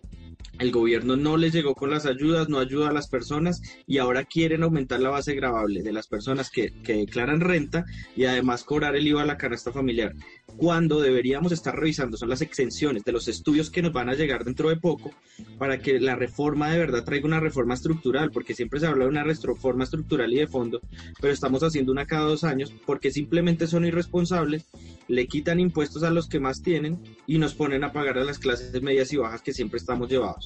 El 0.59 0.73
gobierno 0.73 1.16
no 1.16 1.37
les 1.37 1.53
llegó 1.53 1.75
con 1.75 1.90
las 1.90 2.07
ayudas, 2.07 2.49
no 2.49 2.59
ayuda 2.59 2.88
a 2.88 2.92
las 2.92 3.09
personas 3.09 3.61
y 3.87 3.99
ahora 3.99 4.25
quieren 4.25 4.62
aumentar 4.62 5.01
la 5.01 5.11
base 5.11 5.35
gravable 5.35 5.83
de 5.83 5.92
las 5.92 6.07
personas 6.07 6.51
que, 6.51 6.73
que 6.83 6.95
declaran 6.95 7.40
renta 7.40 7.85
y 8.16 8.25
además 8.25 8.64
cobrar 8.64 8.97
el 8.97 9.07
IVA 9.07 9.23
a 9.23 9.27
la 9.27 9.37
canasta 9.37 9.73
familiar 9.73 10.14
cuando 10.57 11.01
deberíamos 11.01 11.53
estar 11.53 11.77
revisando 11.77 12.16
son 12.16 12.29
las 12.29 12.40
exenciones 12.40 13.05
de 13.05 13.12
los 13.12 13.29
estudios 13.29 13.71
que 13.71 13.83
nos 13.83 13.92
van 13.92 14.09
a 14.09 14.14
llegar 14.14 14.45
dentro 14.45 14.69
de 14.69 14.77
poco 14.77 15.12
para 15.59 15.79
que 15.79 16.01
la 16.01 16.16
reforma 16.16 16.71
de 16.71 16.79
verdad 16.79 17.05
traiga 17.05 17.27
una 17.27 17.40
reforma 17.40 17.75
estructural, 17.75 18.31
porque 18.31 18.55
siempre 18.55 18.81
se 18.81 18.87
habla 18.87 19.05
de 19.05 19.11
una 19.11 19.25
reforma 19.25 19.85
estructural 19.85 20.33
y 20.33 20.37
de 20.37 20.47
fondo, 20.47 20.81
pero 21.21 21.33
estamos 21.33 21.62
haciendo 21.62 21.92
una 21.92 22.07
cada 22.07 22.27
dos 22.27 22.45
años 22.45 22.73
porque 22.87 23.11
simplemente 23.11 23.66
son 23.66 23.85
irresponsables, 23.85 24.64
le 25.09 25.27
quitan 25.27 25.61
impuestos 25.61 26.03
a 26.03 26.11
los 26.11 26.29
que 26.29 26.40
más 26.40 26.62
tienen 26.62 26.99
y 27.27 27.38
nos 27.38 27.55
ponen 27.55 27.85
a 27.85 27.92
pagar 27.92 28.19
a 28.19 28.25
las 28.25 28.38
clases 28.38 28.81
medias 28.83 29.12
y 29.12 29.19
bajas 29.19 29.42
que 29.42 29.53
siempre 29.53 29.79
estamos 29.79 30.09
llevados. 30.09 30.46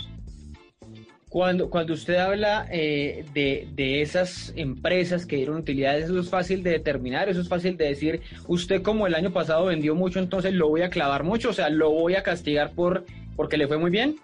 Cuando, 1.31 1.71
cuando 1.71 1.93
usted 1.93 2.17
habla 2.17 2.67
eh, 2.73 3.25
de, 3.33 3.69
de, 3.77 4.03
esas 4.03 4.53
empresas 4.57 5.27
que 5.27 5.37
dieron 5.37 5.59
utilidades, 5.59 6.07
eso 6.07 6.19
es 6.19 6.29
fácil 6.29 6.65
de 6.65 6.71
determinar, 6.71 7.29
eso 7.29 7.41
es 7.41 7.49
fácil 7.49 7.77
de 7.77 7.85
decir, 7.85 8.21
usted 8.49 8.83
como 8.83 9.07
el 9.07 9.15
año 9.15 9.33
pasado 9.33 9.67
vendió 9.67 9.95
mucho, 9.95 10.19
entonces 10.19 10.53
lo 10.55 10.69
voy 10.69 10.83
a 10.83 10.91
clavar 10.91 11.23
mucho, 11.23 11.51
o 11.51 11.53
sea, 11.53 11.71
lo 11.71 11.93
voy 11.93 12.17
a 12.17 12.25
castigar 12.25 12.73
por 12.73 13.05
porque 13.37 13.57
le 13.57 13.69
fue 13.69 13.79
muy 13.79 13.93
bien. 13.93 14.17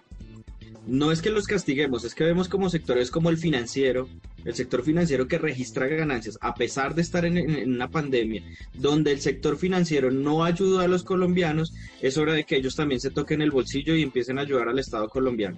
No 0.84 1.12
es 1.12 1.22
que 1.22 1.30
los 1.30 1.46
castiguemos, 1.46 2.04
es 2.04 2.12
que 2.12 2.24
vemos 2.24 2.48
como 2.48 2.70
sectores 2.70 3.12
como 3.12 3.30
el 3.30 3.38
financiero, 3.38 4.08
el 4.44 4.54
sector 4.54 4.82
financiero 4.82 5.28
que 5.28 5.38
registra 5.38 5.86
ganancias, 5.86 6.36
a 6.40 6.54
pesar 6.54 6.96
de 6.96 7.02
estar 7.02 7.24
en, 7.24 7.38
en, 7.38 7.72
una 7.72 7.88
pandemia, 7.88 8.42
donde 8.74 9.12
el 9.12 9.20
sector 9.20 9.56
financiero 9.56 10.10
no 10.10 10.42
ayudó 10.42 10.80
a 10.80 10.88
los 10.88 11.04
colombianos, 11.04 11.72
es 12.02 12.18
hora 12.18 12.32
de 12.32 12.42
que 12.42 12.56
ellos 12.56 12.74
también 12.74 13.00
se 13.00 13.10
toquen 13.10 13.42
el 13.42 13.52
bolsillo 13.52 13.94
y 13.94 14.02
empiecen 14.02 14.38
a 14.38 14.42
ayudar 14.42 14.68
al 14.68 14.80
Estado 14.80 15.08
colombiano. 15.08 15.56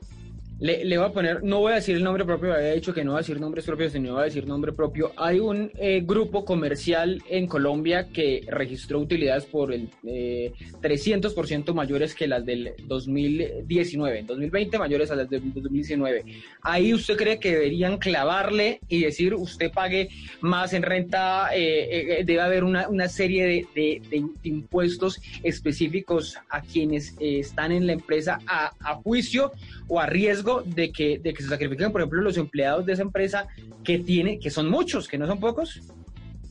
Le, 0.60 0.98
voy 0.98 1.06
a 1.06 1.12
poner, 1.12 1.44
no 1.44 1.60
voy 1.60 1.70
a 1.70 1.76
decir 1.76 1.94
el 1.94 2.02
nombre 2.02 2.24
propio, 2.24 2.52
había 2.52 2.72
dicho 2.72 2.92
que 2.92 3.04
no 3.04 3.12
voy 3.12 3.18
a 3.18 3.22
decir 3.22 3.40
nombres 3.40 3.64
propios, 3.64 3.92
sino 3.92 4.14
voy 4.14 4.22
a 4.22 4.24
decir 4.24 4.44
nombre 4.44 4.72
propio. 4.72 5.12
Hay 5.16 5.38
un 5.38 5.70
eh, 5.76 6.02
grupo 6.04 6.44
comercial 6.44 7.22
en 7.30 7.46
Colombia 7.46 8.08
que 8.12 8.44
registró 8.48 8.98
utilidades 8.98 9.44
por 9.46 9.72
el 9.72 9.88
300% 10.02 11.68
eh, 11.70 11.72
mayores 11.72 12.12
que 12.12 12.26
las 12.26 12.44
del 12.44 12.72
2019, 12.88 14.18
en 14.18 14.26
2020 14.26 14.78
mayores 14.80 15.12
a 15.12 15.14
las 15.14 15.30
del 15.30 15.42
2019. 15.54 16.24
Ahí 16.62 16.92
usted 16.92 17.16
cree 17.16 17.38
que 17.38 17.52
deberían 17.52 17.98
clavarle 17.98 18.80
y 18.88 19.02
decir 19.02 19.34
usted 19.34 19.70
pague 19.70 20.08
más 20.40 20.72
en 20.72 20.82
renta, 20.82 21.50
eh, 21.54 22.24
debe 22.26 22.40
haber 22.40 22.64
una, 22.64 22.88
una 22.88 23.08
serie 23.08 23.68
de, 23.76 24.02
de, 24.10 24.24
impuestos 24.42 25.20
específicos 25.44 26.36
a 26.50 26.62
quienes 26.62 27.14
están 27.20 27.70
en 27.70 27.86
la 27.86 27.92
empresa 27.92 28.40
a, 28.48 28.72
a 28.80 28.96
juicio 28.96 29.52
o 29.86 30.00
a 30.00 30.06
riesgo 30.06 30.47
de 30.64 30.90
que, 30.92 31.18
de 31.18 31.32
que 31.34 31.42
se 31.42 31.48
sacrifiquen, 31.48 31.92
por 31.92 32.00
ejemplo, 32.00 32.22
los 32.22 32.37
empleados 32.37 32.87
de 32.87 32.92
esa 32.92 33.02
empresa 33.02 33.49
que 33.84 33.99
tiene, 33.99 34.38
que 34.38 34.51
son 34.51 34.68
muchos, 34.68 35.09
que 35.09 35.18
no 35.18 35.26
son 35.26 35.40
pocos? 35.40 35.80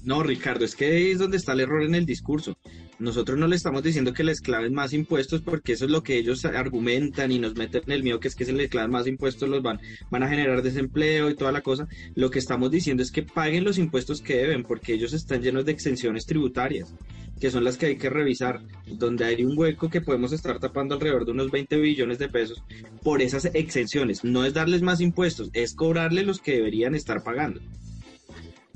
No, 0.03 0.23
Ricardo, 0.23 0.63
es 0.63 0.75
que 0.75 1.11
es 1.11 1.19
donde 1.19 1.37
está 1.37 1.53
el 1.53 1.61
error 1.61 1.83
en 1.83 1.95
el 1.95 2.05
discurso. 2.05 2.57
Nosotros 2.99 3.37
no 3.37 3.47
le 3.47 3.55
estamos 3.55 3.83
diciendo 3.83 4.13
que 4.13 4.23
les 4.23 4.41
claven 4.41 4.73
más 4.73 4.91
impuestos 4.91 5.41
porque 5.41 5.73
eso 5.73 5.85
es 5.85 5.91
lo 5.91 6.01
que 6.01 6.17
ellos 6.17 6.43
argumentan 6.45 7.31
y 7.31 7.37
nos 7.37 7.55
meten 7.55 7.83
en 7.85 7.91
el 7.91 8.03
miedo 8.03 8.19
que 8.19 8.27
es 8.27 8.35
que 8.35 8.45
se 8.45 8.53
les 8.53 8.69
claven 8.69 8.89
más 8.89 9.05
impuestos, 9.05 9.47
los 9.47 9.61
van, 9.61 9.79
van 10.09 10.23
a 10.23 10.29
generar 10.29 10.63
desempleo 10.63 11.29
y 11.29 11.35
toda 11.35 11.51
la 11.51 11.61
cosa. 11.61 11.87
Lo 12.15 12.31
que 12.31 12.39
estamos 12.39 12.71
diciendo 12.71 13.03
es 13.03 13.11
que 13.11 13.21
paguen 13.21 13.63
los 13.63 13.77
impuestos 13.77 14.21
que 14.21 14.37
deben 14.37 14.63
porque 14.63 14.93
ellos 14.93 15.13
están 15.13 15.41
llenos 15.41 15.65
de 15.65 15.73
exenciones 15.73 16.25
tributarias 16.25 16.93
que 17.39 17.51
son 17.51 17.63
las 17.63 17.77
que 17.77 17.85
hay 17.85 17.97
que 17.97 18.09
revisar, 18.09 18.61
donde 18.87 19.25
hay 19.25 19.43
un 19.43 19.57
hueco 19.57 19.89
que 19.89 20.01
podemos 20.01 20.31
estar 20.31 20.59
tapando 20.59 20.95
alrededor 20.95 21.25
de 21.25 21.33
unos 21.33 21.51
20 21.51 21.77
billones 21.77 22.17
de 22.17 22.29
pesos 22.29 22.63
por 23.03 23.21
esas 23.21 23.45
exenciones. 23.53 24.23
No 24.23 24.43
es 24.43 24.53
darles 24.53 24.81
más 24.81 25.01
impuestos, 25.01 25.49
es 25.53 25.75
cobrarles 25.75 26.25
los 26.25 26.41
que 26.41 26.53
deberían 26.53 26.95
estar 26.95 27.23
pagando. 27.23 27.61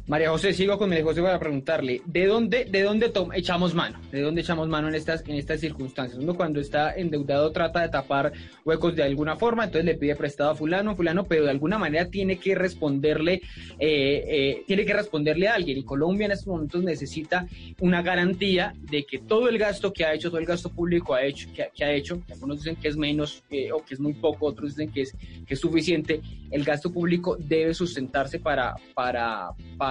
María 0.08 0.30
José, 0.30 0.54
sigo 0.54 0.78
con 0.78 0.90
María 0.90 1.04
José 1.04 1.22
para 1.22 1.40
preguntarle, 1.40 2.02
¿de 2.06 2.26
dónde, 2.26 2.66
de 2.66 2.82
dónde 2.82 3.12
echamos 3.34 3.74
mano? 3.76 4.00
¿De 4.12 4.22
dónde 4.22 4.42
echamos 4.42 4.68
mano 4.68 4.90
en 4.90 4.96
estas, 4.96 5.24
en 5.28 5.36
estas 5.36 5.60
circunstancias? 5.60 6.20
Uno 6.22 6.34
cuando 6.34 6.60
está 6.60 6.94
endeudado 6.96 7.52
trata 7.52 7.82
de 7.82 7.90
tapar 7.90 8.34
huecos 8.66 8.96
de 8.96 9.04
alguna 9.04 9.36
forma, 9.36 9.66
entonces 9.66 9.86
le 9.86 9.96
pide 9.96 10.16
prestado 10.16 10.50
a 10.50 10.56
fulano, 10.56 10.96
fulano, 10.96 11.26
pero 11.26 11.44
de 11.46 11.52
alguna 11.52 11.78
manera 11.78 12.10
tiene 12.10 12.40
que 12.40 12.56
responderle, 12.56 13.42
eh, 13.80 14.24
eh, 14.28 14.64
tiene 14.66 14.86
que 14.86 14.94
responderle 14.94 15.48
a 15.48 15.54
alguien. 15.54 15.78
Y 15.78 15.84
Colombia 15.84 16.26
en 16.26 16.32
estos 16.32 16.48
momentos 16.48 16.84
necesita 16.84 17.48
una 17.80 18.02
garantía 18.02 18.74
de 18.82 19.06
que 19.06 19.20
todo 19.20 19.50
el 19.50 19.58
gasto 19.60 19.94
que 19.94 20.04
ha 20.04 20.14
hecho, 20.14 20.30
todo 20.30 20.40
el 20.40 20.48
gasto 20.48 20.70
público 20.70 21.14
ha 21.14 21.24
hecho, 21.24 21.48
que, 21.54 21.84
ha 21.84 21.92
hecho, 21.92 22.22
algunos 22.30 22.58
dicen 22.58 22.76
que 22.76 22.88
es 22.88 22.98
menos 22.98 23.44
eh, 23.52 23.72
o 23.72 23.86
que 23.86 23.94
es 23.94 24.00
muy 24.00 24.14
poco, 24.14 24.48
otros 24.48 24.76
dicen 24.76 24.92
que 24.92 25.02
es, 25.02 25.16
que 25.46 25.54
es 25.54 25.60
suficiente, 25.60 26.22
el 26.50 26.64
gasto 26.64 26.92
público 26.92 27.38
debe 27.40 27.74
sustentarse 27.74 28.40
para, 28.40 28.76
para, 28.94 29.52
para 29.78 29.91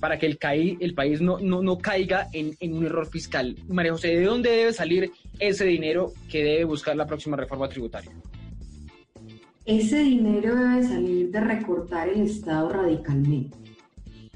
para, 0.00 0.18
que 0.18 0.26
el, 0.26 0.94
país 0.94 1.20
no, 1.20 1.38
no, 1.38 1.78
caiga 1.78 2.28
en, 2.32 2.56
un 2.72 2.84
error 2.84 3.06
fiscal. 3.06 3.56
María 3.68 3.92
José, 3.92 4.08
¿de 4.08 4.24
dónde 4.24 4.50
debe 4.50 4.72
salir 4.72 5.12
ese 5.38 5.64
dinero 5.64 6.12
que 6.30 6.42
debe 6.42 6.64
buscar 6.64 6.96
la 6.96 7.06
próxima 7.06 7.36
reforma 7.36 7.68
tributaria? 7.68 8.10
Ese 9.64 9.98
dinero 9.98 10.56
debe 10.56 10.82
salir 10.82 11.30
de 11.30 11.40
recortar 11.40 12.08
el 12.08 12.22
Estado 12.22 12.68
radicalmente. 12.70 13.56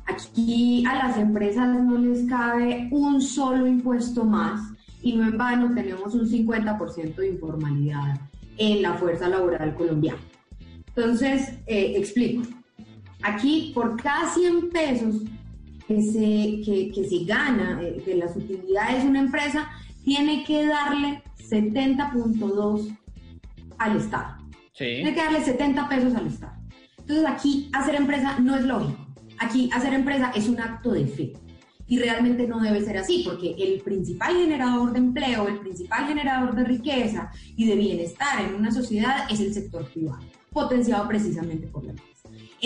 Aquí 0.06 0.84
a 0.86 0.94
las 0.94 1.18
empresas 1.18 1.68
no 1.82 1.98
les 1.98 2.28
cabe 2.28 2.88
un 2.92 3.20
solo 3.20 3.66
impuesto 3.66 4.24
más 4.24 4.60
y 5.02 5.16
no 5.16 5.24
en 5.24 5.36
vano 5.36 5.74
tenemos 5.74 6.14
un 6.14 6.28
50% 6.28 7.14
de 7.16 7.28
informalidad 7.28 8.20
en 8.56 8.82
la 8.82 8.94
fuerza 8.94 9.28
laboral 9.28 9.74
colombiana. 9.74 10.20
Entonces, 10.94 11.58
eh, 11.66 11.94
explico. 11.96 12.42
Aquí, 13.22 13.72
por 13.74 14.00
cada 14.00 14.28
100 14.32 14.70
pesos 14.70 15.22
que 15.86 16.02
se, 16.02 16.92
que, 16.92 17.08
se 17.08 17.24
gana 17.24 17.80
eh, 17.82 18.02
de 18.04 18.16
las 18.16 18.36
utilidades 18.36 19.02
de 19.02 19.08
una 19.08 19.20
empresa, 19.20 19.68
tiene 20.04 20.44
que 20.44 20.66
darle 20.66 21.22
70.2 21.38 22.96
al 23.78 23.96
Estado. 23.96 24.36
Tiene 24.76 25.14
que 25.14 25.22
darle 25.22 25.42
70 25.42 25.88
pesos 25.88 26.14
al 26.14 26.26
Estado. 26.26 26.52
Entonces 26.98 27.26
aquí 27.26 27.70
hacer 27.72 27.94
empresa 27.94 28.38
no 28.40 28.56
es 28.56 28.64
lógico. 28.64 29.06
Aquí 29.38 29.70
hacer 29.72 29.94
empresa 29.94 30.32
es 30.34 30.48
un 30.48 30.60
acto 30.60 30.92
de 30.92 31.06
fe. 31.06 31.32
Y 31.88 31.98
realmente 31.98 32.48
no 32.48 32.60
debe 32.60 32.84
ser 32.84 32.98
así, 32.98 33.22
porque 33.24 33.54
el 33.58 33.80
principal 33.80 34.34
generador 34.34 34.92
de 34.92 34.98
empleo, 34.98 35.46
el 35.46 35.60
principal 35.60 36.08
generador 36.08 36.56
de 36.56 36.64
riqueza 36.64 37.30
y 37.56 37.64
de 37.66 37.76
bienestar 37.76 38.44
en 38.44 38.56
una 38.56 38.72
sociedad 38.72 39.30
es 39.30 39.38
el 39.38 39.54
sector 39.54 39.88
privado, 39.92 40.24
potenciado 40.50 41.06
precisamente 41.06 41.68
por 41.68 41.84
la 41.84 41.92
ley 41.92 42.02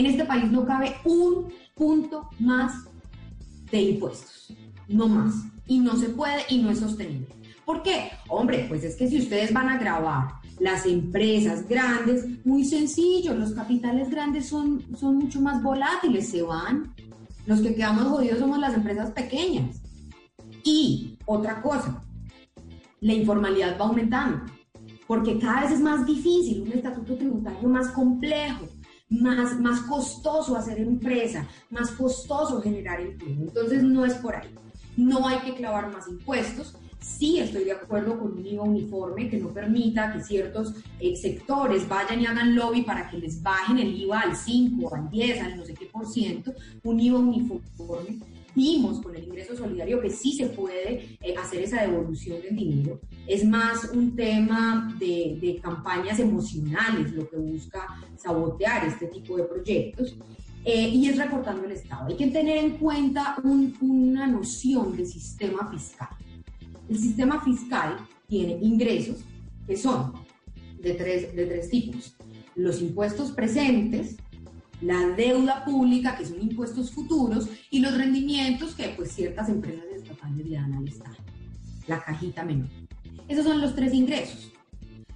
en 0.00 0.06
este 0.06 0.24
país 0.24 0.50
no 0.50 0.64
cabe 0.64 0.96
un 1.04 1.52
punto 1.74 2.30
más 2.38 2.72
de 3.70 3.82
impuestos, 3.82 4.52
no 4.88 5.08
más. 5.08 5.34
Y 5.66 5.78
no 5.78 5.94
se 5.96 6.08
puede 6.08 6.42
y 6.48 6.58
no 6.58 6.70
es 6.70 6.80
sostenible. 6.80 7.28
¿Por 7.64 7.82
qué? 7.82 8.10
Hombre, 8.28 8.64
pues 8.68 8.82
es 8.82 8.96
que 8.96 9.08
si 9.08 9.18
ustedes 9.18 9.52
van 9.52 9.68
a 9.68 9.78
grabar 9.78 10.32
las 10.58 10.86
empresas 10.86 11.68
grandes, 11.68 12.24
muy 12.44 12.64
sencillo, 12.64 13.34
los 13.34 13.52
capitales 13.52 14.10
grandes 14.10 14.48
son, 14.48 14.84
son 14.96 15.16
mucho 15.16 15.40
más 15.40 15.62
volátiles, 15.62 16.28
se 16.30 16.42
van. 16.42 16.94
Los 17.46 17.60
que 17.60 17.74
quedamos 17.74 18.04
jodidos 18.04 18.38
somos 18.38 18.58
las 18.58 18.74
empresas 18.74 19.10
pequeñas. 19.12 19.80
Y 20.64 21.18
otra 21.26 21.62
cosa, 21.62 22.02
la 23.00 23.12
informalidad 23.12 23.78
va 23.78 23.86
aumentando, 23.86 24.44
porque 25.06 25.38
cada 25.38 25.62
vez 25.62 25.72
es 25.72 25.80
más 25.80 26.04
difícil, 26.06 26.62
un 26.62 26.72
estatuto 26.72 27.16
tributario 27.16 27.68
más 27.68 27.88
complejo, 27.88 28.66
más, 29.10 29.58
más 29.58 29.80
costoso 29.80 30.56
hacer 30.56 30.78
empresa, 30.78 31.46
más 31.68 31.90
costoso 31.90 32.62
generar 32.62 33.00
empleo. 33.00 33.42
Entonces 33.42 33.82
no 33.82 34.04
es 34.04 34.14
por 34.14 34.36
ahí. 34.36 34.54
No 34.96 35.26
hay 35.26 35.38
que 35.40 35.54
clavar 35.54 35.92
más 35.92 36.08
impuestos. 36.08 36.76
Sí 37.00 37.38
estoy 37.38 37.64
de 37.64 37.72
acuerdo 37.72 38.18
con 38.18 38.32
un 38.32 38.46
IVA 38.46 38.62
uniforme 38.62 39.28
que 39.28 39.38
no 39.38 39.48
permita 39.48 40.12
que 40.12 40.22
ciertos 40.22 40.74
eh, 41.00 41.16
sectores 41.16 41.88
vayan 41.88 42.20
y 42.20 42.26
hagan 42.26 42.54
lobby 42.54 42.82
para 42.82 43.08
que 43.08 43.18
les 43.18 43.42
bajen 43.42 43.78
el 43.78 43.94
IVA 44.02 44.20
al 44.20 44.36
5, 44.36 44.94
al 44.94 45.10
10, 45.10 45.40
al 45.42 45.56
no 45.56 45.64
sé 45.64 45.74
qué 45.74 45.86
por 45.86 46.06
ciento. 46.06 46.52
Un 46.84 47.00
IVA 47.00 47.18
uniforme 47.18 48.18
vimos 48.54 49.00
con 49.00 49.14
el 49.14 49.24
ingreso 49.24 49.56
solidario 49.56 50.00
que 50.00 50.10
sí 50.10 50.32
se 50.32 50.46
puede 50.46 51.18
eh, 51.20 51.34
hacer 51.36 51.62
esa 51.62 51.82
devolución 51.82 52.40
del 52.42 52.56
dinero. 52.56 53.00
Es 53.26 53.44
más 53.44 53.90
un 53.92 54.14
tema 54.14 54.94
de, 54.98 55.38
de, 55.40 55.60
campañas 55.60 56.18
emocionales 56.18 57.12
lo 57.12 57.28
que 57.28 57.36
busca 57.36 57.86
sabotear 58.16 58.86
este 58.86 59.06
tipo 59.06 59.36
de 59.36 59.44
proyectos. 59.44 60.16
Eh, 60.64 60.88
y 60.90 61.08
es 61.08 61.16
recortando 61.16 61.64
el 61.64 61.72
Estado. 61.72 62.08
Hay 62.08 62.16
que 62.16 62.26
tener 62.26 62.58
en 62.58 62.76
cuenta 62.76 63.36
una 63.42 64.26
noción 64.26 64.94
de 64.94 65.06
sistema 65.06 65.70
fiscal. 65.70 66.08
El 66.88 66.98
sistema 66.98 67.42
fiscal 67.42 67.96
tiene 68.28 68.58
ingresos 68.60 69.24
que 69.66 69.76
son 69.76 70.12
de 70.80 70.94
tres, 70.94 71.34
de 71.34 71.46
tres 71.46 71.70
tipos. 71.70 72.14
Los 72.56 72.82
impuestos 72.82 73.32
presentes, 73.32 74.16
la 74.80 75.08
deuda 75.16 75.64
pública, 75.64 76.16
que 76.16 76.26
son 76.26 76.40
impuestos 76.40 76.90
futuros, 76.90 77.48
y 77.70 77.80
los 77.80 77.96
rendimientos 77.96 78.74
que 78.74 78.88
pues 78.96 79.12
ciertas 79.12 79.48
empresas 79.48 79.84
estatales 79.94 80.46
le 80.46 80.56
dan 80.56 80.74
al 80.74 80.88
Estado, 80.88 81.16
la 81.86 82.02
cajita 82.02 82.44
menor. 82.44 82.68
Esos 83.28 83.44
son 83.44 83.60
los 83.60 83.74
tres 83.74 83.94
ingresos. 83.94 84.52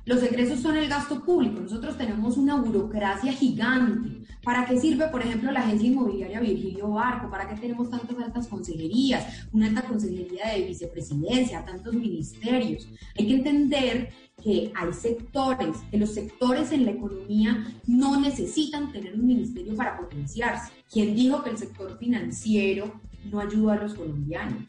Los 0.06 0.22
ingresos 0.22 0.60
son 0.60 0.76
el 0.76 0.88
gasto 0.88 1.24
público. 1.24 1.60
Nosotros 1.60 1.96
tenemos 1.96 2.36
una 2.36 2.56
burocracia 2.56 3.32
gigante. 3.32 4.22
¿Para 4.42 4.66
qué 4.66 4.78
sirve, 4.78 5.08
por 5.08 5.22
ejemplo, 5.22 5.50
la 5.50 5.60
agencia 5.60 5.88
inmobiliaria 5.88 6.40
Virgilio 6.40 6.90
Barco? 6.90 7.30
¿Para 7.30 7.48
qué 7.48 7.58
tenemos 7.58 7.88
tantas 7.88 8.18
altas 8.18 8.46
consejerías? 8.46 9.46
Una 9.52 9.68
alta 9.68 9.82
consejería 9.82 10.48
de 10.54 10.66
vicepresidencia, 10.66 11.64
tantos 11.64 11.94
ministerios. 11.94 12.86
Hay 13.18 13.26
que 13.26 13.34
entender 13.34 14.10
que 14.42 14.72
hay 14.74 14.92
sectores, 14.92 15.76
que 15.90 15.98
los 15.98 16.12
sectores 16.12 16.72
en 16.72 16.84
la 16.84 16.92
economía 16.92 17.66
no 17.86 18.20
necesitan 18.20 18.92
tener 18.92 19.14
un 19.14 19.26
ministerio 19.26 19.74
para 19.74 19.96
potenciarse. 19.96 20.72
¿Quién 20.90 21.14
dijo 21.14 21.42
que 21.42 21.50
el 21.50 21.58
sector 21.58 21.96
financiero 21.98 22.92
no 23.30 23.40
ayuda 23.40 23.74
a 23.74 23.82
los 23.82 23.94
colombianos? 23.94 24.64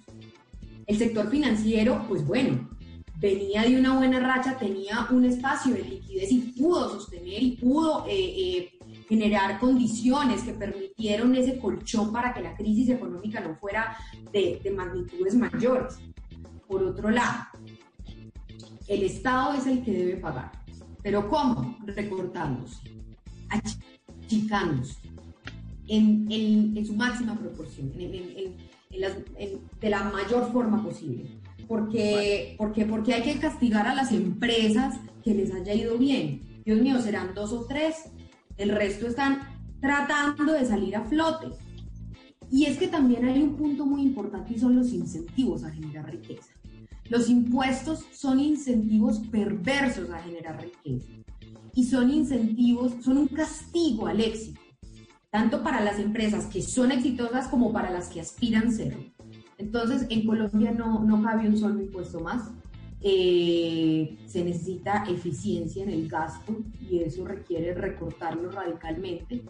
El 0.88 0.98
sector 0.98 1.30
financiero, 1.30 2.06
pues 2.08 2.26
bueno, 2.26 2.70
venía 3.20 3.64
de 3.64 3.78
una 3.80 3.98
buena 3.98 4.20
racha, 4.20 4.58
tenía 4.58 5.08
un 5.10 5.26
espacio 5.26 5.74
de 5.74 5.84
liquidez 5.84 6.32
y 6.32 6.40
pudo 6.58 6.90
sostener 6.90 7.42
y 7.42 7.52
pudo 7.58 8.06
eh, 8.08 8.14
eh, 8.14 8.72
generar 9.10 9.60
condiciones 9.60 10.44
que 10.44 10.54
permitieron 10.54 11.36
ese 11.36 11.58
colchón 11.58 12.12
para 12.12 12.34
que 12.34 12.42
la 12.42 12.56
crisis 12.56 12.90
económica 12.90 13.40
no 13.40 13.56
fuera 13.56 13.98
de, 14.32 14.60
de 14.64 14.72
magnitudes 14.72 15.36
mayores. 15.36 15.98
Por 16.68 16.84
otro 16.84 17.10
lado, 17.10 17.46
el 18.88 19.04
Estado 19.04 19.54
es 19.54 19.68
el 19.68 19.84
que 19.84 19.92
debe 19.92 20.18
pagar. 20.18 20.52
¿Pero 21.02 21.30
cómo? 21.30 21.78
Recortándose, 21.86 22.82
achicándose 23.50 24.98
en, 25.88 26.28
en, 26.32 26.86
su 26.86 26.96
máxima 26.96 27.38
proporción, 27.38 27.92
en, 27.98 28.56
de 28.90 29.90
la 29.90 30.04
mayor 30.10 30.52
forma 30.52 30.84
posible. 30.84 31.30
Porque, 31.68 32.56
porque, 32.58 32.86
porque 32.86 33.14
hay 33.14 33.24
que 33.24 33.40
castigar 33.40 33.88
a 33.88 33.96
las 33.96 34.12
empresas 34.12 35.00
que 35.24 35.34
les 35.34 35.54
haya 35.54 35.74
ido 35.74 35.98
bien. 35.98 36.42
Dios 36.64 36.80
mío, 36.80 37.00
serán 37.02 37.34
dos 37.34 37.52
o 37.52 37.66
tres. 37.66 38.12
El 38.58 38.70
resto 38.70 39.08
están 39.08 39.40
tratando 39.82 40.54
de 40.54 40.66
salir 40.66 40.96
a 40.96 41.04
flote. 41.04 41.48
Y 42.52 42.66
es 42.66 42.78
que 42.78 42.88
también 42.88 43.26
hay 43.26 43.42
un 43.42 43.56
punto 43.56 43.86
muy 43.86 44.04
importante 44.04 44.54
y 44.54 44.60
son 44.60 44.76
los 44.76 44.94
incentivos 44.94 45.64
a 45.64 45.72
generar 45.72 46.10
riqueza. 46.10 46.52
Los 47.10 47.30
impuestos 47.30 48.06
son 48.12 48.40
incentivos 48.40 49.20
perversos 49.32 50.10
a 50.10 50.20
generar 50.20 50.62
riqueza 50.62 51.12
y 51.74 51.84
son 51.84 52.10
incentivos, 52.10 52.94
son 53.04 53.18
un 53.18 53.28
castigo 53.28 54.08
al 54.08 54.22
éxito, 54.22 54.62
tanto 55.30 55.62
para 55.62 55.82
las 55.82 56.00
empresas 56.00 56.46
que 56.46 56.62
son 56.62 56.92
exitosas 56.92 57.48
como 57.48 57.72
para 57.74 57.92
las 57.92 58.08
que 58.08 58.22
aspiran 58.22 58.72
serlo. 58.72 59.04
Entonces, 59.58 60.08
en 60.10 60.26
Colombia 60.26 60.72
no, 60.72 61.04
no 61.04 61.22
cabe 61.22 61.48
un 61.48 61.58
solo 61.58 61.82
impuesto 61.82 62.20
más. 62.20 62.50
Eh, 63.02 64.18
se 64.26 64.44
necesita 64.44 65.04
eficiencia 65.08 65.84
en 65.84 65.90
el 65.90 66.08
gasto 66.08 66.58
y 66.90 67.00
eso 67.00 67.26
requiere 67.26 67.74
recortarlo 67.74 68.50
radicalmente. 68.50 69.44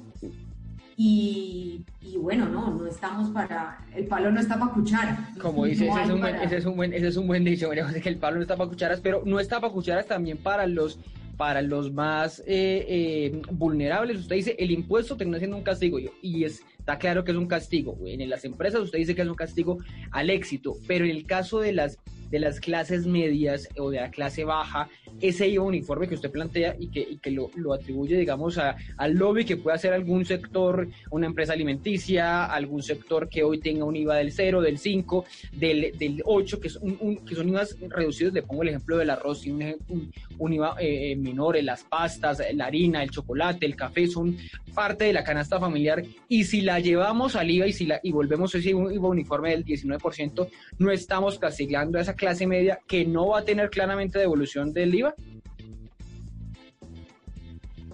Y, 0.98 1.84
bueno, 2.18 2.48
no, 2.48 2.72
no 2.72 2.88
estamos 2.88 3.30
para, 3.32 3.80
el 3.93 4.06
palo 4.08 4.32
no 4.32 4.39
está 4.39 4.58
para 4.58 4.72
cuchara. 4.72 5.30
Como 5.41 5.66
dice, 5.66 5.89
ese, 5.89 6.04
es 6.04 6.10
un 6.10 6.22
buen, 6.22 6.36
ese, 6.36 6.58
es 6.58 6.66
un 6.66 6.76
buen, 6.76 6.93
ese 6.93 7.08
es 7.08 7.18
un 7.18 7.28
buen 7.28 7.43
dicho, 7.43 7.70
que 7.70 8.10
el 8.10 8.18
palo 8.18 8.38
no 8.38 8.41
está 8.41 8.56
para 8.56 8.70
cucharas, 8.70 9.02
pero 9.02 9.22
no 9.26 9.39
está 9.39 9.60
para 9.60 9.74
cucharas 9.74 10.06
también 10.06 10.38
para 10.38 10.66
los 10.68 11.00
para 11.36 11.62
los 11.62 11.91
más 11.91 12.39
eh, 12.39 12.86
eh, 12.88 13.41
vulnerables, 13.52 14.20
usted 14.20 14.38
dice 14.38 14.56
el 14.58 14.72
impuesto 14.72 15.18
termina 15.18 15.38
siendo 15.38 15.58
un 15.58 15.64
castigo 15.64 16.00
y 16.22 16.43
es, 16.46 16.64
está 16.80 16.98
claro 16.98 17.24
que 17.24 17.32
es 17.32 17.38
un 17.38 17.48
castigo. 17.48 17.98
En 18.06 18.30
las 18.30 18.46
empresas 18.46 18.82
usted 18.82 19.00
dice 19.00 19.16
que 19.16 19.22
es 19.22 19.28
un 19.28 19.36
castigo 19.36 19.78
al 20.12 20.30
éxito, 20.30 20.78
pero 20.88 21.06
en 21.06 21.12
el 21.12 21.26
caso 21.26 21.60
de 21.60 21.74
las 21.74 22.00
de 22.30 22.39
las 22.39 22.59
clases 22.59 23.05
medias 23.05 23.69
o 23.78 23.89
de 23.89 23.97
la 23.97 24.11
clase 24.11 24.43
baja, 24.43 24.89
ese 25.21 25.47
IVA 25.47 25.63
uniforme 25.63 26.07
que 26.07 26.15
usted 26.15 26.32
plantea 26.32 26.76
y 26.78 26.88
que, 26.88 27.17
que 27.21 27.32
lo, 27.32 27.49
lo, 27.55 27.73
atribuye, 27.73 28.17
digamos, 28.17 28.57
a, 28.57 28.76
al 28.97 29.13
lobby 29.13 29.45
que 29.45 29.57
puede 29.57 29.76
hacer 29.76 29.93
algún 29.93 30.26
sector, 30.26 30.88
una 31.09 31.28
empresa 31.28 31.53
alimenticia, 31.53 32.45
algún 32.45 32.84
sector 32.84 33.30
que 33.30 33.43
hoy 33.43 33.59
tenga 33.59 33.86
un 33.86 33.95
IVA 33.95 34.17
del 34.17 34.32
0, 34.32 34.61
del 34.61 34.78
5, 34.78 35.26
del, 35.53 35.97
del 35.97 36.21
8, 36.26 36.59
que, 36.59 36.67
es 36.67 36.76
un, 36.78 37.17
que 37.26 37.36
son 37.36 37.49
IVAs 37.49 37.78
reducidos. 37.89 38.34
Le 38.34 38.43
pongo 38.43 38.63
el 38.63 38.69
ejemplo 38.69 38.97
del 38.97 39.09
arroz 39.09 39.45
y 39.45 39.51
un, 39.51 40.11
un, 40.38 40.53
IVA 40.53 40.76
eh, 40.80 41.11
eh, 41.11 41.15
menor, 41.15 41.55
las 41.63 41.84
pastas, 41.84 42.41
la 42.53 42.65
harina, 42.65 43.01
el 43.01 43.11
chocolate, 43.11 43.65
el 43.65 43.76
café, 43.76 44.07
son 44.07 44.38
parte 44.73 45.05
de 45.05 45.13
la 45.13 45.23
canasta 45.23 45.59
familiar. 45.59 46.03
Y 46.28 46.43
si 46.43 46.61
la 46.61 46.80
llevamos 46.80 47.36
al 47.36 47.49
IVA 47.49 47.67
y, 47.67 47.73
si 47.73 47.86
la, 47.86 47.99
y 48.03 48.11
volvemos 48.11 48.53
a 48.53 48.57
ese 48.57 48.71
IVA 48.71 49.07
uniforme 49.07 49.51
del 49.51 49.63
19%, 49.63 50.49
no 50.80 50.91
estamos 50.91 51.39
castigando 51.39 51.97
a 51.97 52.01
esa 52.01 52.15
clase 52.15 52.24
media 52.47 52.80
que 52.88 53.05
no 53.05 53.30
va 53.30 53.39
a 53.39 53.45
tener 53.45 53.69
claramente 53.69 54.19
devolución 54.19 54.73
del 54.73 54.95
IVA? 54.95 55.15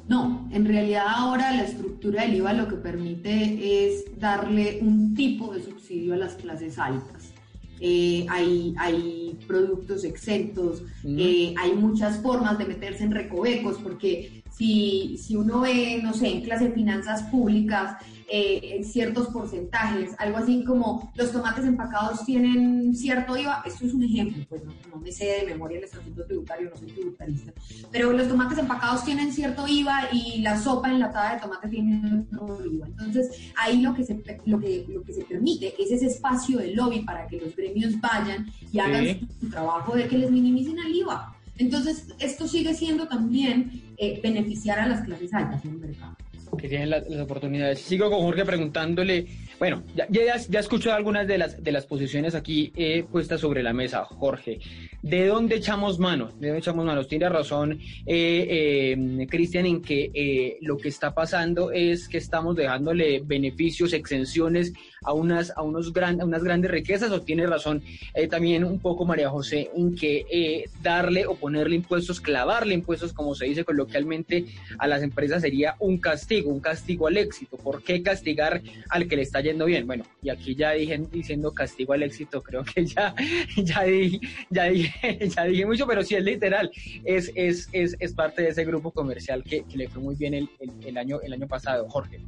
No, 0.08 0.50
en 0.52 0.66
realidad 0.66 1.06
ahora 1.08 1.52
la 1.52 1.64
estructura 1.64 2.24
del 2.24 2.36
IVA 2.36 2.54
lo 2.54 2.68
que 2.68 2.76
permite 2.76 3.86
es 3.86 4.20
darle 4.20 4.80
un 4.82 5.16
tipo 5.16 5.54
de 5.54 5.64
subsidio 5.64 6.14
a 6.14 6.18
las 6.18 6.36
clases 6.36 6.78
altas. 6.78 7.32
Eh, 7.80 8.26
hay, 8.30 8.76
hay 8.78 9.40
productos 9.48 10.04
exentos, 10.04 10.84
mm. 11.04 11.18
eh, 11.18 11.54
hay 11.58 11.74
muchas 11.74 12.22
formas 12.22 12.58
de 12.60 12.66
meterse 12.66 13.04
en 13.06 13.12
recovecos, 13.12 13.78
porque 13.78 14.44
si, 14.52 15.18
si 15.18 15.36
uno 15.36 15.62
ve, 15.62 16.00
no 16.04 16.14
sé, 16.14 16.28
en 16.28 16.42
clase 16.42 16.66
de 16.66 16.74
finanzas 16.74 17.24
públicas, 17.24 17.96
eh, 18.34 18.82
ciertos 18.86 19.28
porcentajes, 19.28 20.12
algo 20.18 20.38
así 20.38 20.64
como 20.64 21.12
los 21.16 21.34
tomates 21.34 21.66
empacados 21.66 22.24
tienen 22.24 22.96
cierto 22.96 23.36
IVA, 23.36 23.62
esto 23.66 23.86
es 23.86 23.94
un 23.94 24.04
ejemplo, 24.04 24.46
pues 24.48 24.62
no, 24.64 25.00
me 25.02 25.12
sé 25.12 25.26
de 25.26 25.46
memoria 25.48 25.80
el 25.80 25.84
estatuto 25.84 26.26
tributario, 26.26 26.70
no 26.70 26.78
soy 26.78 26.88
tributarista, 26.94 27.52
pero 27.92 28.14
los 28.14 28.30
tomates 28.30 28.58
empacados 28.58 29.04
tienen 29.04 29.34
cierto 29.34 29.68
IVA 29.68 30.08
y 30.14 30.40
la 30.40 30.58
sopa 30.58 30.90
enlatada 30.90 31.36
de 31.36 31.42
tomate 31.42 31.68
tiene 31.68 32.26
otro 32.40 32.66
IVA. 32.66 32.88
Entonces, 32.88 33.52
ahí 33.58 33.82
lo 33.82 33.94
que, 33.94 34.06
se, 34.06 34.14
lo, 34.46 34.60
que, 34.62 34.86
lo 34.88 35.04
que 35.04 35.14
se 35.14 35.26
permite 35.26 35.74
es 35.78 35.92
ese 35.92 36.06
espacio 36.06 36.60
de 36.60 36.74
lobby 36.74 37.02
para 37.02 37.28
que 37.28 37.38
los 37.38 37.54
gremios 37.54 38.00
vayan 38.00 38.48
y 38.72 38.80
hagan 38.80 39.28
su 39.42 39.50
trabajo 39.50 39.94
de 39.94 40.08
que 40.08 40.18
les 40.18 40.32
minimicen 40.32 40.80
el 40.80 40.96
IVA. 40.96 41.36
Entonces, 41.58 42.08
esto 42.18 42.48
sigue 42.48 42.74
siendo 42.74 43.10
también 43.10 43.94
eh, 43.98 44.22
beneficiar 44.24 44.80
a 44.80 44.88
las 44.88 45.02
clases 45.02 45.34
altas 45.34 45.66
en 45.66 45.72
el 45.72 45.78
mercado 45.80 46.16
que 46.62 46.70
tienen 46.70 46.90
las, 46.92 47.04
oportunidades. 47.20 47.80
Sigo 47.80 48.10
con 48.10 48.20
Jorge 48.22 48.46
preguntándole, 48.46 49.26
bueno, 49.62 49.84
ya, 49.94 50.08
ya, 50.10 50.60
escuchado 50.60 50.96
algunas 50.96 51.28
de 51.28 51.38
las, 51.38 51.64
de 51.64 51.72
las 51.72 51.86
posiciones 51.86 52.34
aquí 52.34 52.74
eh, 52.76 53.06
puestas 53.12 53.42
sobre 53.42 53.62
la 53.62 53.74
mesa, 53.74 54.04
Jorge. 54.06 54.60
¿De 55.04 55.28
dónde 55.28 55.58
echamos 55.58 56.00
manos? 56.00 56.40
¿De 56.40 56.48
dónde 56.48 56.62
echamos 56.62 56.84
manos? 56.84 57.08
Tiene 57.08 57.30
razón 57.30 57.74
eh, 58.08 58.96
eh, 58.98 59.28
Cristian 59.30 59.68
en 59.68 59.84
que 59.84 60.58
lo 60.62 60.78
que 60.78 60.90
está 60.90 61.14
pasando 61.14 61.72
es 61.72 62.08
que 62.08 62.18
estamos 62.18 62.56
dejándole 62.56 63.22
beneficios, 63.24 63.94
exenciones 63.94 64.74
a 65.04 65.14
unas, 65.14 65.54
a 65.56 65.62
unos 65.62 65.94
gran, 65.94 66.20
a 66.22 66.26
unas 66.26 66.44
grandes 66.44 66.72
riquezas, 66.72 67.12
o 67.12 67.22
tiene 67.22 67.46
razón 67.46 67.84
también 68.32 68.64
un 68.64 68.80
poco 68.80 69.06
María 69.06 69.30
José 69.30 69.70
en 69.76 69.96
que 69.96 70.66
darle 70.82 71.28
o 71.28 71.36
ponerle 71.36 71.76
impuestos, 71.76 72.20
clavarle 72.20 72.74
impuestos, 72.74 73.14
como 73.14 73.36
se 73.36 73.46
dice 73.46 73.64
coloquialmente, 73.64 74.46
a 74.80 74.88
las 74.88 75.04
empresas 75.04 75.42
sería 75.42 75.76
un 75.80 76.00
castigo, 76.00 76.52
un 76.52 76.60
castigo 76.60 77.08
al 77.08 77.18
éxito. 77.18 77.58
¿Por 77.58 77.84
qué 77.84 78.02
castigar 78.02 78.62
al 78.90 79.08
que 79.08 79.16
le 79.16 79.24
está 79.24 79.42
yendo 79.52 79.66
bien? 79.66 79.86
Bueno, 79.86 80.04
y 80.22 80.30
aquí 80.30 80.56
ya 80.56 80.72
dije, 80.72 80.98
diciendo 81.12 81.54
castigo 81.54 81.94
al 81.94 82.04
éxito, 82.04 82.42
creo 82.42 82.64
que 82.64 82.86
ya, 82.86 83.14
ya, 83.58 83.84
dije, 83.84 84.20
ya, 84.50 84.64
dije, 84.66 85.30
ya 85.36 85.44
dije 85.46 85.66
mucho, 85.66 85.86
pero 85.88 86.04
sí 86.04 86.16
es 86.16 86.24
literal, 86.24 86.72
es, 87.04 87.32
es, 87.36 87.70
es, 87.72 87.96
es 88.00 88.14
parte 88.14 88.42
de 88.42 88.50
ese 88.50 88.66
grupo 88.66 88.92
comercial 88.92 89.44
que, 89.44 89.66
le 89.74 89.88
fue 89.88 90.02
muy 90.02 90.16
bien 90.16 90.34
el, 90.34 90.50
el, 90.86 90.98
año, 90.98 91.20
el 91.22 91.34
año 91.34 91.48
pasado. 91.48 91.88
Jorge. 91.90 92.20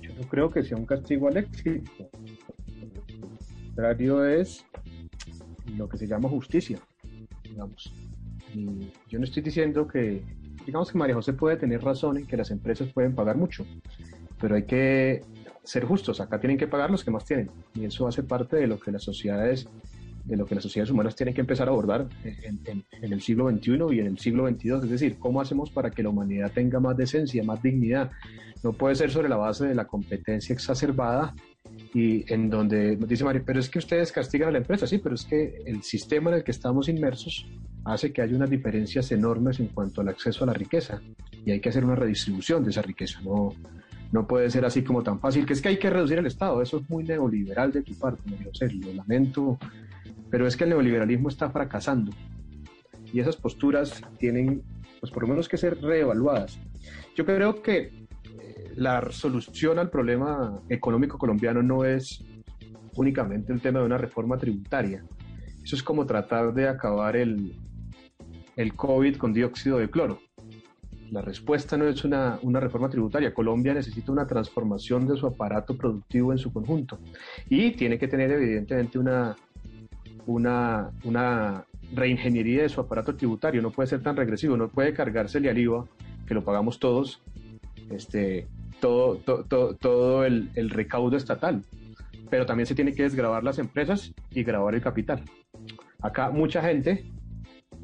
Yo 0.00 0.14
no 0.14 0.22
creo 0.28 0.50
que 0.50 0.62
sea 0.62 0.76
un 0.76 0.86
castigo 0.86 1.28
al 1.28 1.36
éxito. 1.36 2.10
Lo 2.80 3.02
contrario 3.66 4.24
es 4.24 4.64
lo 5.76 5.88
que 5.88 5.98
se 5.98 6.06
llama 6.06 6.28
justicia, 6.28 6.78
digamos. 7.42 7.92
Y 8.54 8.90
yo 9.08 9.18
no 9.18 9.24
estoy 9.24 9.42
diciendo 9.42 9.86
que, 9.86 10.22
digamos 10.66 10.90
que 10.90 10.98
María 10.98 11.14
José 11.14 11.32
puede 11.32 11.56
tener 11.56 11.82
razón 11.82 12.18
en 12.18 12.26
que 12.26 12.36
las 12.36 12.50
empresas 12.50 12.92
pueden 12.92 13.14
pagar 13.14 13.36
mucho, 13.36 13.64
pero 14.40 14.56
hay 14.56 14.64
que 14.64 15.22
ser 15.64 15.84
justos, 15.84 16.20
acá 16.20 16.40
tienen 16.40 16.58
que 16.58 16.66
pagar 16.66 16.90
los 16.90 17.04
que 17.04 17.10
más 17.10 17.24
tienen. 17.24 17.50
Y 17.74 17.84
eso 17.84 18.06
hace 18.06 18.22
parte 18.22 18.56
de 18.56 18.66
lo 18.66 18.78
que 18.78 18.90
las 18.90 19.02
sociedades 19.02 19.68
de 20.24 20.36
lo 20.36 20.46
que 20.46 20.54
las 20.54 20.62
sociedades 20.62 20.90
humanas 20.90 21.16
tienen 21.16 21.34
que 21.34 21.40
empezar 21.40 21.68
a 21.68 21.70
abordar 21.70 22.08
en, 22.24 22.84
el 23.02 23.20
siglo 23.20 23.50
XXI 23.50 23.72
y 23.92 24.00
en 24.00 24.06
el 24.06 24.18
siglo 24.18 24.48
XXII, 24.48 24.74
es 24.84 24.90
decir, 24.90 25.16
cómo 25.18 25.40
hacemos 25.40 25.70
para 25.70 25.90
que 25.90 26.02
la 26.02 26.10
humanidad 26.10 26.52
tenga 26.52 26.78
más 26.78 26.96
decencia, 26.96 27.42
más 27.42 27.62
dignidad. 27.62 28.10
No 28.62 28.72
puede 28.72 28.94
ser 28.94 29.10
sobre 29.10 29.28
la 29.28 29.36
base 29.36 29.66
de 29.66 29.74
la 29.74 29.86
competencia 29.86 30.52
exacerbada 30.52 31.34
y 31.94 32.30
en 32.32 32.50
donde 32.50 32.96
dice 32.96 33.24
Mario, 33.24 33.42
pero 33.44 33.58
es 33.58 33.68
que 33.68 33.78
ustedes 33.78 34.12
castigan 34.12 34.50
a 34.50 34.52
la 34.52 34.58
empresa, 34.58 34.86
sí, 34.86 34.98
pero 34.98 35.14
es 35.14 35.24
que 35.24 35.62
el 35.66 35.82
sistema 35.82 36.30
en 36.30 36.36
el 36.36 36.44
que 36.44 36.50
estamos 36.50 36.88
inmersos 36.88 37.46
hace 37.84 38.12
que 38.12 38.22
haya 38.22 38.36
unas 38.36 38.50
diferencias 38.50 39.10
enormes 39.12 39.58
en 39.58 39.68
cuanto 39.68 40.00
al 40.00 40.08
acceso 40.08 40.44
a 40.44 40.48
la 40.48 40.52
riqueza 40.52 41.00
y 41.44 41.50
hay 41.50 41.60
que 41.60 41.70
hacer 41.70 41.84
una 41.84 41.94
redistribución 41.94 42.62
de 42.62 42.70
esa 42.70 42.82
riqueza, 42.82 43.20
no, 43.22 43.54
no 44.12 44.26
puede 44.26 44.50
ser 44.50 44.64
así 44.64 44.82
como 44.82 45.02
tan 45.02 45.20
fácil, 45.20 45.46
que 45.46 45.52
es 45.52 45.62
que 45.62 45.68
hay 45.68 45.78
que 45.78 45.90
reducir 45.90 46.18
el 46.18 46.26
Estado, 46.26 46.62
eso 46.62 46.78
es 46.78 46.90
muy 46.90 47.04
neoliberal 47.04 47.72
de 47.72 47.82
tu 47.82 47.94
parte, 47.94 48.22
lo 48.28 48.92
lamento, 48.92 49.58
pero 50.30 50.46
es 50.46 50.56
que 50.56 50.64
el 50.64 50.70
neoliberalismo 50.70 51.28
está 51.28 51.50
fracasando. 51.50 52.12
Y 53.12 53.20
esas 53.20 53.36
posturas 53.36 54.02
tienen, 54.18 54.62
pues 55.00 55.12
por 55.12 55.24
lo 55.24 55.28
menos 55.28 55.48
que 55.48 55.56
ser 55.56 55.80
reevaluadas. 55.80 56.58
Yo 57.16 57.24
creo 57.24 57.62
que 57.62 57.78
eh, 57.78 58.72
la 58.76 59.10
solución 59.10 59.78
al 59.78 59.90
problema 59.90 60.60
económico 60.68 61.18
colombiano 61.18 61.62
no 61.62 61.84
es 61.84 62.24
únicamente 62.94 63.52
el 63.52 63.60
tema 63.60 63.80
de 63.80 63.86
una 63.86 63.98
reforma 63.98 64.38
tributaria, 64.38 65.04
eso 65.62 65.76
es 65.76 65.82
como 65.82 66.06
tratar 66.06 66.52
de 66.52 66.68
acabar 66.68 67.16
el, 67.16 67.54
el 68.56 68.74
COVID 68.74 69.16
con 69.16 69.32
dióxido 69.32 69.78
de 69.78 69.90
cloro 69.90 70.20
la 71.10 71.22
respuesta 71.22 71.76
no 71.76 71.86
es 71.86 72.04
una, 72.04 72.38
reforma 72.60 72.88
tributaria. 72.88 73.34
Colombia 73.34 73.74
necesita 73.74 74.12
una 74.12 74.26
transformación 74.26 75.06
de 75.06 75.16
su 75.16 75.26
aparato 75.26 75.76
productivo 75.76 76.32
en 76.32 76.38
su 76.38 76.52
conjunto 76.52 76.98
y 77.48 77.72
tiene 77.72 77.98
que 77.98 78.06
tener 78.06 78.30
evidentemente 78.30 78.98
una, 78.98 79.36
una, 80.26 80.90
una 81.04 81.64
reingeniería 81.92 82.62
de 82.62 82.68
su 82.68 82.80
aparato 82.80 83.16
tributario. 83.16 83.60
No 83.60 83.70
puede 83.70 83.88
ser 83.88 84.02
tan 84.02 84.16
regresivo, 84.16 84.56
no 84.56 84.68
puede 84.68 84.94
cargársele 84.94 85.50
al 85.50 85.58
IVA, 85.58 85.84
que 86.26 86.34
lo 86.34 86.44
pagamos 86.44 86.78
todos, 86.78 87.20
este, 87.90 88.46
todo, 88.78 89.16
todo 89.16 90.24
el, 90.24 90.50
el 90.54 90.70
recaudo 90.70 91.16
estatal. 91.16 91.64
Pero 92.30 92.46
también 92.46 92.66
se 92.66 92.76
tiene 92.76 92.94
que 92.94 93.02
desgravar 93.02 93.42
las 93.42 93.58
empresas 93.58 94.14
y 94.30 94.44
grabar 94.44 94.76
el 94.76 94.80
capital. 94.80 95.24
Acá 96.00 96.30
mucha 96.30 96.62
gente, 96.62 97.04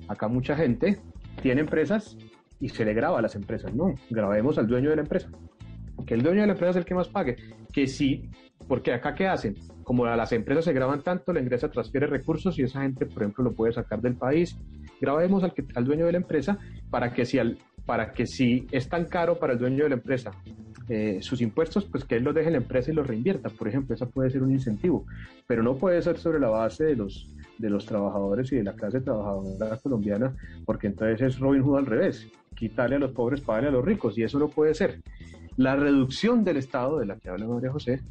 acá 0.06 0.28
mucha 0.28 0.56
gente 0.56 1.00
tiene 1.42 1.62
empresas 1.62 2.16
y 2.60 2.68
se 2.68 2.84
le 2.84 2.94
graba 2.94 3.18
a 3.18 3.22
las 3.22 3.34
empresas. 3.34 3.74
No, 3.74 3.94
grabemos 4.10 4.58
al 4.58 4.66
dueño 4.66 4.90
de 4.90 4.96
la 4.96 5.02
empresa. 5.02 5.28
Que 6.06 6.14
el 6.14 6.22
dueño 6.22 6.42
de 6.42 6.46
la 6.46 6.52
empresa 6.52 6.70
es 6.70 6.76
el 6.76 6.84
que 6.84 6.94
más 6.94 7.08
pague. 7.08 7.36
Que 7.72 7.86
sí, 7.86 8.30
porque 8.68 8.92
acá 8.92 9.14
¿qué 9.14 9.26
hacen? 9.26 9.56
Como 9.82 10.04
a 10.04 10.16
las 10.16 10.32
empresas 10.32 10.64
se 10.64 10.72
graban 10.72 11.02
tanto, 11.02 11.32
la 11.32 11.40
empresa 11.40 11.70
transfiere 11.70 12.06
recursos 12.06 12.58
y 12.58 12.62
esa 12.62 12.82
gente, 12.82 13.06
por 13.06 13.22
ejemplo, 13.22 13.44
lo 13.44 13.52
puede 13.52 13.72
sacar 13.72 14.00
del 14.00 14.16
país. 14.16 14.58
Grabemos 15.00 15.44
al, 15.44 15.52
al 15.74 15.84
dueño 15.84 16.06
de 16.06 16.12
la 16.12 16.18
empresa 16.18 16.58
para 16.90 17.12
que 17.12 17.24
si 17.24 17.38
al, 17.38 17.58
para 17.86 18.12
que 18.12 18.26
si 18.26 18.66
es 18.72 18.88
tan 18.88 19.04
caro 19.06 19.38
para 19.38 19.52
el 19.52 19.58
dueño 19.58 19.84
de 19.84 19.90
la 19.90 19.94
empresa 19.96 20.32
eh, 20.88 21.18
sus 21.20 21.40
impuestos, 21.40 21.84
pues 21.84 22.04
que 22.04 22.16
él 22.16 22.24
los 22.24 22.34
deje 22.34 22.48
en 22.48 22.54
la 22.54 22.58
empresa 22.58 22.90
y 22.90 22.94
los 22.94 23.06
reinvierta. 23.06 23.48
Por 23.48 23.68
ejemplo, 23.68 23.94
eso 23.94 24.08
puede 24.08 24.30
ser 24.30 24.42
un 24.42 24.52
incentivo, 24.52 25.04
pero 25.46 25.62
no 25.62 25.76
puede 25.76 26.00
ser 26.02 26.18
sobre 26.18 26.38
la 26.38 26.48
base 26.48 26.84
de 26.84 26.96
los, 26.96 27.28
de 27.58 27.70
los 27.70 27.86
trabajadores 27.86 28.52
y 28.52 28.56
de 28.56 28.64
la 28.64 28.74
clase 28.74 29.00
trabajadora 29.00 29.78
colombiana, 29.78 30.34
porque 30.64 30.88
entonces 30.88 31.20
es 31.20 31.38
Robin 31.38 31.62
Hood 31.62 31.78
al 31.78 31.86
revés, 31.86 32.28
quitarle 32.54 32.96
a 32.96 32.98
los 32.98 33.12
pobres, 33.12 33.40
pagarle 33.40 33.68
a 33.68 33.72
los 33.72 33.84
ricos, 33.84 34.16
y 34.18 34.22
eso 34.22 34.38
no 34.38 34.48
puede 34.48 34.74
ser. 34.74 35.00
La 35.56 35.76
reducción 35.76 36.44
del 36.44 36.58
Estado, 36.58 36.98
de 36.98 37.06
la 37.06 37.16
que 37.16 37.30
habla 37.30 37.46
María 37.46 37.72
José, 37.72 38.02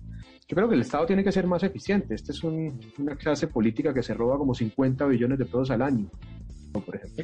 yo 0.48 0.56
creo 0.56 0.68
que 0.70 0.76
el 0.76 0.82
Estado 0.82 1.06
tiene 1.06 1.24
que 1.24 1.32
ser 1.32 1.48
más 1.48 1.64
eficiente. 1.64 2.14
Esta 2.14 2.32
es 2.32 2.44
una 2.44 3.16
clase 3.16 3.48
política 3.48 3.94
que 3.94 4.04
se 4.04 4.14
roba 4.14 4.38
como 4.38 4.54
50 4.54 5.06
billones 5.06 5.40
de 5.40 5.46
pesos 5.46 5.72
al 5.72 5.82
año 5.82 6.08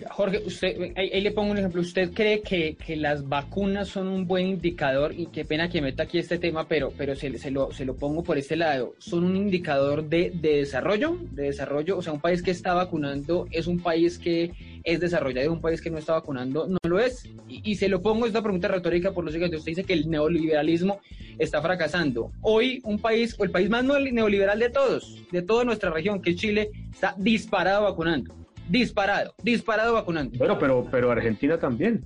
Jorge, 0.09 0.41
usted, 0.45 0.93
ahí, 0.95 1.21
le 1.21 1.31
pongo 1.31 1.51
un 1.51 1.57
ejemplo. 1.57 1.81
¿Usted 1.81 2.11
cree 2.11 2.41
que, 2.41 2.77
las 2.95 3.27
vacunas 3.27 3.87
son 3.87 4.07
un 4.07 4.27
buen 4.27 4.47
indicador? 4.47 5.13
Y 5.15 5.27
qué 5.27 5.45
pena 5.45 5.69
que 5.69 5.81
meta 5.81 6.03
aquí 6.03 6.17
este 6.17 6.37
tema, 6.37 6.67
pero, 6.67 6.93
pero 6.97 7.15
se, 7.15 7.37
se, 7.37 7.51
lo, 7.51 7.71
se 7.71 7.85
lo 7.85 7.95
pongo 7.95 8.23
por 8.23 8.37
este 8.37 8.55
lado. 8.55 8.95
¿Son 8.99 9.23
un 9.23 9.35
indicador 9.35 10.07
de, 10.07 10.31
de 10.33 10.57
desarrollo? 10.57 11.17
De 11.31 11.43
desarrollo, 11.43 11.97
o 11.97 12.01
sea, 12.01 12.13
un 12.13 12.21
país 12.21 12.41
que 12.41 12.51
está 12.51 12.73
vacunando 12.73 13.47
es 13.51 13.67
un 13.67 13.79
país 13.79 14.17
que 14.17 14.51
es 14.83 14.99
desarrollado, 14.99 15.51
un 15.51 15.61
país 15.61 15.81
que 15.81 15.91
no 15.91 15.97
está 15.97 16.13
vacunando 16.13 16.67
no 16.67 16.77
lo 16.83 16.99
es. 16.99 17.29
Y, 17.47 17.75
se 17.75 17.87
lo 17.87 18.01
pongo 18.01 18.25
esta 18.25 18.41
pregunta 18.41 18.67
retórica 18.67 19.11
por 19.11 19.25
lo 19.25 19.31
siguiente. 19.31 19.57
Usted 19.57 19.71
dice 19.71 19.83
que 19.83 19.93
el 19.93 20.09
neoliberalismo 20.09 21.01
está 21.37 21.61
fracasando. 21.61 22.31
Hoy 22.41 22.81
un 22.83 22.99
país, 22.99 23.35
o 23.37 23.43
el 23.43 23.51
país 23.51 23.69
más 23.69 23.83
neoliberal 23.83 24.59
de 24.59 24.69
todos, 24.69 25.21
de 25.31 25.41
toda 25.41 25.63
nuestra 25.63 25.89
región, 25.89 26.21
que 26.21 26.31
es 26.31 26.35
Chile, 26.37 26.71
está 26.91 27.15
disparado 27.17 27.83
vacunando 27.83 28.40
disparado, 28.71 29.35
disparado 29.43 29.93
vacunando. 29.93 30.37
Bueno, 30.37 30.57
pero, 30.57 30.87
pero 30.89 31.11
Argentina 31.11 31.57
también. 31.59 32.05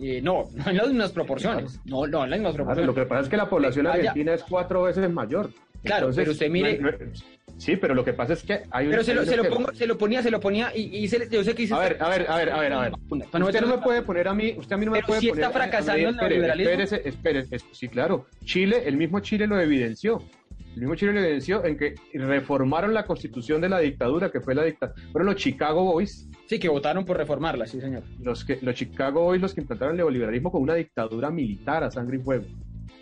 Eh, 0.00 0.20
no, 0.22 0.44
no 0.54 0.70
en 0.70 0.76
las 0.76 0.88
mismas 0.88 1.12
proporciones. 1.12 1.80
No, 1.84 2.06
no 2.06 2.24
en 2.24 2.30
las 2.30 2.38
mismas 2.38 2.54
proporciones. 2.54 2.86
lo 2.86 2.94
que 2.94 3.06
pasa 3.06 3.22
es 3.22 3.28
que 3.28 3.36
la 3.36 3.48
población 3.48 3.86
argentina 3.86 4.34
es 4.34 4.42
cuatro 4.44 4.82
veces 4.82 5.10
mayor. 5.10 5.50
Claro, 5.82 6.10
pero 6.14 6.32
usted 6.32 6.50
mire. 6.50 6.80
sí, 7.56 7.76
pero 7.76 7.94
lo 7.94 8.04
que 8.04 8.12
pasa 8.12 8.32
es 8.32 8.42
que 8.42 8.62
hay 8.70 8.88
Pero 8.88 9.04
se 9.04 9.14
lo, 9.14 9.24
se, 9.24 9.36
lo 9.36 9.44
pongo, 9.48 9.72
se 9.72 9.86
lo, 9.86 9.96
ponía, 9.96 10.22
se 10.22 10.30
lo 10.30 10.40
ponía 10.40 10.72
y, 10.74 10.96
y 10.96 11.08
se, 11.08 11.28
yo 11.30 11.44
sé 11.44 11.54
que 11.54 11.62
hice. 11.62 11.74
A 11.74 11.78
ver, 11.78 11.96
a 12.00 12.08
ver, 12.08 12.28
a 12.28 12.36
ver, 12.36 12.50
a 12.50 12.60
ver, 12.60 12.72
a 12.72 12.80
ver. 12.80 12.92
Usted 13.10 13.60
no 13.60 13.68
me 13.68 13.78
puede 13.78 14.02
poner 14.02 14.26
a 14.26 14.34
mí, 14.34 14.54
usted 14.58 14.74
a 14.74 14.76
mí 14.76 14.86
no 14.86 14.92
me 14.92 15.02
puede 15.02 15.20
si 15.20 15.28
poner. 15.28 15.44
está 15.44 15.56
fracasando 15.56 16.08
el 16.08 16.16
neoliberalismo. 16.16 16.70
Espérese, 16.70 17.08
espérese, 17.08 17.58
sí, 17.70 17.88
claro. 17.88 18.26
Chile, 18.44 18.82
el 18.86 18.96
mismo 18.96 19.20
Chile 19.20 19.46
lo 19.46 19.58
evidenció. 19.60 20.20
El 20.78 20.82
mismo 20.82 20.94
Chile 20.94 21.10
evidenció 21.18 21.64
en 21.64 21.76
que 21.76 21.96
reformaron 22.14 22.94
la 22.94 23.04
constitución 23.04 23.60
de 23.60 23.68
la 23.68 23.80
dictadura, 23.80 24.30
que 24.30 24.40
fue 24.40 24.54
la 24.54 24.62
dictadura. 24.62 25.02
Fueron 25.10 25.26
los 25.26 25.34
Chicago 25.34 25.82
Boys. 25.82 26.28
Sí, 26.46 26.60
que 26.60 26.68
votaron 26.68 27.04
por 27.04 27.16
reformarla, 27.16 27.66
sí, 27.66 27.80
señor. 27.80 28.04
Los, 28.22 28.44
que, 28.44 28.60
los 28.62 28.76
Chicago 28.76 29.22
Boys, 29.22 29.42
los 29.42 29.54
que 29.54 29.62
implantaron 29.62 29.94
el 29.94 29.96
neoliberalismo 29.96 30.52
con 30.52 30.62
una 30.62 30.74
dictadura 30.74 31.32
militar 31.32 31.82
a 31.82 31.90
sangre 31.90 32.18
y 32.18 32.20
fuego. 32.20 32.44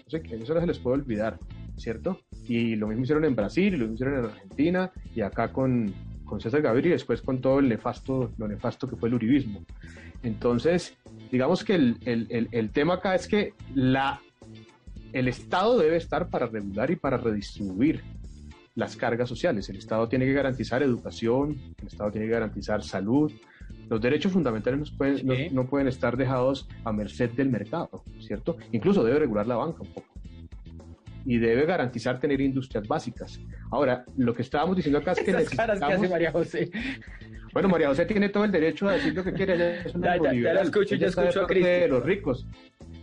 eso 0.07 0.55
no 0.55 0.61
se 0.61 0.67
les 0.67 0.79
puede 0.79 1.03
olvidar, 1.03 1.39
¿cierto? 1.77 2.23
Y 2.49 2.77
lo 2.77 2.87
mismo 2.87 3.03
hicieron 3.03 3.27
en 3.27 3.37
Brasil, 3.37 3.75
y 3.75 3.77
lo 3.77 3.89
mismo 3.89 3.95
hicieron 3.97 4.21
en 4.21 4.25
Argentina, 4.25 4.91
y 5.15 5.21
acá 5.21 5.53
con, 5.53 5.93
con 6.25 6.41
César 6.41 6.63
Gaviria, 6.63 6.89
y 6.89 6.93
después 6.93 7.21
con 7.21 7.43
todo 7.43 7.59
el 7.59 7.69
nefasto, 7.69 8.33
lo 8.39 8.49
nefasto 8.49 8.89
que 8.89 8.97
fue 8.97 9.11
el 9.11 9.17
uribismo. 9.17 9.67
Entonces, 10.23 10.97
digamos 11.31 11.63
que 11.63 11.75
el, 11.75 11.99
el, 12.07 12.49
el 12.51 12.71
tema 12.71 12.95
acá 12.95 13.15
es 13.15 13.29
que 13.29 13.53
la 13.75 14.23
el 15.19 15.29
Estado 15.29 15.79
debe 15.79 15.97
estar 15.97 16.29
para 16.29 16.47
regular 16.47 16.91
y 16.91 16.97
para 16.97 17.17
redistribuir 17.17 18.03
las 18.75 18.97
cargas 18.97 19.27
sociales. 19.31 19.67
El 19.71 19.77
Estado 19.77 20.07
tiene 20.09 20.27
que 20.27 20.35
garantizar 20.35 20.83
educación, 20.83 21.57
el 21.81 21.87
Estado 21.87 22.11
tiene 22.11 22.27
que 22.27 22.33
garantizar 22.33 22.83
salud. 22.83 23.33
Los 23.89 23.99
derechos 23.99 24.33
fundamentales 24.33 24.79
no 24.79 24.99
pueden, 24.99 25.55
no, 25.55 25.67
pueden 25.67 25.89
estar 25.89 26.19
dejados 26.19 26.69
a 26.85 26.93
merced 26.93 27.31
del 27.31 27.49
mercado, 27.49 28.05
¿cierto? 28.21 28.59
Incluso 28.73 29.03
debe 29.03 29.21
regular 29.21 29.47
la 29.47 29.57
banca 29.57 29.81
un 29.81 29.89
poco. 29.89 30.13
Y 31.25 31.39
debe 31.39 31.65
garantizar 31.65 32.21
tener 32.21 32.43
industrias 32.43 32.87
básicas. 32.87 33.41
Ahora, 33.71 34.05
lo 34.19 34.35
que 34.35 34.43
estábamos 34.43 34.77
diciendo 34.77 34.99
acá 34.99 35.13
es 35.13 35.21
que 35.21 35.33
necesitamos... 35.33 35.79
caras 35.79 35.81
que 35.81 35.95
hace 35.95 36.09
María 36.11 36.31
José. 36.31 36.71
Bueno, 37.55 37.71
María 37.71 37.89
José 37.89 38.05
tiene 38.05 38.29
todo 38.29 38.45
el 38.45 38.53
derecho 38.53 38.87
a 38.87 38.93
decir 38.93 39.15
lo 39.15 39.25
que 39.25 39.33
quiere. 39.33 39.55
Ella 39.55 39.81
es 39.81 39.95
una 39.95 40.17
ya, 40.19 40.33
ya, 40.33 40.55
ya, 40.55 40.61
escucho, 40.61 40.95
ya 40.95 41.07
escucho 41.07 41.47
a 41.47 41.47
de 41.47 41.89
los 41.89 42.05
ricos. 42.05 42.47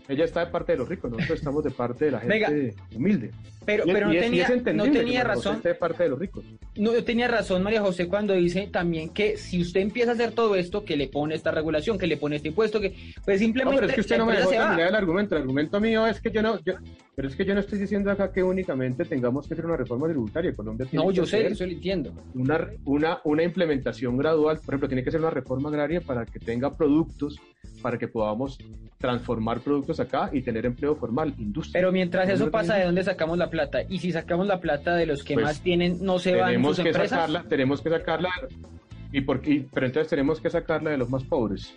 Ella 0.08 0.26
está 0.26 0.46
de 0.46 0.52
parte 0.52 0.74
de 0.74 0.80
los 0.80 0.90
ricos, 0.90 1.10
nosotros 1.12 1.40
estamos 1.40 1.64
de 1.64 1.72
parte 1.72 2.06
de 2.06 2.12
la 2.12 2.20
gente 2.20 2.76
humilde. 2.94 3.32
Pero, 3.66 3.86
pero 3.86 4.08
no, 4.08 4.12
tenía, 4.12 4.50
no 4.74 4.92
tenía 4.92 5.24
razón. 5.24 5.62
de 5.62 5.76
parte 5.76 6.04
de 6.04 6.10
los 6.10 6.20
ricos. 6.20 6.44
No 6.76 6.92
tenía 7.04 7.30
razón 7.30 7.64
María 7.64 7.82
José 7.82 8.08
cuando 8.08 8.34
dice 8.34 8.68
también 8.70 9.10
que 9.10 9.38
si 9.38 9.62
usted 9.62 9.80
empieza 9.80 10.12
a 10.12 10.14
hacer 10.16 10.34
todo 10.34 10.56
esto, 10.56 10.84
que 10.84 10.98
le 10.98 11.08
pone 11.08 11.36
esta 11.36 11.52
regulación, 11.52 11.98
que 11.98 12.08
le 12.08 12.18
pone 12.18 12.36
este 12.36 12.50
impuesto, 12.50 12.82
que 12.82 12.94
pues 13.24 13.40
simplemente. 13.40 13.76
No, 13.76 13.80
pero 13.80 13.88
es 13.88 13.96
que 13.96 14.02
usted 14.02 14.18
no 14.18 14.26
me 14.26 14.36
dejó 14.36 14.50
terminar 14.50 14.90
el 14.90 14.96
argumento. 14.96 15.36
El 15.36 15.42
argumento 15.44 15.80
mío 15.80 16.06
es 16.06 16.20
que 16.20 16.32
yo 16.32 16.42
no, 16.42 16.60
yo, 16.64 16.74
pero 17.16 17.30
es 17.30 17.36
que 17.36 17.46
yo 17.46 17.54
no 17.54 17.62
estoy 17.62 17.80
diciendo 17.80 18.12
acá 18.12 18.32
que 18.32 18.44
únicamente 18.44 19.06
tengamos 19.06 19.48
que 19.48 19.54
hacer 19.54 19.66
una 19.66 19.78
reforma 19.78 20.08
tributaria. 20.08 20.54
Colombia 20.54 20.86
tiene 20.86 21.06
no, 21.06 21.12
yo 21.12 21.26
sé, 21.26 21.48
eso 21.48 21.66
lo 21.66 21.72
entiendo. 21.72 22.12
Una, 22.34 22.68
una, 22.84 23.22
una 23.24 23.44
implementación 23.44 24.18
gradual, 24.18 24.58
por 24.58 24.74
ejemplo, 24.74 24.90
tiene 24.90 25.04
que 25.04 25.12
ser 25.12 25.22
una 25.22 25.30
reforma 25.30 25.70
agraria 25.70 26.02
para 26.02 26.26
que 26.26 26.40
tenga 26.40 26.72
productos 26.72 27.40
para 27.84 28.00
que 28.00 28.08
podamos 28.08 28.58
transformar 28.98 29.60
productos 29.60 30.00
acá 30.00 30.30
y 30.34 30.42
tener 30.42 30.66
empleo 30.66 30.96
formal, 30.96 31.36
industria. 31.38 31.74
Pero 31.74 31.92
mientras 31.92 32.28
eso 32.30 32.50
pasa, 32.50 32.76
¿de 32.76 32.86
dónde 32.86 33.04
sacamos 33.04 33.38
la 33.38 33.50
plata? 33.50 33.82
Y 33.88 34.00
si 34.00 34.12
sacamos 34.12 34.48
la 34.48 34.60
plata 34.60 34.96
de 34.96 35.06
los 35.06 35.24
que 35.24 35.36
pues 35.36 35.46
más 35.46 35.62
tienen, 35.62 35.98
no 36.02 36.18
se 36.18 36.36
van 36.36 36.64
sus 36.64 36.78
que 36.78 36.90
empresas. 36.90 37.10
Sacarla, 37.10 37.44
tenemos 37.44 37.82
que 37.82 37.90
sacarla, 37.90 38.30
y 39.12 39.22
por, 39.22 39.42
pero 39.42 39.86
entonces 39.86 40.08
tenemos 40.08 40.40
que 40.40 40.50
sacarla 40.50 40.90
de 40.90 40.98
los 40.98 41.10
más 41.10 41.24
pobres. 41.26 41.76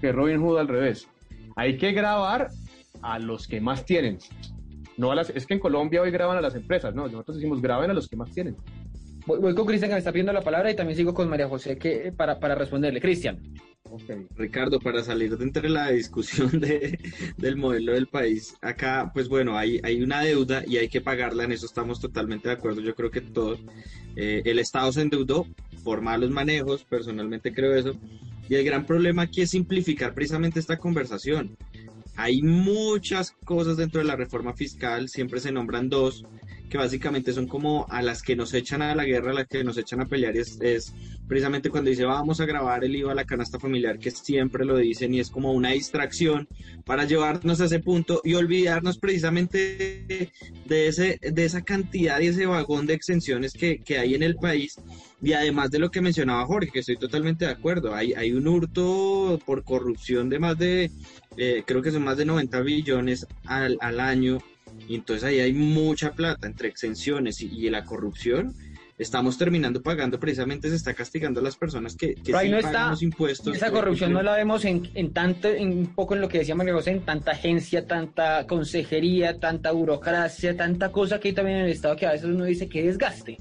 Que 0.00 0.12
Robin 0.12 0.42
Hood 0.42 0.58
al 0.58 0.68
revés. 0.68 1.08
Hay 1.56 1.78
que 1.78 1.92
grabar 1.92 2.48
a 3.00 3.18
los 3.18 3.46
que 3.46 3.60
más 3.60 3.84
tienen. 3.84 4.18
No 4.96 5.12
a 5.12 5.14
las, 5.14 5.30
es 5.30 5.46
que 5.46 5.54
en 5.54 5.60
Colombia 5.60 6.02
hoy 6.02 6.10
graban 6.10 6.36
a 6.36 6.40
las 6.40 6.54
empresas, 6.54 6.94
no, 6.94 7.04
nosotros 7.06 7.36
decimos 7.36 7.62
graben 7.62 7.90
a 7.90 7.94
los 7.94 8.08
que 8.08 8.16
más 8.16 8.30
tienen. 8.32 8.56
Voy, 9.38 9.54
con 9.54 9.66
Cristian 9.66 9.90
que 9.90 9.94
me 9.94 9.98
está 9.98 10.12
pidiendo 10.12 10.32
la 10.32 10.42
palabra 10.42 10.70
y 10.70 10.76
también 10.76 10.96
sigo 10.96 11.14
con 11.14 11.28
María 11.28 11.48
José 11.48 11.78
que, 11.78 12.12
para, 12.12 12.40
para 12.40 12.54
responderle. 12.54 13.00
Cristian. 13.00 13.38
Ricardo, 14.36 14.78
para 14.78 15.02
salir 15.02 15.36
de 15.36 15.44
entre 15.44 15.68
la 15.68 15.90
discusión 15.90 16.60
de, 16.60 16.98
del 17.36 17.56
modelo 17.56 17.92
del 17.92 18.06
país, 18.06 18.54
acá, 18.60 19.10
pues 19.12 19.28
bueno, 19.28 19.56
hay, 19.56 19.80
hay 19.82 20.02
una 20.02 20.22
deuda 20.22 20.62
y 20.66 20.76
hay 20.76 20.88
que 20.88 21.00
pagarla, 21.00 21.44
en 21.44 21.52
eso 21.52 21.66
estamos 21.66 22.00
totalmente 22.00 22.48
de 22.48 22.54
acuerdo, 22.54 22.80
yo 22.82 22.94
creo 22.94 23.10
que 23.10 23.20
todos. 23.20 23.58
Eh, 24.16 24.42
el 24.44 24.58
Estado 24.58 24.92
se 24.92 25.02
endeudó 25.02 25.46
por 25.82 26.02
malos 26.02 26.30
manejos, 26.30 26.84
personalmente 26.84 27.52
creo 27.52 27.74
eso, 27.74 27.96
y 28.48 28.54
el 28.54 28.64
gran 28.64 28.86
problema 28.86 29.22
aquí 29.22 29.42
es 29.42 29.50
simplificar 29.50 30.14
precisamente 30.14 30.60
esta 30.60 30.78
conversación. 30.78 31.56
Hay 32.16 32.42
muchas 32.42 33.32
cosas 33.44 33.76
dentro 33.76 34.00
de 34.00 34.06
la 34.06 34.16
reforma 34.16 34.52
fiscal, 34.52 35.08
siempre 35.08 35.40
se 35.40 35.52
nombran 35.52 35.88
dos, 35.88 36.24
que 36.70 36.78
básicamente 36.78 37.32
son 37.32 37.46
como 37.46 37.84
a 37.90 38.00
las 38.00 38.22
que 38.22 38.36
nos 38.36 38.54
echan 38.54 38.80
a 38.80 38.94
la 38.94 39.04
guerra, 39.04 39.32
a 39.32 39.34
las 39.34 39.48
que 39.48 39.62
nos 39.64 39.76
echan 39.76 40.00
a 40.00 40.06
pelear, 40.06 40.36
es, 40.36 40.58
es 40.62 40.94
precisamente 41.28 41.68
cuando 41.68 41.90
dice 41.90 42.04
vamos 42.04 42.40
a 42.40 42.46
grabar 42.46 42.84
el 42.84 42.96
IVA 42.96 43.12
a 43.12 43.14
la 43.14 43.24
canasta 43.24 43.58
familiar, 43.58 43.98
que 43.98 44.10
siempre 44.10 44.64
lo 44.64 44.76
dicen 44.76 45.12
y 45.12 45.20
es 45.20 45.30
como 45.30 45.52
una 45.52 45.70
distracción 45.70 46.48
para 46.86 47.04
llevarnos 47.04 47.60
a 47.60 47.66
ese 47.66 47.80
punto 47.80 48.22
y 48.24 48.34
olvidarnos 48.34 48.98
precisamente 48.98 50.30
de, 50.64 50.88
ese, 50.88 51.18
de 51.20 51.44
esa 51.44 51.62
cantidad 51.62 52.20
y 52.20 52.28
ese 52.28 52.46
vagón 52.46 52.86
de 52.86 52.94
exenciones 52.94 53.52
que, 53.52 53.80
que 53.80 53.98
hay 53.98 54.14
en 54.14 54.22
el 54.22 54.36
país. 54.36 54.76
Y 55.22 55.34
además 55.34 55.70
de 55.70 55.80
lo 55.80 55.90
que 55.90 56.00
mencionaba 56.00 56.46
Jorge, 56.46 56.70
que 56.72 56.78
estoy 56.78 56.96
totalmente 56.96 57.44
de 57.44 57.50
acuerdo, 57.50 57.94
hay, 57.94 58.14
hay 58.14 58.32
un 58.32 58.46
hurto 58.46 59.38
por 59.44 59.64
corrupción 59.64 60.28
de 60.30 60.38
más 60.38 60.56
de, 60.56 60.90
eh, 61.36 61.62
creo 61.66 61.82
que 61.82 61.90
son 61.90 62.04
más 62.04 62.16
de 62.16 62.24
90 62.24 62.60
billones 62.60 63.26
al, 63.44 63.76
al 63.80 64.00
año 64.00 64.38
y 64.88 64.94
entonces 64.94 65.24
ahí 65.24 65.40
hay 65.40 65.52
mucha 65.52 66.12
plata 66.12 66.46
entre 66.46 66.68
exenciones 66.68 67.40
y, 67.40 67.70
la 67.70 67.84
corrupción. 67.84 68.54
Estamos 68.98 69.38
terminando 69.38 69.82
pagando, 69.82 70.20
precisamente 70.20 70.68
se 70.68 70.76
está 70.76 70.92
castigando 70.92 71.40
a 71.40 71.42
las 71.42 71.56
personas 71.56 71.96
que, 71.96 72.14
que 72.16 72.24
sí 72.26 72.32
pagan 72.32 72.90
los 72.90 73.02
impuestos. 73.02 73.56
Esa 73.56 73.70
corrupción 73.70 74.12
no 74.12 74.22
la 74.22 74.36
vemos 74.36 74.64
en, 74.66 74.90
en 74.94 75.12
tanto, 75.12 75.48
en 75.48 75.70
un 75.70 75.86
poco 75.94 76.14
en 76.14 76.20
lo 76.20 76.28
que 76.28 76.38
decía 76.38 76.54
María 76.54 76.74
José, 76.74 76.90
en 76.90 77.00
tanta 77.00 77.30
agencia, 77.30 77.86
tanta 77.86 78.46
consejería, 78.46 79.38
tanta 79.38 79.72
burocracia, 79.72 80.54
tanta 80.54 80.92
cosa 80.92 81.18
que 81.18 81.28
hay 81.28 81.34
también 81.34 81.58
en 81.58 81.64
el 81.64 81.72
Estado 81.72 81.96
que 81.96 82.06
a 82.06 82.12
veces 82.12 82.26
uno 82.26 82.44
dice 82.44 82.68
que 82.68 82.82
desgaste. 82.82 83.38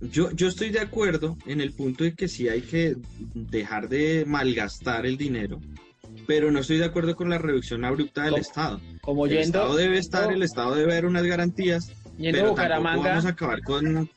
Yo, 0.00 0.30
yo 0.32 0.48
estoy 0.48 0.70
de 0.70 0.80
acuerdo 0.80 1.36
en 1.46 1.60
el 1.60 1.72
punto 1.72 2.04
de 2.04 2.14
que 2.14 2.26
sí 2.28 2.48
hay 2.48 2.62
que 2.62 2.96
dejar 3.34 3.88
de 3.88 4.24
malgastar 4.26 5.06
el 5.06 5.16
dinero, 5.16 5.60
pero 6.30 6.52
no 6.52 6.60
estoy 6.60 6.78
de 6.78 6.84
acuerdo 6.84 7.16
con 7.16 7.28
la 7.28 7.38
reducción 7.38 7.84
abrupta 7.84 8.22
del 8.22 8.36
Estado. 8.36 8.80
Como 9.00 9.26
el 9.26 9.36
Estado 9.36 9.74
debe 9.74 9.98
estar, 9.98 10.30
el 10.32 10.44
Estado 10.44 10.76
debe 10.76 10.92
haber 10.92 11.06
unas 11.06 11.24
garantías. 11.24 11.90
Yendo 12.18 12.38
pero 12.38 12.50
Bucaramanga. 12.50 13.08
Vamos 13.08 13.24
a 13.24 13.30
acabar 13.30 13.60
con. 13.64 14.08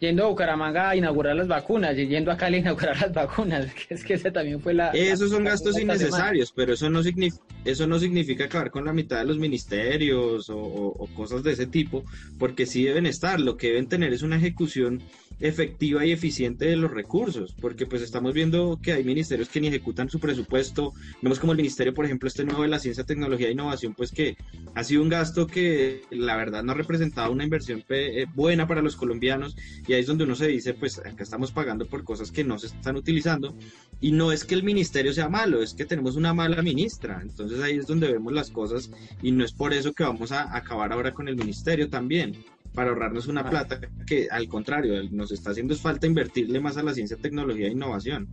Yendo 0.00 0.24
a 0.24 0.28
Bucaramanga 0.28 0.90
a 0.90 0.96
inaugurar 0.96 1.34
las 1.36 1.48
vacunas, 1.48 1.96
y 1.98 2.06
yendo 2.06 2.30
a 2.30 2.36
Cali 2.36 2.56
a 2.56 2.60
inaugurar 2.60 3.00
las 3.00 3.12
vacunas, 3.12 3.66
que 3.88 3.94
es 3.94 4.04
que 4.04 4.14
ese 4.14 4.30
también 4.30 4.60
fue 4.60 4.74
la... 4.74 4.90
Esos 4.90 5.30
son 5.30 5.44
la- 5.44 5.50
gastos 5.50 5.78
innecesarios, 5.78 6.52
pero 6.54 6.74
eso 6.74 6.90
no, 6.90 7.02
significa, 7.02 7.42
eso 7.64 7.86
no 7.86 7.98
significa 7.98 8.44
acabar 8.44 8.70
con 8.70 8.84
la 8.84 8.92
mitad 8.92 9.18
de 9.18 9.24
los 9.24 9.38
ministerios 9.38 10.50
o, 10.50 10.56
o- 10.58 10.94
o 11.04 11.06
cosas 11.14 11.42
de 11.42 11.52
ese 11.52 11.66
tipo, 11.66 12.04
porque 12.38 12.66
sí 12.66 12.84
deben 12.84 13.06
estar, 13.06 13.40
lo 13.40 13.56
que 13.56 13.68
deben 13.68 13.88
tener 13.88 14.12
es 14.12 14.22
una 14.22 14.36
ejecución 14.36 15.02
efectiva 15.38 16.04
y 16.06 16.12
eficiente 16.12 16.64
de 16.64 16.76
los 16.76 16.90
recursos, 16.90 17.54
porque 17.60 17.84
pues 17.84 18.00
estamos 18.00 18.32
viendo 18.32 18.78
que 18.82 18.94
hay 18.94 19.04
ministerios 19.04 19.50
que 19.50 19.60
ni 19.60 19.66
ejecutan 19.68 20.08
su 20.08 20.18
presupuesto, 20.18 20.94
vemos 21.20 21.38
como 21.38 21.52
el 21.52 21.58
ministerio, 21.58 21.92
por 21.92 22.06
ejemplo, 22.06 22.26
este 22.26 22.44
nuevo 22.44 22.62
de 22.62 22.68
la 22.68 22.78
ciencia, 22.78 23.04
tecnología 23.04 23.48
e 23.48 23.52
innovación, 23.52 23.92
pues 23.94 24.12
que 24.12 24.36
ha 24.74 24.82
sido 24.82 25.02
un 25.02 25.10
gasto 25.10 25.46
que 25.46 26.00
la 26.10 26.36
verdad 26.36 26.62
no 26.62 26.72
ha 26.72 26.74
representado 26.74 27.30
una 27.32 27.44
inversión 27.44 27.84
eh, 27.90 28.24
buena 28.34 28.66
para 28.66 28.80
los 28.80 28.96
colombianos 28.96 29.56
y 29.86 29.92
ahí 29.92 30.00
es 30.00 30.06
donde 30.06 30.24
uno 30.24 30.34
se 30.34 30.48
dice, 30.48 30.74
pues 30.74 30.98
acá 30.98 31.22
estamos 31.22 31.52
pagando 31.52 31.86
por 31.86 32.04
cosas 32.04 32.30
que 32.30 32.44
no 32.44 32.58
se 32.58 32.66
están 32.68 32.96
utilizando 32.96 33.54
y 34.00 34.12
no 34.12 34.32
es 34.32 34.44
que 34.44 34.54
el 34.54 34.62
ministerio 34.62 35.12
sea 35.12 35.28
malo, 35.28 35.62
es 35.62 35.74
que 35.74 35.84
tenemos 35.84 36.16
una 36.16 36.34
mala 36.34 36.62
ministra, 36.62 37.20
entonces 37.22 37.60
ahí 37.60 37.76
es 37.76 37.86
donde 37.86 38.12
vemos 38.12 38.32
las 38.32 38.50
cosas 38.50 38.90
y 39.22 39.32
no 39.32 39.44
es 39.44 39.52
por 39.52 39.72
eso 39.72 39.92
que 39.92 40.04
vamos 40.04 40.32
a 40.32 40.54
acabar 40.56 40.92
ahora 40.92 41.12
con 41.12 41.28
el 41.28 41.36
ministerio 41.36 41.88
también 41.88 42.36
para 42.74 42.90
ahorrarnos 42.90 43.26
una 43.26 43.48
plata 43.48 43.80
que 44.06 44.28
al 44.30 44.48
contrario 44.48 45.02
nos 45.10 45.32
está 45.32 45.50
haciendo 45.52 45.74
falta 45.76 46.06
invertirle 46.06 46.60
más 46.60 46.76
a 46.76 46.82
la 46.82 46.92
ciencia, 46.92 47.16
tecnología 47.16 47.68
e 47.68 47.70
innovación. 47.70 48.28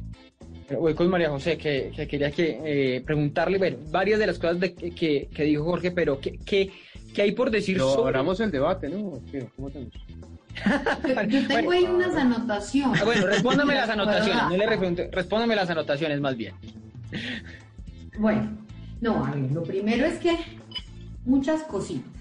Pero 0.68 0.82
Voy 0.82 0.94
con 0.96 1.10
María 1.10 1.30
José, 1.30 1.58
que, 1.58 1.92
que 1.96 2.08
quería 2.08 2.30
que, 2.32 2.60
eh, 2.66 3.02
preguntarle 3.06 3.58
bueno, 3.58 3.78
varias 3.90 4.20
de 4.20 4.28
las 4.28 4.40
cosas 4.40 4.60
de, 4.60 4.74
que, 4.74 5.30
que- 5.34 5.44
dijo 5.44 5.64
Jorge, 5.64 5.92
pero 5.92 6.20
¿qué, 6.20 6.38
qué, 6.46 6.72
qué 7.14 7.22
hay 7.22 7.32
por 7.32 7.52
decir 7.52 7.76
Pero 7.78 7.94
sobre... 7.94 8.08
abramos 8.10 8.40
el 8.42 8.52
debate, 8.52 8.90
¿no? 8.90 9.22
¿Cómo 9.56 9.68
hacemos? 9.70 9.94
Yo, 11.08 11.24
yo 11.24 11.48
tengo 11.48 11.72
ahí 11.72 11.84
unas 11.84 12.16
anotaciones. 12.16 13.02
Ah, 13.02 13.06
bueno, 13.06 13.26
respóndame 13.28 13.74
las 13.76 13.90
anotaciones, 13.90 14.44
no 14.44 14.58
le 14.58 14.68
respondo- 14.68 15.10
respóndame 15.12 15.56
las 15.56 15.70
anotaciones 15.70 16.22
más 16.22 16.36
bien. 16.38 16.54
Bueno, 18.18 18.58
no, 19.02 19.26
a 19.26 19.32
ver, 19.32 19.52
lo 19.52 19.64
primero 19.64 20.06
es 20.06 20.20
que 20.20 20.38
muchas 21.26 21.64
cositas. 21.64 22.12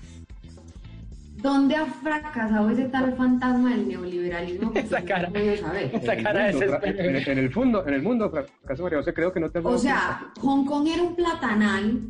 ¿Dónde 1.37 1.75
ha 1.75 1.87
fracasado 1.87 2.71
ese 2.71 2.85
tal 2.85 3.17
fantasma 3.17 3.71
del 3.71 3.89
neoliberalismo? 3.89 4.71
Pues 4.73 4.85
Esa 4.85 5.03
cara. 5.05 5.27
saber. 5.61 5.91
Esa 5.93 6.15
En 6.15 6.27
el 6.27 6.55
mundo, 6.55 6.79
en, 6.85 7.17
en 7.17 7.39
el 7.39 7.53
fondo, 7.53 7.87
en 7.89 7.95
el 7.95 8.03
mundo, 8.03 8.31
fracaso 8.31 8.83
María 8.85 8.99
José, 8.99 9.13
creo 9.13 9.33
que 9.33 9.41
no 9.41 9.51
te 9.51 9.59
O 9.59 9.77
sea, 9.77 10.31
Hong 10.41 10.65
Kong 10.65 10.87
era 10.87 11.03
un 11.03 11.17
platanal, 11.17 12.01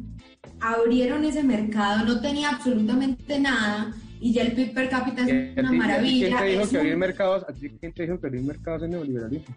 abrieron 0.60 1.24
ese 1.24 1.42
mercado, 1.42 2.04
no 2.04 2.20
tenía 2.20 2.50
absolutamente 2.50 3.40
nada 3.40 3.92
y 4.22 4.32
ya 4.32 4.42
el 4.42 4.52
PIB 4.52 4.72
per 4.72 4.88
cápita 4.88 5.22
es 5.22 5.28
una 5.58 5.68
¿Quién 5.68 5.78
maravilla. 5.78 6.38
te 6.38 6.44
dijo 6.46 6.62
es 6.62 6.68
que 6.68 6.76
un- 6.76 6.80
abrir 6.80 6.96
mercados, 6.96 7.44
a 7.48 7.52
ti 7.52 7.70
quién 7.80 7.92
te 7.92 8.02
dijo 8.04 8.20
que 8.20 8.26
abrir 8.28 8.42
mercados 8.42 8.82
es 8.84 8.88
neoliberalismo? 8.90 9.54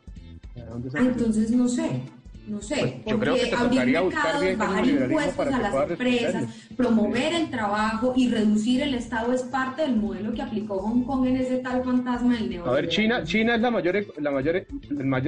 ¿De 0.55 0.65
dónde 0.65 0.89
Ah, 0.95 0.99
entonces 1.01 1.51
no 1.51 1.67
sé, 1.67 2.01
no 2.47 2.61
sé, 2.61 2.75
Pues, 2.79 2.91
yo 2.93 3.01
porque 3.03 3.19
creo 3.19 3.35
que 3.35 3.45
te 3.47 3.55
abrir 3.55 3.69
tocaría 3.71 4.01
buscar 4.01 4.23
mercados, 4.23 4.41
bien 4.43 4.57
bajar 4.59 4.75
neoliberalismo 4.75 5.19
impuestos 5.19 5.35
para 5.45 5.55
a 5.57 5.59
las 5.71 5.91
empresas, 5.91 6.45
promover 6.77 7.33
el 7.33 7.49
trabajo 7.49 8.13
y 8.15 8.29
reducir 8.29 8.81
el 8.81 8.93
Estado 8.93 9.33
es 9.33 9.41
parte 9.43 9.81
del 9.81 9.95
modelo 9.95 10.33
que 10.33 10.41
aplicó 10.41 10.77
Hong 10.79 11.03
Kong 11.03 11.25
en 11.27 11.37
ese 11.37 11.57
tal 11.57 11.83
fantasma 11.83 12.33
del 12.35 12.43
A 12.43 12.47
neoliberalismo. 12.47 12.71
ver, 12.73 12.87
China, 12.89 13.23
China 13.23 13.55
es 13.55 13.61
la 13.61 13.71
mayor, 13.71 13.95
la 14.17 14.31
mayor, 14.31 14.65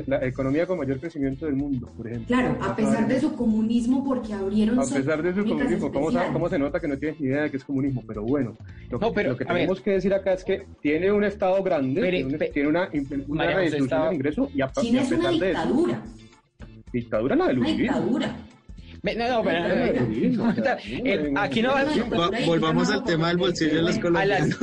la 0.08 0.26
economía 0.26 0.66
con 0.68 0.78
mayor 0.78 1.00
crecimiento 1.00 1.46
del 1.46 1.56
mundo, 1.56 1.92
por 1.98 2.08
ejemplo. 2.08 2.28
Claro, 2.28 2.58
a 2.62 2.76
pesar 2.76 3.08
de 3.08 3.20
su 3.20 3.36
comunismo, 3.36 4.04
porque 4.04 4.34
abrieron 4.34 4.80
A 4.80 4.84
pesar 4.84 5.22
de 5.24 5.34
su 5.34 5.46
comunismo, 5.46 5.92
¿cómo, 5.92 6.50
se 6.50 6.60
nota 6.60 6.80
que 6.80 6.88
no 6.88 6.98
tienes 6.98 7.20
ni 7.20 7.28
idea 7.28 7.44
de 7.44 7.52
qué 7.52 7.58
es 7.58 7.64
comunismo? 7.66 8.04
Pero 8.08 8.24
bueno, 8.24 8.56
lo, 8.90 9.00
No, 9.00 9.08
que- 9.10 9.14
pero, 9.16 9.30
lo 9.32 9.38
que 9.38 9.44
a 9.44 9.48
ver. 9.48 9.56
tenemos 9.58 9.82
que 9.82 9.92
decir 9.92 10.14
acá 10.14 10.34
es 10.34 10.44
que 10.44 10.66
tiene 10.82 11.12
un 11.12 11.24
Estado 11.24 11.62
grande, 11.64 12.02
Pero, 12.02 12.12
tiene, 12.18 12.34
un- 12.34 12.40
pe- 12.40 12.50
tiene 12.54 12.70
una, 12.70 12.90
una 12.92 13.26
María 13.28 13.56
redistribución 13.58 13.84
estaba- 13.84 14.06
del 14.08 14.16
ingreso 14.16 14.50
y 14.54 14.62
a, 14.62 14.72
y 14.78 14.82
China 14.82 15.00
a 15.00 15.04
es 15.04 15.12
una 15.12 15.18
pesar 15.30 15.40
de 15.40 15.52
eso, 15.52 15.88
dictadura, 17.02 17.36
la 17.36 17.48
del 17.48 17.60
una 17.60 17.70
uribismo. 17.70 17.96
dictadura. 17.96 18.36
No, 19.04 19.30
no, 19.30 19.44
pero, 19.44 19.76
eh, 21.06 21.34
aquí 21.38 21.62
no 21.62 21.70
va 21.70 21.84
Va- 21.84 22.30
volvamos 22.46 22.90
al 22.90 23.04
tema 23.04 23.30
del 23.30 23.38
bolsillo 23.38 23.76
de 23.76 23.82
los 23.84 23.98
a 23.98 24.02
colombianos. 24.02 24.58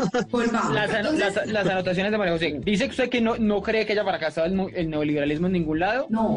las, 0.73 0.93
las, 0.93 1.19
las- 1.37 1.47
las 1.47 1.67
anotaciones 1.67 2.13
de 2.13 2.19
María 2.19 2.33
José. 2.35 2.61
Dice 2.65 2.87
usted 2.87 3.09
que 3.09 3.21
no, 3.21 3.37
no 3.39 3.63
cree 3.63 3.87
que 3.87 3.93
haya 3.93 4.05
fracasado 4.05 4.47
el 4.75 4.91
neoliberalismo 4.91 5.47
en 5.47 5.53
ningún 5.55 5.79
lado. 5.79 6.07
No. 6.11 6.37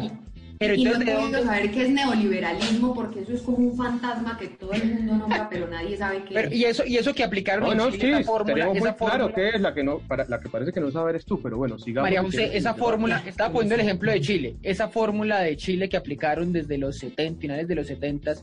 Pero 0.58 0.74
y 0.74 0.84
no 0.84 0.90
entonces, 0.90 1.08
he 1.08 1.12
¿de 1.16 1.20
podido 1.22 1.44
saber 1.44 1.70
qué 1.70 1.82
es 1.84 1.90
neoliberalismo 1.90 2.94
porque 2.94 3.20
eso 3.20 3.32
es 3.32 3.42
como 3.42 3.58
un 3.58 3.76
fantasma 3.76 4.36
que 4.38 4.48
todo 4.48 4.72
el 4.72 4.84
mundo 4.92 5.16
nombra, 5.16 5.48
pero 5.48 5.68
nadie 5.68 5.96
sabe 5.96 6.24
qué 6.24 6.34
Pero, 6.34 6.48
es. 6.48 6.54
y 6.54 6.64
eso 6.64 6.84
y 6.84 6.96
eso 6.96 7.14
que 7.14 7.22
aplicaron 7.24 7.64
No, 7.64 7.72
en 7.72 7.78
no, 7.78 7.90
Chile, 7.90 8.00
sí, 8.00 8.10
esa 8.20 8.24
fórmula, 8.24 8.66
muy 8.66 8.76
esa 8.78 8.96
claro 8.96 9.12
fórmula- 9.28 9.34
que 9.34 9.48
es 9.50 9.60
la 9.60 9.74
que 9.74 9.84
no, 9.84 9.98
para, 10.00 10.24
la 10.26 10.40
que 10.40 10.48
parece 10.48 10.72
que 10.72 10.80
no 10.80 10.90
saber 10.90 11.16
es 11.16 11.24
tú, 11.24 11.40
pero 11.40 11.56
bueno, 11.58 11.78
sigamos. 11.78 12.06
María 12.06 12.22
José, 12.22 12.44
es 12.46 12.54
esa 12.56 12.74
fórmula, 12.74 13.22
estaba 13.26 13.52
poniendo 13.52 13.76
el 13.76 13.82
ejemplo 13.82 14.10
de 14.10 14.20
Chile, 14.20 14.56
esa 14.62 14.88
fórmula 14.88 15.40
de 15.40 15.56
Chile 15.56 15.88
que 15.88 15.96
aplicaron 15.96 16.52
desde 16.52 16.76
los 16.76 16.98
70, 16.98 17.40
finales 17.40 17.68
de 17.68 17.74
los 17.76 17.86
70, 17.86 18.34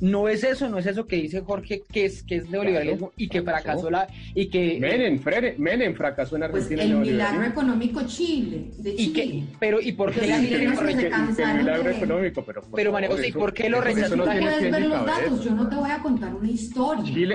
no 0.00 0.28
es 0.28 0.44
eso, 0.44 0.68
no 0.68 0.78
es 0.78 0.86
eso 0.86 1.06
que 1.06 1.16
dice 1.16 1.40
Jorge 1.40 1.82
que 1.90 2.04
es 2.04 2.22
que 2.22 2.36
es 2.36 2.50
neoliberalismo 2.50 3.12
y 3.16 3.28
que 3.28 3.42
fracasó 3.42 3.90
la 3.90 4.06
y 4.34 4.46
que 4.48 4.78
Menem, 4.80 5.18
Frere- 5.20 5.56
Menem 5.58 5.94
fracasó 5.94 6.36
en 6.36 6.42
Pues 6.50 6.64
Argentina 6.64 6.82
el 6.82 6.90
en 6.92 7.00
milagro 7.00 7.44
económico 7.44 8.02
Chile, 8.06 8.70
de 8.78 8.94
y 8.96 9.12
que 9.12 9.42
pero 9.58 9.80
y 9.80 9.92
por 9.92 10.12
qué 10.12 10.26
la 10.26 10.36
gente 10.38 11.08
cansaron 11.08 11.58
milagro 11.58 11.90
económico, 11.90 12.42
pero 12.44 12.62
por 12.62 12.72
Pero, 12.74 12.92
María 12.92 13.08
favor, 13.08 13.18
José, 13.18 13.26
¿y 13.26 13.30
eso- 13.30 13.38
por 13.38 13.52
qué 13.54 13.68
lo 13.70 13.80
rechazó 13.80 14.16
no 14.16 14.24
puedes 14.24 14.70
ver 14.70 14.82
los 14.86 15.06
datos, 15.06 15.44
yo 15.44 15.50
no 15.52 15.68
te 15.68 15.76
voy 15.76 15.90
a 15.90 15.98
contar 15.98 16.34
una 16.34 16.50
historia. 16.50 17.04
Chile, 17.04 17.34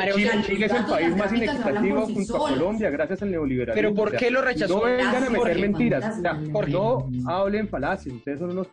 es 0.66 0.72
el 0.74 0.86
país 0.86 1.16
más 1.18 1.34
inequitativo 1.34 2.02
junto 2.08 2.36
a. 2.46 2.50
Colombia 2.52 2.90
gracias 2.90 3.22
al 3.22 3.32
neoliberalismo. 3.32 3.76
Pero 3.76 3.96
¿por 3.96 4.16
qué 4.16 4.30
lo 4.32 4.42
rechazó? 4.42 4.78
No 4.78 4.84
vengan 4.84 5.24
a 5.24 5.30
meter 5.30 5.60
mentiras. 5.60 6.22
No 6.68 7.08
hablen 7.28 7.68
falacias. 7.68 8.14
Ustedes 8.16 8.40
son 8.40 8.52
unos 8.52 8.68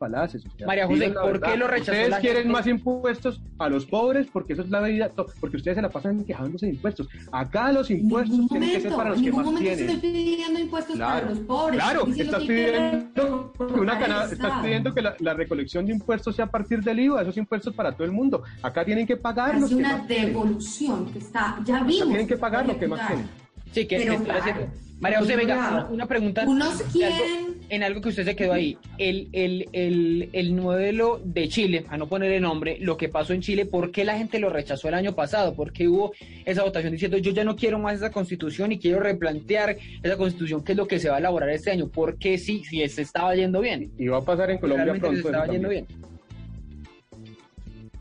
sea, 0.58 0.66
María 0.66 0.86
José, 0.86 1.10
¿por 1.10 1.40
qué 1.40 1.56
lo 1.56 1.66
rechazó 1.68 1.92
Ustedes 1.92 2.16
quieren 2.20 2.48
más 2.50 2.66
impuestos 2.66 3.40
a 3.58 3.68
los 3.68 3.77
pobres 3.86 4.26
porque 4.32 4.52
eso 4.54 4.62
es 4.62 4.68
la 4.70 5.08
to- 5.10 5.26
Porque 5.40 5.56
ustedes 5.56 5.76
se 5.76 5.82
la 5.82 5.88
pasan 5.90 6.24
quejándose 6.24 6.66
de 6.66 6.72
impuestos. 6.72 7.08
Acá 7.32 7.72
los 7.72 7.90
impuestos 7.90 8.30
ningún 8.38 8.48
tienen 8.48 8.68
que 8.70 8.80
ser 8.80 8.90
momento, 8.90 8.96
para 8.96 9.10
los 9.10 9.22
que 9.22 9.32
más 9.32 9.44
momento 9.44 9.60
tienen. 9.70 9.90
estoy 9.90 10.10
pidiendo 10.12 10.60
impuestos 10.60 10.96
Claro, 10.96 11.20
para 11.20 11.30
los 11.34 11.38
pobres. 11.40 11.80
claro, 11.80 12.06
estás 12.16 12.42
pidiendo 12.44 13.52
que 13.56 13.62
una 13.80 13.98
cana- 13.98 14.24
estás 14.24 14.62
pidiendo 14.62 14.94
que 14.94 15.02
la, 15.02 15.16
la 15.20 15.34
recolección 15.34 15.86
de 15.86 15.92
impuestos 15.92 16.36
sea 16.36 16.46
a 16.46 16.50
partir 16.50 16.82
del 16.82 16.98
IVA, 17.00 17.22
esos 17.22 17.36
impuestos 17.36 17.74
para 17.74 17.92
todo 17.92 18.04
el 18.04 18.12
mundo. 18.12 18.42
Acá 18.62 18.84
tienen 18.84 19.06
que 19.06 19.16
pagar 19.16 19.54
los 19.54 19.64
Hace 19.64 19.74
que 19.74 19.80
una 19.80 19.96
más 19.98 20.06
tienen. 20.06 20.26
devolución 20.28 21.06
que 21.12 21.18
está, 21.18 21.58
ya 21.64 21.76
Acá 21.76 21.84
vimos. 21.84 22.08
tienen 22.08 22.26
que 22.26 22.36
pagar 22.36 22.66
lo 22.66 22.78
que 22.78 22.86
más 22.88 23.06
tienen. 23.06 23.28
Sí, 23.72 23.86
que 23.86 23.98
Pero 23.98 24.22
claro, 24.24 24.40
haciendo- 24.40 24.66
María 25.00 25.18
José, 25.20 25.36
venga, 25.36 25.56
una, 25.68 25.86
una 25.86 26.06
pregunta. 26.06 26.44
Unos 26.46 26.82
quieren- 26.92 27.56
en 27.70 27.82
algo 27.84 28.00
que 28.00 28.08
usted 28.08 28.24
se 28.24 28.34
quedó 28.34 28.54
ahí. 28.54 28.76
El, 28.96 29.28
el, 29.32 29.68
el, 29.72 30.28
el 30.32 30.54
modelo 30.54 31.20
de 31.22 31.48
Chile, 31.48 31.84
a 31.88 31.96
no 31.98 32.08
ponerle 32.08 32.40
nombre, 32.40 32.78
lo 32.80 32.96
que 32.96 33.08
pasó 33.08 33.32
en 33.34 33.42
Chile, 33.42 33.66
¿por 33.66 33.92
qué 33.92 34.04
la 34.04 34.16
gente 34.18 34.38
lo 34.40 34.48
rechazó 34.50 34.88
el 34.88 34.94
año 34.94 35.14
pasado? 35.14 35.54
¿Por 35.54 35.72
qué 35.72 35.86
hubo 35.86 36.12
esa 36.46 36.64
votación 36.64 36.92
diciendo 36.92 37.18
yo 37.18 37.30
ya 37.30 37.44
no 37.44 37.54
quiero 37.56 37.78
más 37.78 37.94
esa 37.96 38.10
constitución 38.10 38.72
y 38.72 38.78
quiero 38.78 38.98
replantear 39.00 39.76
esa 40.02 40.16
constitución 40.16 40.64
que 40.64 40.72
es 40.72 40.78
lo 40.78 40.88
que 40.88 40.98
se 40.98 41.10
va 41.10 41.16
a 41.16 41.18
elaborar 41.18 41.50
este 41.50 41.70
año? 41.70 41.88
¿Por 41.88 42.16
qué 42.18 42.36
sí, 42.38 42.64
si 42.64 42.88
se 42.88 43.02
estaba 43.02 43.36
yendo 43.36 43.60
bien? 43.60 43.92
Y 43.98 44.08
va 44.08 44.16
a 44.18 44.22
pasar 44.24 44.50
en 44.50 44.58
Colombia 44.58 44.84
Realmente 44.86 45.06
pronto. 45.08 45.22
se 45.22 45.28
estaba 45.28 45.52
yendo 45.52 45.68
bien. 45.68 45.86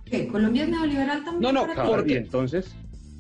¿Qué? 0.06 0.28
¿Colombia 0.28 0.64
es 0.64 0.70
neoliberal 0.70 1.24
también? 1.26 1.42
No, 1.42 1.52
no, 1.52 1.62
para 1.62 1.74
ti? 1.74 1.76
Claro, 1.76 1.90
¿Por 1.92 2.06
qué? 2.06 2.14
Y 2.14 2.18
entonces, 2.18 2.74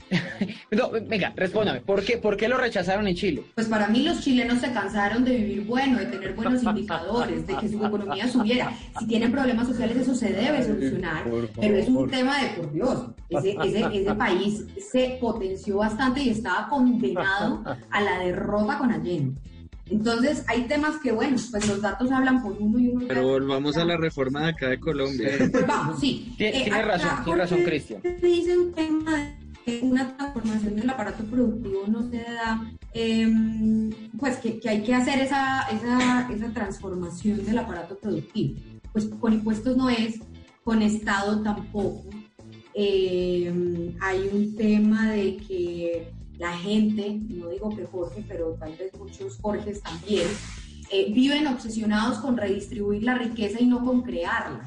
No, 0.72 0.92
venga, 0.92 1.32
respóndame. 1.36 1.80
¿Por 1.82 2.04
qué, 2.04 2.18
¿Por 2.18 2.36
qué 2.36 2.48
lo 2.48 2.58
rechazaron 2.58 3.08
en 3.08 3.16
Chile? 3.16 3.44
Pues 3.56 3.68
para 3.68 3.88
mí 3.88 4.04
los 4.04 4.20
chilenos 4.22 4.60
se 4.60 4.72
cansaron 4.74 5.24
de 5.24 5.38
vivir 5.38 5.64
bueno, 5.66 5.98
de 5.98 6.06
tener 6.08 6.34
buenos 6.34 6.62
indicadores, 6.64 7.48
de 7.48 7.56
que 7.56 7.70
su 7.70 7.86
economía 7.86 8.28
subiera. 8.28 8.72
Si 9.00 9.08
tienen 9.08 9.32
problemas 9.32 9.68
sociales 9.68 9.98
eso 9.98 10.14
se 10.14 10.34
debe 10.34 10.64
solucionar, 10.64 11.24
pero 11.60 11.78
es 11.78 11.88
un 11.88 12.10
tema 12.10 12.42
de 12.44 12.50
por 12.50 12.72
Dios. 12.74 13.08
Ese, 13.30 13.56
ese, 13.64 13.86
ese 13.94 14.14
país 14.16 14.66
se 14.92 15.18
potenció 15.22 15.78
bastante 15.78 16.22
y 16.22 16.30
estaba 16.30 16.68
condenado 16.70 17.64
a 17.90 18.02
la 18.02 18.20
derrota 18.20 18.78
con 18.78 18.92
Allende. 18.92 19.40
Entonces 19.90 20.44
hay 20.48 20.64
temas 20.64 20.98
que, 21.02 21.14
bueno, 21.14 21.38
pues 21.50 21.66
los 21.68 21.82
datos 21.82 22.12
hablan 22.12 22.44
por 22.44 22.52
uno 22.60 22.78
y 22.78 22.90
uno. 22.90 23.06
Pero 23.08 23.24
volvamos 23.26 23.78
a 23.78 23.86
la 23.86 23.96
reforma 23.96 24.42
de 24.42 24.50
acá 24.50 24.68
de 24.68 24.80
Colombia. 24.82 25.30
Pues 25.50 25.66
vamos, 25.66 26.00
sí. 26.02 26.34
Tiene- 26.38 26.68
Eh, 26.68 26.82
razón, 26.82 27.24
tiene 27.24 27.40
razón, 27.40 27.60
Cristian. 27.64 28.02
Dice 28.22 28.58
un 28.58 28.74
tema 28.74 29.16
de 29.16 29.34
una 29.82 30.16
transformación 30.16 30.76
del 30.76 30.90
aparato 30.90 31.24
productivo 31.26 31.86
no 31.88 32.10
se 32.10 32.18
da, 32.18 32.72
em, 32.94 33.90
pues 34.18 34.38
que, 34.38 34.60
hay 34.68 34.84
que 34.84 34.94
hacer 34.94 35.20
esa, 35.20 35.68
esa, 35.70 36.30
esa 36.32 36.54
transformación 36.54 37.46
del 37.46 37.58
aparato 37.58 37.98
productivo. 37.98 38.60
Pues 38.94 39.06
con 39.20 39.34
impuestos 39.34 39.76
no 39.78 39.90
es, 39.90 40.20
con 40.64 40.82
Estado 40.82 41.42
tampoco. 41.42 42.04
Em, 42.74 43.96
hay 44.00 44.30
un 44.34 44.56
tema 44.56 45.12
de 45.12 45.38
que 45.38 46.14
la 46.38 46.58
gente, 46.58 47.20
no 47.30 47.50
digo 47.50 47.70
que 47.76 47.86
Jorge, 47.86 48.24
pero 48.28 48.56
tal 48.60 48.76
vez 48.76 48.94
muchos 48.98 49.38
Jorges 49.38 49.82
también, 49.82 50.28
eh, 50.92 51.12
viven 51.14 51.48
obsesionados 51.48 52.20
con 52.20 52.38
redistribuir 52.38 53.04
la 53.04 53.16
riqueza 53.16 53.60
y 53.60 53.66
no 53.66 53.84
con 53.84 54.04
crearla. 54.04 54.64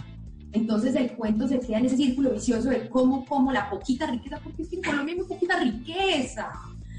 Entonces 0.53 0.95
el 0.97 1.13
cuento 1.13 1.47
se 1.47 1.61
queda 1.61 1.79
en 1.79 1.87
ese 1.87 1.97
círculo 1.97 2.31
vicioso 2.33 2.69
de 2.71 2.89
cómo, 2.89 3.25
cómo 3.27 3.53
la 3.53 3.71
poquita 3.71 4.07
riqueza, 4.07 4.39
porque 4.43 4.63
es 4.63 4.69
que 4.69 4.77
en 4.77 4.83
Colombia 4.83 5.13
hay 5.15 5.21
muy 5.21 5.29
poquita 5.29 5.59
riqueza. 5.61 6.51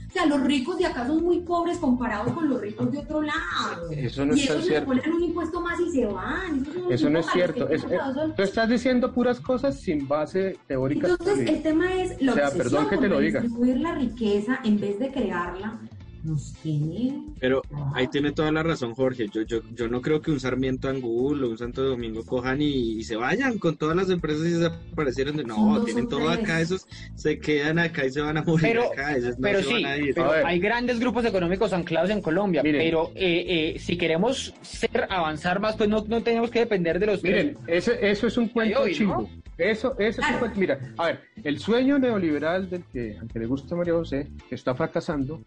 O 0.09 0.13
sea, 0.13 0.25
los 0.25 0.41
ricos 0.41 0.77
de 0.77 0.85
acá 0.85 1.07
son 1.07 1.23
muy 1.23 1.39
pobres 1.39 1.77
comparados 1.77 2.33
con 2.33 2.49
los 2.49 2.59
ricos 2.59 2.91
de 2.91 2.97
otro 2.99 3.21
lado. 3.21 3.89
Eso 3.91 4.25
no 4.25 4.35
y 4.35 4.39
cierto. 4.39 4.67
les 4.69 4.81
ponen 4.81 5.13
un 5.13 5.23
impuesto 5.23 5.61
más 5.61 5.79
y 5.79 5.89
se 5.89 6.05
van. 6.05 6.65
Los 6.75 6.91
Eso 6.91 7.09
no 7.09 7.19
es 7.19 7.25
cierto. 7.31 7.69
Es- 7.69 7.81
son- 7.81 8.35
tú 8.35 8.41
estás 8.41 8.67
diciendo 8.67 9.13
puras 9.13 9.39
cosas 9.39 9.79
sin 9.79 10.05
base 10.09 10.57
teórica. 10.67 11.07
Entonces, 11.07 11.49
el 11.49 11.61
tema 11.63 11.93
es 11.93 12.21
la 12.21 12.33
O 12.33 12.35
sea, 12.35 12.47
obsesión 12.49 12.71
perdón 12.71 12.89
que 12.89 12.97
te 12.97 13.07
lo 13.07 13.19
diga. 13.19 13.39
distribuir 13.39 13.77
la 13.79 13.95
riqueza 13.95 14.59
en 14.65 14.79
vez 14.81 14.99
de 14.99 15.11
crearla. 15.11 15.79
Nos 16.23 16.53
tiene... 16.61 17.19
Pero 17.39 17.61
ahí 17.95 18.07
tiene 18.07 18.31
toda 18.31 18.51
la 18.51 18.61
razón 18.61 18.93
Jorge. 18.93 19.27
Yo, 19.33 19.41
yo, 19.41 19.61
yo 19.73 19.87
no 19.87 20.01
creo 20.01 20.21
que 20.21 20.29
un 20.31 20.39
Sarmiento 20.39 20.87
Angul 20.87 21.43
o 21.43 21.49
un 21.49 21.57
Santo 21.57 21.83
Domingo 21.83 22.23
cojan 22.23 22.61
y, 22.61 22.67
y 22.99 23.03
se 23.03 23.15
vayan 23.15 23.57
con 23.57 23.75
todas 23.75 23.95
las 23.95 24.09
empresas 24.09 24.45
y 24.45 24.51
desaparecieran. 24.51 25.35
De, 25.37 25.43
no, 25.43 25.83
tienen 25.83 26.07
todo 26.07 26.27
tres. 26.31 26.43
acá, 26.43 26.61
esos 26.61 26.87
se 27.15 27.39
quedan 27.39 27.79
acá 27.79 28.05
y 28.05 28.11
se 28.11 28.21
van 28.21 28.37
a 28.37 28.43
morir 28.43 28.61
Pero, 28.61 28.91
acá. 28.91 29.17
No 29.17 29.35
pero 29.41 29.59
se 29.59 29.65
sí, 29.67 29.73
van 29.73 29.85
a 29.85 29.97
ir. 29.97 30.13
pero 30.13 30.31
A 30.31 30.47
hay 30.47 30.59
grandes 30.59 30.99
grupos 30.99 31.25
económicos 31.25 31.73
anclados 31.73 32.11
en 32.11 32.21
Colombia, 32.21 32.61
Miren. 32.61 32.81
pero 32.81 33.11
eh, 33.15 33.73
eh, 33.75 33.79
si 33.79 33.97
queremos 33.97 34.53
ser, 34.61 35.07
avanzar 35.09 35.59
más, 35.59 35.75
pues 35.75 35.89
no, 35.89 36.05
no 36.07 36.21
tenemos 36.21 36.51
que 36.51 36.59
depender 36.59 36.99
de 36.99 37.05
los 37.07 37.23
Miren, 37.23 37.57
eso, 37.67 37.91
eso 37.93 38.27
es 38.27 38.37
un 38.37 38.47
cuento 38.49 38.81
hoy, 38.81 38.91
¿no? 38.91 38.97
chimbo. 38.97 39.29
Eso, 39.57 39.91
eso 39.99 40.01
es 40.01 40.17
un 40.17 40.23
Claro. 40.23 40.39
cuento. 40.39 40.59
Mira, 40.59 40.79
a 40.97 41.05
ver, 41.07 41.19
el 41.43 41.59
sueño 41.59 41.99
neoliberal 41.99 42.69
del 42.69 42.83
que, 42.91 43.17
al 43.19 43.27
que 43.27 43.39
le 43.39 43.45
gusta 43.45 43.75
a 43.75 43.77
María 43.77 43.93
José, 43.93 44.27
que 44.49 44.55
está 44.55 44.73
fracasando, 44.73 45.41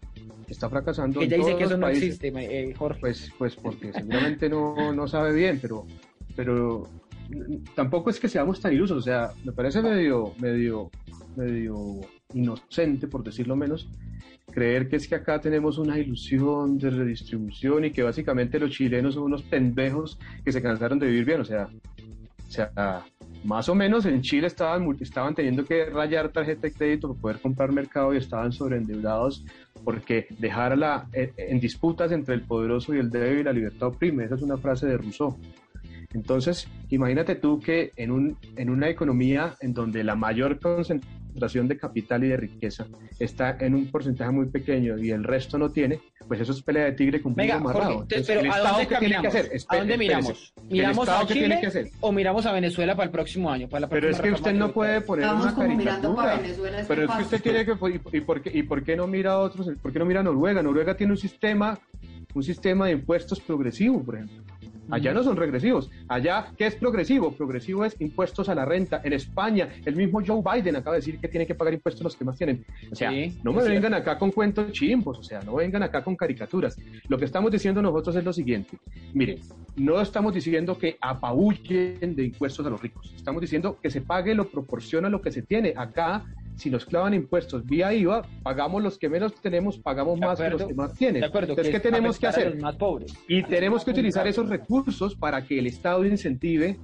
está 0.53 0.69
fracasando. 0.69 1.21
en 1.21 1.29
ya 1.29 1.37
dice 1.37 1.49
todos 1.49 1.59
que 1.59 1.63
eso 1.65 1.77
no 1.77 1.87
países. 1.87 2.03
existe, 2.03 2.27
eh, 2.35 2.73
Jorge. 2.73 2.99
Pues, 2.99 3.31
pues 3.37 3.55
porque 3.55 3.91
seguramente 3.93 4.49
no, 4.49 4.93
no 4.93 5.07
sabe 5.07 5.33
bien, 5.33 5.59
pero, 5.61 5.85
pero 6.35 6.89
tampoco 7.75 8.09
es 8.09 8.19
que 8.19 8.27
seamos 8.27 8.59
tan 8.59 8.73
ilusos. 8.73 8.97
O 8.97 9.01
sea, 9.01 9.31
me 9.43 9.51
parece 9.51 9.81
medio, 9.81 10.33
medio, 10.39 10.91
medio 11.35 12.01
inocente, 12.33 13.07
por 13.07 13.23
decirlo 13.23 13.55
menos, 13.55 13.87
creer 14.51 14.87
que 14.89 14.97
es 14.97 15.07
que 15.07 15.15
acá 15.15 15.39
tenemos 15.39 15.77
una 15.77 15.97
ilusión 15.99 16.77
de 16.77 16.89
redistribución 16.89 17.85
y 17.85 17.91
que 17.91 18.03
básicamente 18.03 18.59
los 18.59 18.71
chilenos 18.71 19.15
son 19.15 19.23
unos 19.23 19.43
pendejos 19.43 20.17
que 20.43 20.51
se 20.51 20.61
cansaron 20.61 20.99
de 20.99 21.07
vivir 21.07 21.25
bien. 21.25 21.41
O 21.41 21.45
sea, 21.45 21.67
o 21.67 22.51
sea, 22.51 23.03
más 23.45 23.69
o 23.69 23.75
menos 23.75 24.05
en 24.05 24.21
Chile 24.21 24.47
estaban, 24.47 24.85
estaban 24.99 25.35
teniendo 25.35 25.63
que 25.63 25.85
rayar 25.85 26.29
tarjeta 26.29 26.63
de 26.63 26.73
crédito 26.73 27.09
para 27.09 27.21
poder 27.21 27.39
comprar 27.41 27.71
mercado 27.71 28.13
y 28.13 28.17
estaban 28.17 28.51
sobreendeudados 28.51 29.45
porque 29.83 30.27
dejarla 30.39 31.07
en, 31.13 31.31
en 31.37 31.59
disputas 31.59 32.11
entre 32.11 32.35
el 32.35 32.41
poderoso 32.41 32.93
y 32.93 32.99
el 32.99 33.09
débil 33.09 33.45
la 33.45 33.53
libertad 33.53 33.89
oprime. 33.89 34.25
Esa 34.25 34.35
es 34.35 34.41
una 34.41 34.57
frase 34.57 34.87
de 34.87 34.97
Rousseau. 34.97 35.37
Entonces, 36.13 36.67
imagínate 36.89 37.35
tú 37.35 37.59
que 37.59 37.91
en, 37.97 38.11
un, 38.11 38.37
en 38.55 38.69
una 38.69 38.89
economía 38.89 39.55
en 39.59 39.73
donde 39.73 40.03
la 40.03 40.15
mayor 40.15 40.59
concentración 40.59 41.24
de 41.39 41.77
capital 41.77 42.23
y 42.23 42.29
de 42.29 42.37
riqueza 42.37 42.85
está 43.19 43.57
en 43.59 43.75
un 43.75 43.91
porcentaje 43.91 44.31
muy 44.31 44.47
pequeño 44.47 44.97
y 44.97 45.11
el 45.11 45.23
resto 45.23 45.57
no 45.57 45.69
tiene, 45.71 45.99
pues 46.27 46.39
eso 46.41 46.51
es 46.53 46.61
pelea 46.61 46.85
de 46.85 46.91
tigre 46.93 47.21
con 47.21 47.35
Venga, 47.35 47.59
Jorge, 47.59 47.77
amarrado. 47.77 48.01
entonces, 48.03 48.17
Entonces, 48.19 48.27
pero 48.27 48.39
¿el 48.41 48.45
¿a 48.51 48.55
Estado 48.57 48.77
dónde 48.77 48.85
tiene 48.85 48.99
que 48.99 49.15
caminamos? 49.21 49.35
hacer? 49.35 49.61
¿A 49.67 49.77
dónde 49.77 49.97
miramos? 49.97 50.53
¿El 50.57 50.63
¿Miramos 50.69 51.09
a 51.09 51.19
qué 51.19 51.33
tiene 51.33 51.47
Chile 51.47 51.57
que 51.61 51.67
hacer? 51.67 51.87
o 52.01 52.11
miramos 52.11 52.45
a 52.45 52.51
Venezuela 52.53 52.95
para 52.95 53.05
el 53.05 53.11
próximo 53.11 53.51
año? 53.51 53.67
Para 53.69 53.81
la 53.81 53.89
Pero 53.89 54.09
es 54.09 54.19
que 54.19 54.31
usted 54.31 54.53
no 54.53 54.71
puede 54.71 55.01
poner 55.01 55.25
Estamos 55.25 55.43
una 55.45 55.55
como 55.55 55.75
mirando 55.75 56.15
para 56.15 56.29
caricatura. 56.37 56.41
Venezuela. 56.41 56.79
este 56.81 56.95
Pero 56.95 57.05
es 57.05 57.11
que 57.17 57.23
usted 57.23 57.41
tiene 57.41 57.65
que... 57.65 57.71
¿Y, 58.13 58.17
y 58.17 58.21
por 58.21 58.41
qué, 58.41 58.51
¿Y 58.57 58.63
por 58.63 58.83
qué 58.83 58.95
no 58.95 59.07
mira 59.07 59.33
a 59.33 59.39
otros? 59.39 59.69
¿Por 59.81 59.91
qué 59.93 59.99
no 59.99 60.05
mira 60.05 60.21
a 60.21 60.23
Noruega? 60.23 60.63
Noruega 60.63 60.95
tiene 60.95 61.13
un 61.13 61.17
sistema, 61.17 61.77
un 62.33 62.43
sistema 62.43 62.85
de 62.87 62.93
impuestos 62.93 63.39
progresivo, 63.39 64.03
por 64.03 64.15
ejemplo. 64.15 64.43
Allá 64.89 65.13
no 65.13 65.23
son 65.23 65.35
regresivos. 65.35 65.89
Allá, 66.07 66.47
¿qué 66.57 66.67
es 66.67 66.75
progresivo? 66.75 67.31
Progresivo 67.31 67.85
es 67.85 67.99
impuestos 67.99 68.49
a 68.49 68.55
la 68.55 68.65
renta. 68.65 69.01
En 69.03 69.13
España, 69.13 69.69
el 69.85 69.95
mismo 69.95 70.21
Joe 70.25 70.41
Biden 70.41 70.75
acaba 70.75 70.95
de 70.95 70.99
decir 70.99 71.19
que 71.19 71.27
tiene 71.27 71.45
que 71.47 71.55
pagar 71.55 71.73
impuestos 71.73 72.03
los 72.03 72.15
que 72.15 72.23
más 72.23 72.37
tienen. 72.37 72.65
O 72.91 72.95
sea, 72.95 73.11
Sí, 73.11 73.39
no 73.43 73.53
me 73.53 73.63
vengan 73.63 73.93
acá 73.93 74.17
con 74.17 74.31
cuentos 74.31 74.71
chimbos, 74.71 75.19
o 75.19 75.23
sea, 75.23 75.41
no 75.41 75.55
vengan 75.55 75.83
acá 75.83 76.03
con 76.03 76.15
caricaturas. 76.15 76.77
Lo 77.07 77.17
que 77.17 77.25
estamos 77.25 77.51
diciendo 77.51 77.81
nosotros 77.81 78.15
es 78.15 78.23
lo 78.23 78.33
siguiente. 78.33 78.77
Miren, 79.13 79.39
no 79.75 79.99
estamos 80.01 80.33
diciendo 80.33 80.77
que 80.77 80.97
apabullen 81.01 82.15
de 82.15 82.23
impuestos 82.25 82.65
a 82.65 82.69
los 82.69 82.81
ricos. 82.81 83.13
Estamos 83.15 83.41
diciendo 83.41 83.77
que 83.81 83.89
se 83.89 84.01
pague 84.01 84.35
lo 84.35 84.47
proporciona 84.49 85.09
lo 85.09 85.21
que 85.21 85.31
se 85.31 85.41
tiene. 85.41 85.73
Acá, 85.75 86.25
si 86.55 86.69
nos 86.69 86.85
clavan 86.85 87.13
impuestos 87.13 87.65
vía 87.65 87.93
IVA, 87.93 88.23
pagamos 88.43 88.81
los 88.81 88.97
que 88.97 89.09
menos 89.09 89.35
tenemos, 89.35 89.77
pagamos 89.77 90.19
De 90.19 90.25
más 90.25 90.39
que 90.39 90.49
los 90.49 90.63
que 90.63 90.73
más 90.73 90.93
tienen. 90.93 91.21
De 91.21 91.27
acuerdo. 91.27 91.51
Entonces, 91.51 91.71
¿qué 91.71 91.77
es 91.77 91.83
tenemos 91.83 92.19
que 92.19 92.27
hacer? 92.27 92.51
los 92.53 92.61
más 92.61 92.75
pobres. 92.75 93.13
Y 93.27 93.43
tenemos 93.43 93.83
que 93.83 93.91
utilizar 93.91 94.27
esos 94.27 94.49
recursos 94.49 95.15
para 95.15 95.45
que 95.45 95.59
el 95.59 95.67
Estado 95.67 96.05
incentive 96.05 96.77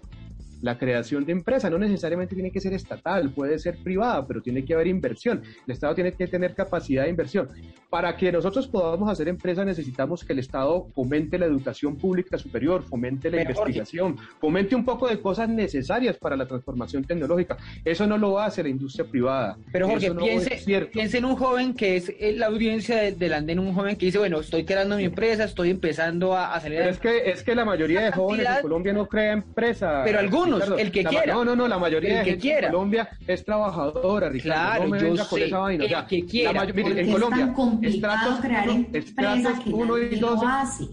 la 0.61 0.77
creación 0.77 1.25
de 1.25 1.31
empresas. 1.31 1.71
No 1.71 1.77
necesariamente 1.77 2.35
tiene 2.35 2.51
que 2.51 2.59
ser 2.61 2.73
estatal, 2.73 3.31
puede 3.31 3.57
ser 3.59 3.77
privada, 3.77 4.25
pero 4.27 4.41
tiene 4.41 4.63
que 4.63 4.73
haber 4.73 4.87
inversión. 4.87 5.41
El 5.67 5.73
Estado 5.73 5.95
tiene 5.95 6.13
que 6.13 6.27
tener 6.27 6.53
capacidad 6.53 7.03
de 7.03 7.09
inversión. 7.09 7.49
Para 7.89 8.15
que 8.15 8.31
nosotros 8.31 8.67
podamos 8.67 9.09
hacer 9.09 9.27
empresas 9.27 9.65
necesitamos 9.65 10.23
que 10.23 10.33
el 10.33 10.39
Estado 10.39 10.87
fomente 10.95 11.37
la 11.37 11.45
educación 11.45 11.97
pública 11.97 12.37
superior, 12.37 12.83
fomente 12.83 13.29
la 13.29 13.37
investigación, 13.41 14.17
fomente 14.39 14.75
un 14.75 14.85
poco 14.85 15.07
de 15.07 15.19
cosas 15.19 15.49
necesarias 15.49 16.17
para 16.17 16.35
la 16.37 16.45
transformación 16.45 17.03
tecnológica. 17.03 17.57
Eso 17.83 18.05
no 18.07 18.17
lo 18.17 18.39
hace 18.39 18.63
la 18.63 18.69
industria 18.69 19.05
privada. 19.05 19.57
Pero 19.71 19.87
Jorge, 19.87 20.09
no 20.09 20.21
piense, 20.23 20.61
piense 20.91 21.17
en 21.17 21.25
un 21.25 21.35
joven 21.35 21.73
que 21.73 21.95
es 21.97 22.13
la 22.37 22.47
audiencia 22.47 22.97
de- 22.97 23.11
del 23.13 23.33
andén, 23.33 23.59
un 23.59 23.73
joven 23.73 23.95
que 23.95 24.05
dice, 24.07 24.17
bueno, 24.19 24.39
estoy 24.39 24.63
creando 24.63 24.95
mi 24.97 25.05
empresa, 25.05 25.43
estoy 25.45 25.69
empezando 25.69 26.33
a, 26.35 26.53
a 26.53 26.59
salir 26.61 26.79
Pero 26.79 26.91
es 26.91 26.99
que, 26.99 27.29
es 27.31 27.43
que 27.43 27.55
la 27.55 27.65
mayoría 27.65 28.01
de 28.01 28.11
jóvenes 28.11 28.45
cantidad- 28.45 28.57
en 28.57 28.61
Colombia 28.61 28.93
no 28.93 29.07
crea 29.07 29.31
empresa. 29.33 30.01
Pero 30.05 30.19
algunos, 30.19 30.50
el 30.57 30.91
que 30.91 31.03
La- 31.03 31.09
quiera. 31.09 31.33
No, 31.33 31.45
no, 31.45 31.55
no, 31.55 31.67
la 31.67 31.77
mayoría 31.79 32.09
El 32.09 32.17
de 32.17 32.23
que 32.23 32.29
gente 32.31 32.41
quiera. 32.41 32.67
en 32.67 32.73
Colombia 32.73 33.09
es 33.27 33.45
trabajadora, 33.45 34.29
Ricardo. 34.29 34.53
Claro, 34.61 34.83
no 34.83 34.89
me 34.89 34.99
yo 34.99 35.05
venga 35.05 35.25
con 35.27 35.39
sé, 35.39 35.45
esa 35.45 35.57
vaina. 35.59 35.83
o 35.83 35.85
el 35.85 35.89
sea, 35.91 36.07
que 36.07 36.25
quiera. 36.25 36.53
la 36.53 36.65
mire, 36.73 36.91
en 36.91 36.99
es 36.99 37.11
Colombia, 37.13 37.45
tan 37.45 37.53
complicado 37.53 38.13
estratos 38.19 38.39
crear 38.45 38.69
uno- 38.69 38.77
empresas 38.79 39.09
estratos 39.09 39.59
que 39.63 39.69
uno 39.71 39.97
y 39.97 40.01
nadie 40.03 40.17
dos 40.19 40.41
lo 40.41 40.47
hace. 40.47 40.83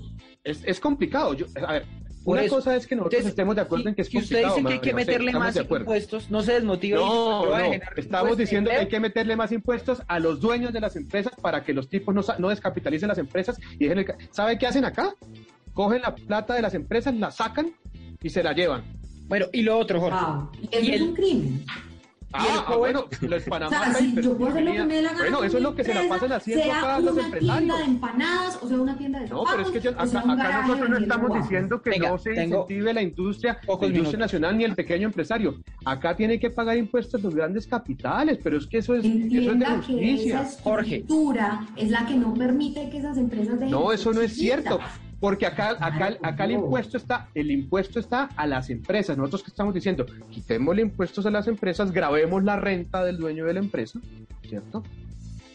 es, 0.45 0.63
es 0.65 0.81
complicado. 0.81 1.35
Yo, 1.35 1.47
a 1.67 1.73
ver, 1.73 1.87
Por 2.25 2.37
una 2.37 2.43
eso. 2.47 2.57
cosa 2.57 2.77
es 2.77 2.87
que 2.87 2.95
nosotros 2.95 3.15
Entonces, 3.15 3.31
estemos 3.31 3.55
de 3.57 3.63
acuerdo 3.63 3.83
si- 3.85 3.89
en 3.89 3.95
que 3.95 4.03
es 4.03 4.09
si 4.09 4.19
usted 4.19 4.45
dice 4.45 4.63
que 4.65 4.73
hay 4.75 4.79
que 4.81 4.93
meterle 4.95 5.33
más 5.33 5.57
impuestos, 5.57 6.31
no 6.31 6.43
se 6.43 6.53
desmotive. 6.55 6.99
y 6.99 7.01
No, 7.05 7.39
dice, 7.41 7.51
"Va 7.51 7.57
a 7.57 7.61
no, 7.61 7.65
generar 7.73 7.93
estamos 7.99 8.37
diciendo 8.37 8.71
que 8.71 8.77
hay 8.77 8.83
empleo". 8.83 8.97
que 8.99 9.01
meterle 9.01 9.37
más 9.37 9.53
impuestos 9.53 10.03
a 10.07 10.19
los 10.19 10.39
dueños 10.41 10.73
de 10.73 10.81
las 10.81 10.97
empresas 10.97 11.33
para 11.41 11.65
que 11.65 11.73
los 11.73 11.89
tipos 11.89 12.15
no, 12.15 12.23
sa- 12.23 12.37
no 12.39 12.49
descapitalicen 12.51 13.09
las 13.09 13.19
empresas 13.19 13.59
y 13.79 13.85
dejen 13.85 13.99
el... 14.01 14.05
ca- 14.05 14.17
¿Sabe 14.31 14.59
qué 14.59 14.67
hacen 14.67 14.85
acá? 14.85 15.15
Cogen 15.73 16.03
la 16.03 16.15
plata 16.15 16.55
de 16.55 16.61
las 16.63 16.75
empresas, 16.75 17.15
la 17.15 17.31
sacan 17.31 17.71
y 18.21 18.29
se 18.31 18.43
la 18.43 18.53
llevan. 18.53 18.83
Bueno, 19.29 19.47
y 19.53 19.63
lo 19.63 19.79
otro, 19.79 20.01
Jorge. 20.01 20.19
Y 20.63 20.67
eso 20.77 20.85
Y 20.85 20.91
es 20.95 21.01
un 21.03 21.15
crimen. 21.15 21.65
Ah, 22.31 22.45
el 22.47 22.61
ah, 22.75 22.77
bueno, 22.77 23.07
los 23.23 23.43
Panamá 23.45 23.69
O 23.81 23.85
sea, 23.85 23.95
si 23.95 24.09
Papers, 24.09 24.27
yo 24.27 24.37
puedo 24.37 24.51
hacer 24.51 24.63
lo 24.65 24.73
que 24.73 24.85
me 24.85 24.95
dé 24.97 25.03
la 25.03 25.09
gana. 25.13 25.23
Bueno, 25.23 25.45
eso 25.45 25.57
es 25.57 25.63
lo 25.63 25.75
que 25.75 25.83
se 25.83 25.95
la 25.95 26.03
pasan 26.11 26.33
haciendo 26.33 26.73
acá 26.75 27.01
los 27.01 27.13
una 27.15 27.25
empresarios. 27.25 27.57
tienda 27.59 27.79
de 27.79 27.85
empanadas, 27.85 28.59
o 28.63 28.69
sea, 28.69 28.77
una 28.77 28.99
tienda 28.99 29.21
de 29.21 29.29
No, 29.29 29.45
pero 29.51 29.63
es 29.63 29.71
que 29.71 29.81
yo- 29.81 29.91
acá, 29.93 30.03
acá 30.03 30.63
nosotros 30.67 30.91
no 30.91 30.99
estamos 30.99 31.35
diciendo 31.43 31.81
que 31.81 31.89
Venga, 31.89 32.09
no 32.11 32.19
se 32.19 32.31
incentive 32.35 32.93
la 32.93 33.01
industria, 33.01 33.53
la 33.55 33.73
industria 33.73 33.89
minutos. 33.93 34.19
nacional 34.21 34.59
ni 34.59 34.65
el 34.65 34.75
pequeño 34.75 35.07
empresario. 35.07 35.55
Acá 35.87 36.15
tiene 36.17 36.39
que 36.39 36.51
pagar 36.51 36.77
impuestos 36.77 37.23
los 37.23 37.35
grandes 37.35 37.67
capitales, 37.67 38.39
pero 38.45 38.59
es 38.59 38.67
que 38.67 38.77
eso 38.79 38.95
es, 38.95 39.07
eso 39.07 39.09
es 39.09 39.15
de 39.15 39.23
Entienda 39.23 39.67
que 39.87 39.93
justicia. 39.95 40.43
esa 40.43 40.63
Jorge. 40.63 40.97
estructura 40.97 41.67
es 41.77 41.89
la 41.91 42.05
que 42.05 42.15
no 42.15 42.35
permite 42.35 42.91
que 42.91 42.99
esas 42.99 43.17
empresas 43.17 43.55
dejen 43.59 43.71
No, 43.71 43.91
eso 43.91 44.13
no 44.13 44.21
es 44.21 44.35
cierto. 44.35 44.79
Porque 45.21 45.47
acá, 45.47 45.71
acá, 45.81 46.17
acá 46.23 46.45
el 46.45 46.53
impuesto 46.53 46.97
está, 46.97 47.29
el 47.35 47.51
impuesto 47.51 47.99
está 47.99 48.29
a 48.37 48.47
las 48.47 48.71
empresas. 48.71 49.17
Nosotros 49.19 49.43
que 49.43 49.51
estamos 49.51 49.75
diciendo, 49.75 50.07
quitémosle 50.31 50.83
impuestos 50.83 51.27
a 51.27 51.31
las 51.31 51.49
empresas, 51.49 51.91
grabemos 51.91 52.45
la 52.45 52.57
renta 52.57 53.05
del 53.05 53.17
dueño 53.19 53.45
de 53.45 53.55
la 53.55 53.61
empresa, 53.61 53.99
¿cierto? 54.49 54.85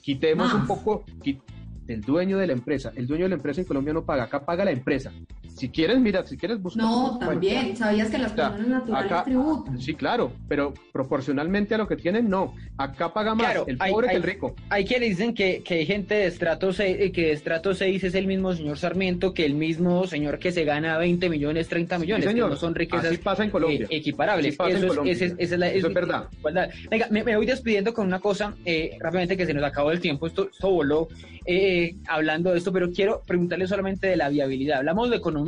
Quitemos 0.02 0.54
un 0.54 0.68
poco 0.68 1.06
qui- 1.24 1.40
del 1.86 2.02
dueño 2.02 2.38
de 2.38 2.48
la 2.48 2.54
empresa. 2.54 2.92
El 2.96 3.08
dueño 3.08 3.24
de 3.24 3.30
la 3.30 3.36
empresa 3.36 3.62
en 3.62 3.68
Colombia 3.68 3.94
no 3.94 4.04
paga, 4.04 4.24
acá 4.24 4.46
paga 4.46 4.66
la 4.66 4.72
empresa. 4.72 5.12
Si 5.56 5.70
quieres, 5.70 6.00
mira, 6.00 6.26
si 6.26 6.36
quieres 6.36 6.62
buscar. 6.62 6.84
No, 6.84 7.18
también. 7.20 7.78
¿Sabías 7.78 8.10
que 8.10 8.18
las 8.18 8.32
O 8.32 8.36
sea, 8.36 8.50
personas 8.50 8.70
naturales 8.82 9.12
acá- 9.12 9.24
tributan? 9.24 9.80
Sí, 9.80 9.94
claro, 9.94 10.32
pero 10.48 10.74
proporcionalmente 10.92 11.76
a 11.76 11.78
lo 11.78 11.88
que 11.88 11.96
tienen, 11.96 12.28
no. 12.30 12.56
Acá 12.78 13.14
paga 13.14 13.36
más 13.36 13.46
Claro, 13.46 13.66
el 13.68 13.78
pobre 13.78 14.08
hay- 14.08 14.12
que 14.14 14.18
el 14.18 14.24
rico. 14.24 14.56
Hay 14.70 14.84
quienes 14.86 15.10
dicen 15.10 15.34
que, 15.36 15.62
que 15.64 15.76
hay 15.76 15.86
gente 15.86 16.16
de 16.16 16.26
estrato 16.26 16.74
6, 16.74 16.98
eh, 17.00 17.12
que 17.12 17.22
de 17.28 17.32
estrato 17.34 17.74
6 17.76 18.04
es 18.04 18.16
el 18.16 18.26
mismo 18.26 18.54
señor 18.54 18.78
Sarmiento 18.80 19.34
que 19.34 19.46
el 19.46 19.54
mismo 19.54 20.08
señor 20.08 20.40
que 20.40 20.52
se 20.52 20.64
gana 20.66 20.98
20 20.98 21.30
millones, 21.30 21.68
30 21.68 22.00
millones, 22.00 22.26
Sí, 22.26 22.32
señor. 22.32 22.50
que 22.50 22.54
no 22.56 22.60
son 22.60 22.74
riquezas 22.74 23.06
Así 23.06 23.18
pasa 23.18 23.44
en 23.44 23.52
Colombia. 23.52 23.86
eh, 23.90 23.98
equiparables. 23.98 24.48
Así 24.48 24.58
pasa 24.58 24.70
en 24.72 24.78
Eso 24.78 24.86
es, 24.86 24.90
Colombia. 24.90 25.14
ese 25.14 25.26
es- 25.26 25.36
esa 25.38 25.54
es 25.54 25.60
la 25.60 25.70
Eso 25.70 25.88
es 25.88 25.94
verdad. 25.94 26.28
igualdad. 26.40 26.70
Venga, 26.90 27.08
me, 27.12 27.24
me 27.24 27.38
voy 27.38 27.46
despidiendo 27.46 27.94
con 27.94 28.08
una 28.08 28.20
cosa 28.20 28.56
eh, 28.66 28.98
rápidamente 29.00 29.38
que 29.38 29.46
se 29.46 29.54
nos 29.54 29.64
acabó 29.64 29.92
el 29.92 30.00
tiempo. 30.00 30.26
Esto, 30.26 30.50
esto 30.52 30.70
voló 30.72 31.08
eh, 31.46 31.96
hablando 32.08 32.52
de 32.52 32.58
esto, 32.58 32.72
pero 32.72 32.90
quiero 32.92 33.22
preguntarle 33.28 33.68
solamente 33.68 34.08
de 34.08 34.16
la 34.16 34.30
viabilidad. 34.30 34.78
Hablamos 34.80 35.10
de 35.10 35.18
economía. 35.18 35.43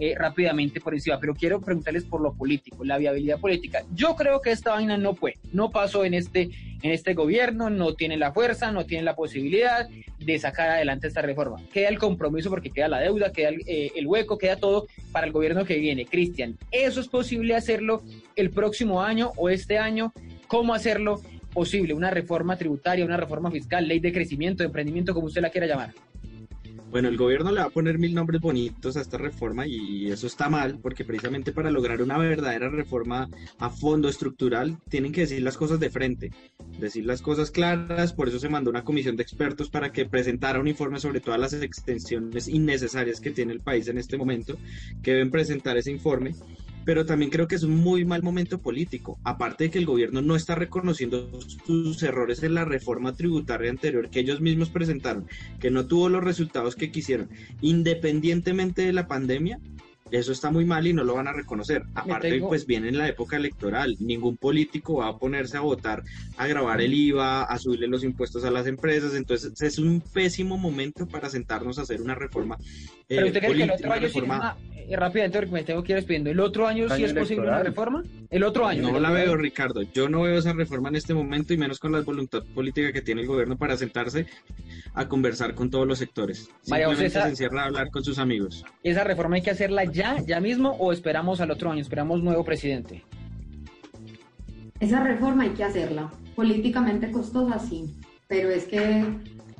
Eh, 0.00 0.14
rápidamente 0.16 0.80
por 0.80 0.94
encima, 0.94 1.18
pero 1.18 1.34
quiero 1.34 1.60
preguntarles 1.60 2.04
por 2.04 2.20
lo 2.20 2.32
político, 2.32 2.84
la 2.84 2.98
viabilidad 2.98 3.40
política. 3.40 3.82
Yo 3.94 4.14
creo 4.14 4.40
que 4.40 4.52
esta 4.52 4.70
vaina 4.70 4.96
no 4.96 5.14
puede, 5.14 5.38
no 5.52 5.70
pasó 5.70 6.04
en 6.04 6.14
este, 6.14 6.50
en 6.82 6.92
este 6.92 7.14
gobierno, 7.14 7.68
no 7.68 7.94
tiene 7.94 8.16
la 8.16 8.32
fuerza, 8.32 8.70
no 8.70 8.86
tiene 8.86 9.02
la 9.02 9.16
posibilidad 9.16 9.88
de 10.20 10.38
sacar 10.38 10.70
adelante 10.70 11.08
esta 11.08 11.22
reforma. 11.22 11.60
Queda 11.72 11.88
el 11.88 11.98
compromiso 11.98 12.48
porque 12.48 12.70
queda 12.70 12.86
la 12.86 13.00
deuda, 13.00 13.32
queda 13.32 13.48
el, 13.48 13.62
eh, 13.66 13.90
el 13.96 14.06
hueco, 14.06 14.38
queda 14.38 14.54
todo 14.54 14.86
para 15.10 15.26
el 15.26 15.32
gobierno 15.32 15.64
que 15.64 15.78
viene. 15.78 16.06
Cristian, 16.06 16.56
¿eso 16.70 17.00
es 17.00 17.08
posible 17.08 17.56
hacerlo 17.56 18.02
el 18.36 18.50
próximo 18.50 19.02
año 19.02 19.32
o 19.34 19.48
este 19.48 19.78
año? 19.78 20.12
¿Cómo 20.46 20.74
hacerlo? 20.74 21.20
posible? 21.52 21.94
¿Una 21.94 22.10
reforma 22.10 22.56
tributaria, 22.56 23.04
una 23.04 23.16
reforma 23.16 23.50
fiscal, 23.50 23.88
ley 23.88 23.98
de 23.98 24.12
crecimiento, 24.12 24.62
de 24.62 24.66
emprendimiento, 24.66 25.12
como 25.12 25.26
usted 25.26 25.42
la 25.42 25.50
quiera 25.50 25.66
llamar? 25.66 25.92
Bueno, 26.90 27.08
el 27.08 27.18
gobierno 27.18 27.52
le 27.52 27.60
va 27.60 27.66
a 27.66 27.70
poner 27.70 27.98
mil 27.98 28.14
nombres 28.14 28.40
bonitos 28.40 28.96
a 28.96 29.02
esta 29.02 29.18
reforma 29.18 29.66
y 29.66 30.10
eso 30.10 30.26
está 30.26 30.48
mal, 30.48 30.78
porque 30.80 31.04
precisamente 31.04 31.52
para 31.52 31.70
lograr 31.70 32.00
una 32.00 32.16
verdadera 32.16 32.70
reforma 32.70 33.28
a 33.58 33.68
fondo 33.68 34.08
estructural 34.08 34.78
tienen 34.88 35.12
que 35.12 35.20
decir 35.22 35.42
las 35.42 35.58
cosas 35.58 35.78
de 35.80 35.90
frente, 35.90 36.32
decir 36.80 37.04
las 37.04 37.20
cosas 37.20 37.50
claras, 37.50 38.14
por 38.14 38.28
eso 38.28 38.38
se 38.38 38.48
mandó 38.48 38.70
una 38.70 38.84
comisión 38.84 39.16
de 39.16 39.22
expertos 39.22 39.68
para 39.68 39.92
que 39.92 40.06
presentara 40.06 40.60
un 40.60 40.68
informe 40.68 40.98
sobre 40.98 41.20
todas 41.20 41.38
las 41.38 41.52
extensiones 41.52 42.48
innecesarias 42.48 43.20
que 43.20 43.32
tiene 43.32 43.52
el 43.52 43.60
país 43.60 43.86
en 43.88 43.98
este 43.98 44.16
momento, 44.16 44.56
que 45.02 45.12
deben 45.12 45.30
presentar 45.30 45.76
ese 45.76 45.90
informe 45.90 46.34
pero 46.88 47.04
también 47.04 47.30
creo 47.30 47.46
que 47.46 47.56
es 47.56 47.64
un 47.64 47.76
muy 47.76 48.06
mal 48.06 48.22
momento 48.22 48.62
político, 48.62 49.18
aparte 49.22 49.64
de 49.64 49.70
que 49.70 49.78
el 49.78 49.84
gobierno 49.84 50.22
no 50.22 50.34
está 50.34 50.54
reconociendo 50.54 51.38
sus 51.66 52.02
errores 52.02 52.42
en 52.42 52.54
la 52.54 52.64
reforma 52.64 53.12
tributaria 53.12 53.68
anterior 53.68 54.08
que 54.08 54.20
ellos 54.20 54.40
mismos 54.40 54.70
presentaron, 54.70 55.26
que 55.60 55.70
no 55.70 55.86
tuvo 55.86 56.08
los 56.08 56.24
resultados 56.24 56.76
que 56.76 56.90
quisieron, 56.90 57.28
independientemente 57.60 58.86
de 58.86 58.94
la 58.94 59.06
pandemia, 59.06 59.60
eso 60.10 60.32
está 60.32 60.50
muy 60.50 60.64
mal 60.64 60.86
y 60.86 60.92
no 60.92 61.04
lo 61.04 61.14
van 61.14 61.28
a 61.28 61.32
reconocer. 61.32 61.84
Aparte, 61.94 62.40
pues 62.40 62.66
viene 62.66 62.88
en 62.88 62.98
la 62.98 63.08
época 63.08 63.36
electoral. 63.36 63.96
Ningún 64.00 64.36
político 64.36 64.96
va 64.96 65.08
a 65.08 65.18
ponerse 65.18 65.56
a 65.56 65.60
votar, 65.60 66.02
a 66.36 66.46
grabar 66.46 66.80
el 66.80 66.94
IVA, 66.94 67.44
a 67.44 67.58
subirle 67.58 67.86
los 67.88 68.04
impuestos 68.04 68.44
a 68.44 68.50
las 68.50 68.66
empresas. 68.66 69.14
Entonces, 69.14 69.60
es 69.60 69.78
un 69.78 70.00
pésimo 70.00 70.56
momento 70.58 71.06
para 71.06 71.28
sentarnos 71.28 71.78
a 71.78 71.82
hacer 71.82 72.00
una 72.00 72.14
reforma. 72.14 72.56
Eh, 72.60 73.16
Pero 73.16 73.26
usted 73.26 73.40
cree 73.40 73.54
que 73.54 73.62
el 73.62 73.70
otro 73.70 73.92
año 73.92 74.02
reforma... 74.02 74.56
Eh, 74.88 74.96
rápidamente, 74.96 75.38
porque 75.38 75.52
me 75.52 75.62
tengo 75.64 75.82
que 75.82 75.92
ir 75.92 75.96
despidiendo. 75.96 76.30
¿El 76.30 76.40
otro 76.40 76.66
año 76.66 76.88
sí 76.88 77.04
es 77.04 77.12
posible 77.12 77.46
una 77.46 77.62
reforma? 77.62 78.02
El 78.30 78.42
otro 78.42 78.66
año. 78.66 78.90
No 78.90 78.98
la 78.98 79.10
veo, 79.10 79.36
Ricardo. 79.36 79.82
Yo 79.82 80.08
no 80.08 80.22
veo 80.22 80.38
esa 80.38 80.54
reforma 80.54 80.88
en 80.88 80.96
este 80.96 81.12
momento 81.12 81.52
y 81.52 81.58
menos 81.58 81.78
con 81.78 81.92
la 81.92 82.00
voluntad 82.00 82.42
política 82.54 82.92
que 82.92 83.02
tiene 83.02 83.20
el 83.20 83.26
gobierno 83.26 83.58
para 83.58 83.76
sentarse 83.76 84.26
a 84.94 85.06
conversar 85.06 85.54
con 85.54 85.70
todos 85.70 85.86
los 85.86 85.98
sectores. 85.98 86.50
Simplemente 86.62 87.10
se 87.10 87.20
encierra 87.20 87.62
a 87.62 87.66
hablar 87.66 87.90
con 87.90 88.02
sus 88.02 88.18
amigos. 88.18 88.64
Esa 88.82 89.04
reforma 89.04 89.36
hay 89.36 89.42
que 89.42 89.50
hacerla 89.50 89.84
ya 89.84 89.97
ya, 89.98 90.22
ya 90.24 90.40
mismo 90.40 90.70
o 90.78 90.92
esperamos 90.92 91.40
al 91.40 91.50
otro 91.50 91.70
año, 91.70 91.82
esperamos 91.82 92.22
nuevo 92.22 92.44
presidente? 92.44 93.04
Esa 94.78 95.02
reforma 95.02 95.42
hay 95.42 95.50
que 95.50 95.64
hacerla. 95.64 96.08
Políticamente 96.36 97.10
costosa, 97.10 97.58
sí, 97.58 97.96
pero 98.28 98.48
es 98.48 98.64
que 98.66 99.04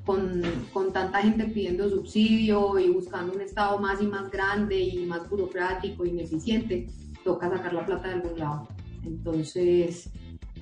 con, 0.04 0.42
con, 0.72 0.92
tanta 0.92 1.18
gente 1.22 1.44
pidiendo 1.46 1.90
subsidio 1.90 2.78
y 2.78 2.88
buscando 2.88 3.32
un 3.32 3.40
Estado 3.40 3.80
más 3.80 4.00
y 4.00 4.06
más 4.06 4.30
grande 4.30 4.80
y 4.80 5.06
más 5.06 5.28
burocrático, 5.28 6.06
ineficiente, 6.06 6.86
toca 7.24 7.50
sacar 7.50 7.74
la 7.74 7.84
plata 7.84 8.06
de 8.06 8.14
algún 8.14 8.38
lado. 8.38 8.68
Entonces, 9.04 10.08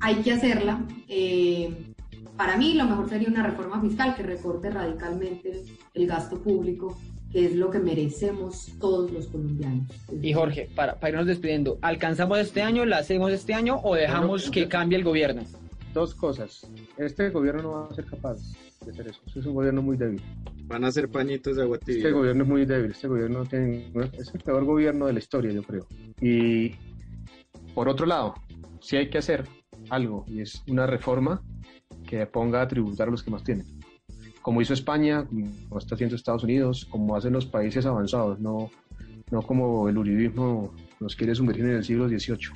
hay 0.00 0.16
que 0.16 0.32
hacerla. 0.32 0.82
Eh, 1.06 1.92
para 2.36 2.56
mí, 2.56 2.74
lo 2.74 2.86
mejor 2.86 3.10
sería 3.10 3.28
una 3.28 3.46
reforma 3.46 3.80
fiscal 3.82 4.14
que 4.14 4.22
recorte 4.22 4.70
radicalmente 4.70 5.64
el 5.92 6.06
gasto 6.06 6.40
público 6.42 6.96
que 7.32 7.46
es 7.46 7.56
lo 7.56 7.70
que 7.70 7.78
merecemos 7.78 8.72
todos 8.80 9.10
los 9.10 9.26
colombianos. 9.26 9.86
Y 10.22 10.32
Jorge, 10.32 10.68
para, 10.74 10.98
para 10.98 11.10
irnos 11.10 11.26
despidiendo, 11.26 11.78
¿alcanzamos 11.82 12.38
este 12.38 12.62
año, 12.62 12.84
la 12.84 12.98
hacemos 12.98 13.32
este 13.32 13.54
año 13.54 13.80
o 13.82 13.94
dejamos 13.94 14.50
que 14.50 14.68
cambie 14.68 14.98
el 14.98 15.04
gobierno? 15.04 15.42
Dos 15.92 16.14
cosas. 16.14 16.68
Este 16.98 17.30
gobierno 17.30 17.62
no 17.62 17.70
va 17.72 17.88
a 17.90 17.94
ser 17.94 18.04
capaz 18.04 18.38
de 18.84 18.90
hacer 18.90 19.08
eso. 19.08 19.20
es 19.34 19.46
un 19.46 19.54
gobierno 19.54 19.82
muy 19.82 19.96
débil. 19.96 20.20
Van 20.64 20.84
a 20.84 20.92
ser 20.92 21.08
pañitos 21.08 21.56
de 21.56 21.62
agua 21.62 21.78
tibia. 21.78 21.98
Este 21.98 22.12
gobierno 22.12 22.42
es 22.42 22.48
muy 22.48 22.66
débil. 22.66 22.90
Este 22.90 23.08
gobierno 23.08 23.44
tiene, 23.44 23.90
es 24.12 24.34
el 24.34 24.40
peor 24.40 24.64
gobierno 24.64 25.06
de 25.06 25.12
la 25.14 25.18
historia, 25.18 25.52
yo 25.52 25.62
creo. 25.62 25.86
Y 26.20 26.74
por 27.74 27.88
otro 27.88 28.06
lado, 28.06 28.34
sí 28.80 28.96
hay 28.96 29.08
que 29.08 29.18
hacer 29.18 29.44
algo 29.90 30.24
y 30.26 30.40
es 30.40 30.62
una 30.68 30.86
reforma 30.86 31.42
que 32.06 32.26
ponga 32.26 32.62
a 32.62 32.68
tributar 32.68 33.08
a 33.08 33.10
los 33.10 33.22
que 33.22 33.30
más 33.30 33.42
tienen 33.42 33.75
como 34.46 34.62
hizo 34.62 34.74
España, 34.74 35.26
como 35.26 35.80
está 35.80 35.96
haciendo 35.96 36.14
Estados 36.14 36.44
Unidos, 36.44 36.86
como 36.88 37.16
hacen 37.16 37.32
los 37.32 37.46
países 37.46 37.84
avanzados, 37.84 38.38
no, 38.38 38.70
no 39.28 39.42
como 39.42 39.88
el 39.88 39.98
uribismo 39.98 40.72
nos 41.00 41.16
quiere 41.16 41.34
sumergir 41.34 41.64
en 41.64 41.72
el 41.72 41.84
siglo 41.84 42.08
XVIII. 42.08 42.50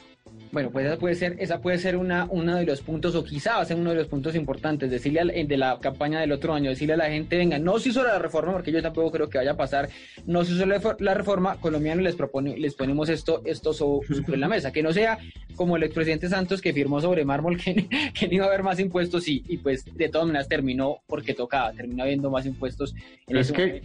Bueno, 0.53 0.71
pues 0.71 0.87
esa 0.87 0.99
puede 0.99 1.15
ser, 1.15 1.37
esa 1.39 1.61
puede 1.61 1.79
ser 1.79 1.97
una, 1.97 2.27
uno 2.29 2.57
de 2.57 2.67
los 2.67 2.81
puntos, 2.81 3.15
o 3.15 3.25
quizá 3.25 3.57
va 3.57 3.63
a 3.63 3.65
ser 3.65 3.77
uno 3.77 3.91
de 3.91 3.97
los 3.97 4.09
puntos 4.09 4.35
importantes, 4.35 4.91
decirle 4.91 5.21
al, 5.21 5.49
de 5.49 5.57
la 5.57 5.79
campaña 5.79 6.21
del 6.21 6.33
otro 6.33 6.53
año, 6.53 6.71
decirle 6.71 6.95
a 6.95 6.97
la 6.97 7.07
gente, 7.07 7.37
venga, 7.37 7.59
no 7.59 7.79
se 7.79 7.91
hizo 7.91 8.03
la 8.03 8.19
reforma, 8.19 8.53
porque 8.53 8.73
yo 8.73 8.83
tampoco 8.83 9.13
creo 9.13 9.29
que 9.29 9.39
vaya 9.39 9.53
a 9.53 9.57
pasar, 9.57 9.89
no 10.27 10.45
se 10.45 10.53
hizo 10.53 10.67
la, 10.67 11.15
reforma, 11.15 11.57
colombianos 11.61 12.03
les 12.03 12.17
propone, 12.17 12.57
les 12.59 12.75
ponemos 12.75 13.09
esto, 13.09 13.43
esto 13.45 13.73
sobre, 13.73 14.37
la 14.37 14.49
mesa, 14.49 14.73
que 14.73 14.83
no 14.83 14.93
sea 14.93 15.19
como 15.55 15.77
el 15.77 15.85
expresidente 15.85 16.29
Santos 16.29 16.61
que 16.61 16.73
firmó 16.73 17.01
sobre 17.01 17.25
mármol 17.25 17.57
que, 17.63 17.87
que 18.15 18.27
no 18.27 18.35
iba 18.35 18.45
a 18.47 18.49
haber 18.49 18.63
más 18.63 18.81
impuestos 18.81 19.29
y, 19.29 19.45
y 19.47 19.59
pues 19.59 19.85
de 19.85 20.09
todas 20.09 20.27
maneras 20.27 20.49
terminó 20.49 20.99
porque 21.07 21.35
tocaba, 21.35 21.73
terminó 21.73 22.03
habiendo 22.03 22.31
más 22.31 22.47
impuestos. 22.47 22.95
En 23.27 23.37
es 23.37 23.53
que 23.53 23.83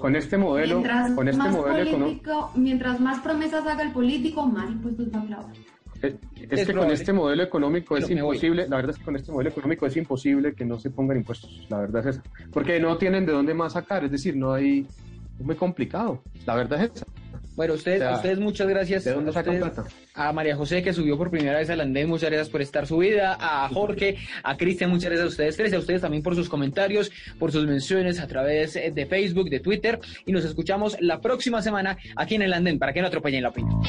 con 0.00 0.16
este 0.16 0.38
modelo, 0.38 0.76
mientras 0.76 1.12
con 1.12 1.28
este 1.28 1.48
modelo 1.48 1.90
económico, 1.90 2.52
mientras 2.54 3.00
más 3.00 3.20
promesas 3.20 3.66
haga 3.66 3.82
el 3.82 3.92
político, 3.92 4.46
más 4.46 4.70
impuestos 4.70 5.08
va 5.14 5.20
a 5.20 5.26
clavar. 5.26 5.77
Es, 6.02 6.66
que 6.66 6.74
con 6.74 6.90
este 6.90 7.12
modelo 7.12 7.42
económico 7.42 7.96
es 7.96 8.08
imposible, 8.08 8.68
la 8.68 8.76
verdad 8.76 8.92
es 8.92 8.98
que 8.98 9.04
con 9.04 9.16
este 9.16 9.32
modelo 9.32 9.50
económico 9.50 9.86
es 9.86 9.96
imposible 9.96 10.54
que 10.54 10.64
no 10.64 10.78
se 10.78 10.90
pongan 10.90 11.16
impuestos, 11.16 11.66
la 11.68 11.80
verdad 11.80 12.06
es 12.06 12.16
esa. 12.16 12.22
Porque 12.52 12.78
no 12.78 12.96
tienen 12.96 13.26
de 13.26 13.32
dónde 13.32 13.54
más 13.54 13.72
sacar, 13.72 14.04
es 14.04 14.10
decir, 14.10 14.36
no 14.36 14.52
hay, 14.52 14.86
es 15.38 15.44
muy 15.44 15.56
complicado, 15.56 16.22
la 16.46 16.54
verdad 16.54 16.84
es 16.84 16.90
esa. 16.94 17.06
Bueno, 17.56 17.74
ustedes, 17.74 18.00
ustedes 18.14 18.38
muchas 18.38 18.68
gracias. 18.68 19.02
¿De 19.02 19.12
dónde 19.12 19.32
sacan 19.32 19.58
plata? 19.58 19.84
A 20.14 20.32
María 20.32 20.54
José 20.54 20.80
que 20.80 20.92
subió 20.92 21.18
por 21.18 21.28
primera 21.28 21.58
vez 21.58 21.68
al 21.70 21.80
andén, 21.80 22.08
muchas 22.08 22.30
gracias 22.30 22.50
por 22.50 22.62
estar 22.62 22.86
subida. 22.86 23.36
A 23.40 23.68
Jorge, 23.68 24.16
a 24.44 24.56
Cristian, 24.56 24.90
muchas 24.90 25.10
gracias 25.10 25.24
a 25.24 25.28
ustedes 25.28 25.56
tres, 25.56 25.72
a 25.72 25.78
ustedes 25.80 26.00
también 26.00 26.22
por 26.22 26.36
sus 26.36 26.48
comentarios, 26.48 27.10
por 27.36 27.50
sus 27.50 27.66
menciones 27.66 28.20
a 28.20 28.28
través 28.28 28.74
de 28.74 29.06
Facebook, 29.06 29.50
de 29.50 29.58
Twitter. 29.58 29.98
Y 30.24 30.30
nos 30.30 30.44
escuchamos 30.44 30.96
la 31.00 31.20
próxima 31.20 31.60
semana 31.60 31.98
aquí 32.14 32.36
en 32.36 32.42
el 32.42 32.52
andén 32.52 32.78
para 32.78 32.92
que 32.92 33.00
no 33.00 33.08
atropellen 33.08 33.42
la 33.42 33.48
opinión. 33.48 33.80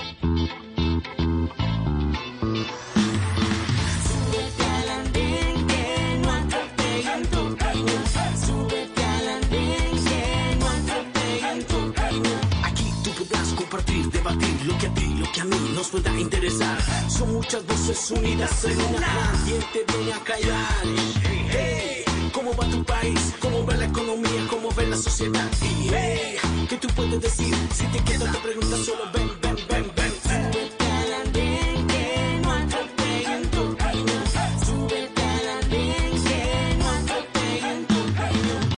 Que 15.31 15.41
a 15.41 15.45
mí 15.45 15.71
nos 15.75 15.89
pueda 15.89 16.19
interesar. 16.19 16.77
Son 17.09 17.33
muchas 17.33 17.65
voces 17.65 18.11
unidas 18.11 18.65
en 18.65 18.81
una. 18.81 19.07
¿Quién 19.45 19.61
te 19.73 19.93
viene 19.93 20.13
a 20.13 20.19
callar? 20.23 20.83
Hey, 21.51 22.03
¿cómo 22.33 22.55
va 22.55 22.67
tu 22.69 22.83
país? 22.83 23.33
¿Cómo 23.39 23.65
va 23.65 23.75
la 23.75 23.85
economía? 23.85 24.47
¿Cómo 24.49 24.69
ve 24.71 24.87
la 24.87 24.97
sociedad? 24.97 25.49
Y 25.61 25.89
hey, 25.89 26.37
¿qué 26.67 26.77
tú 26.77 26.87
puedes 26.95 27.21
decir? 27.21 27.55
Si 27.73 27.85
te 27.85 28.03
quedas 28.03 28.31
te 28.31 28.39
preguntas 28.39 28.79
solo 28.79 29.03
ven, 29.13 29.29
ven 29.41 29.48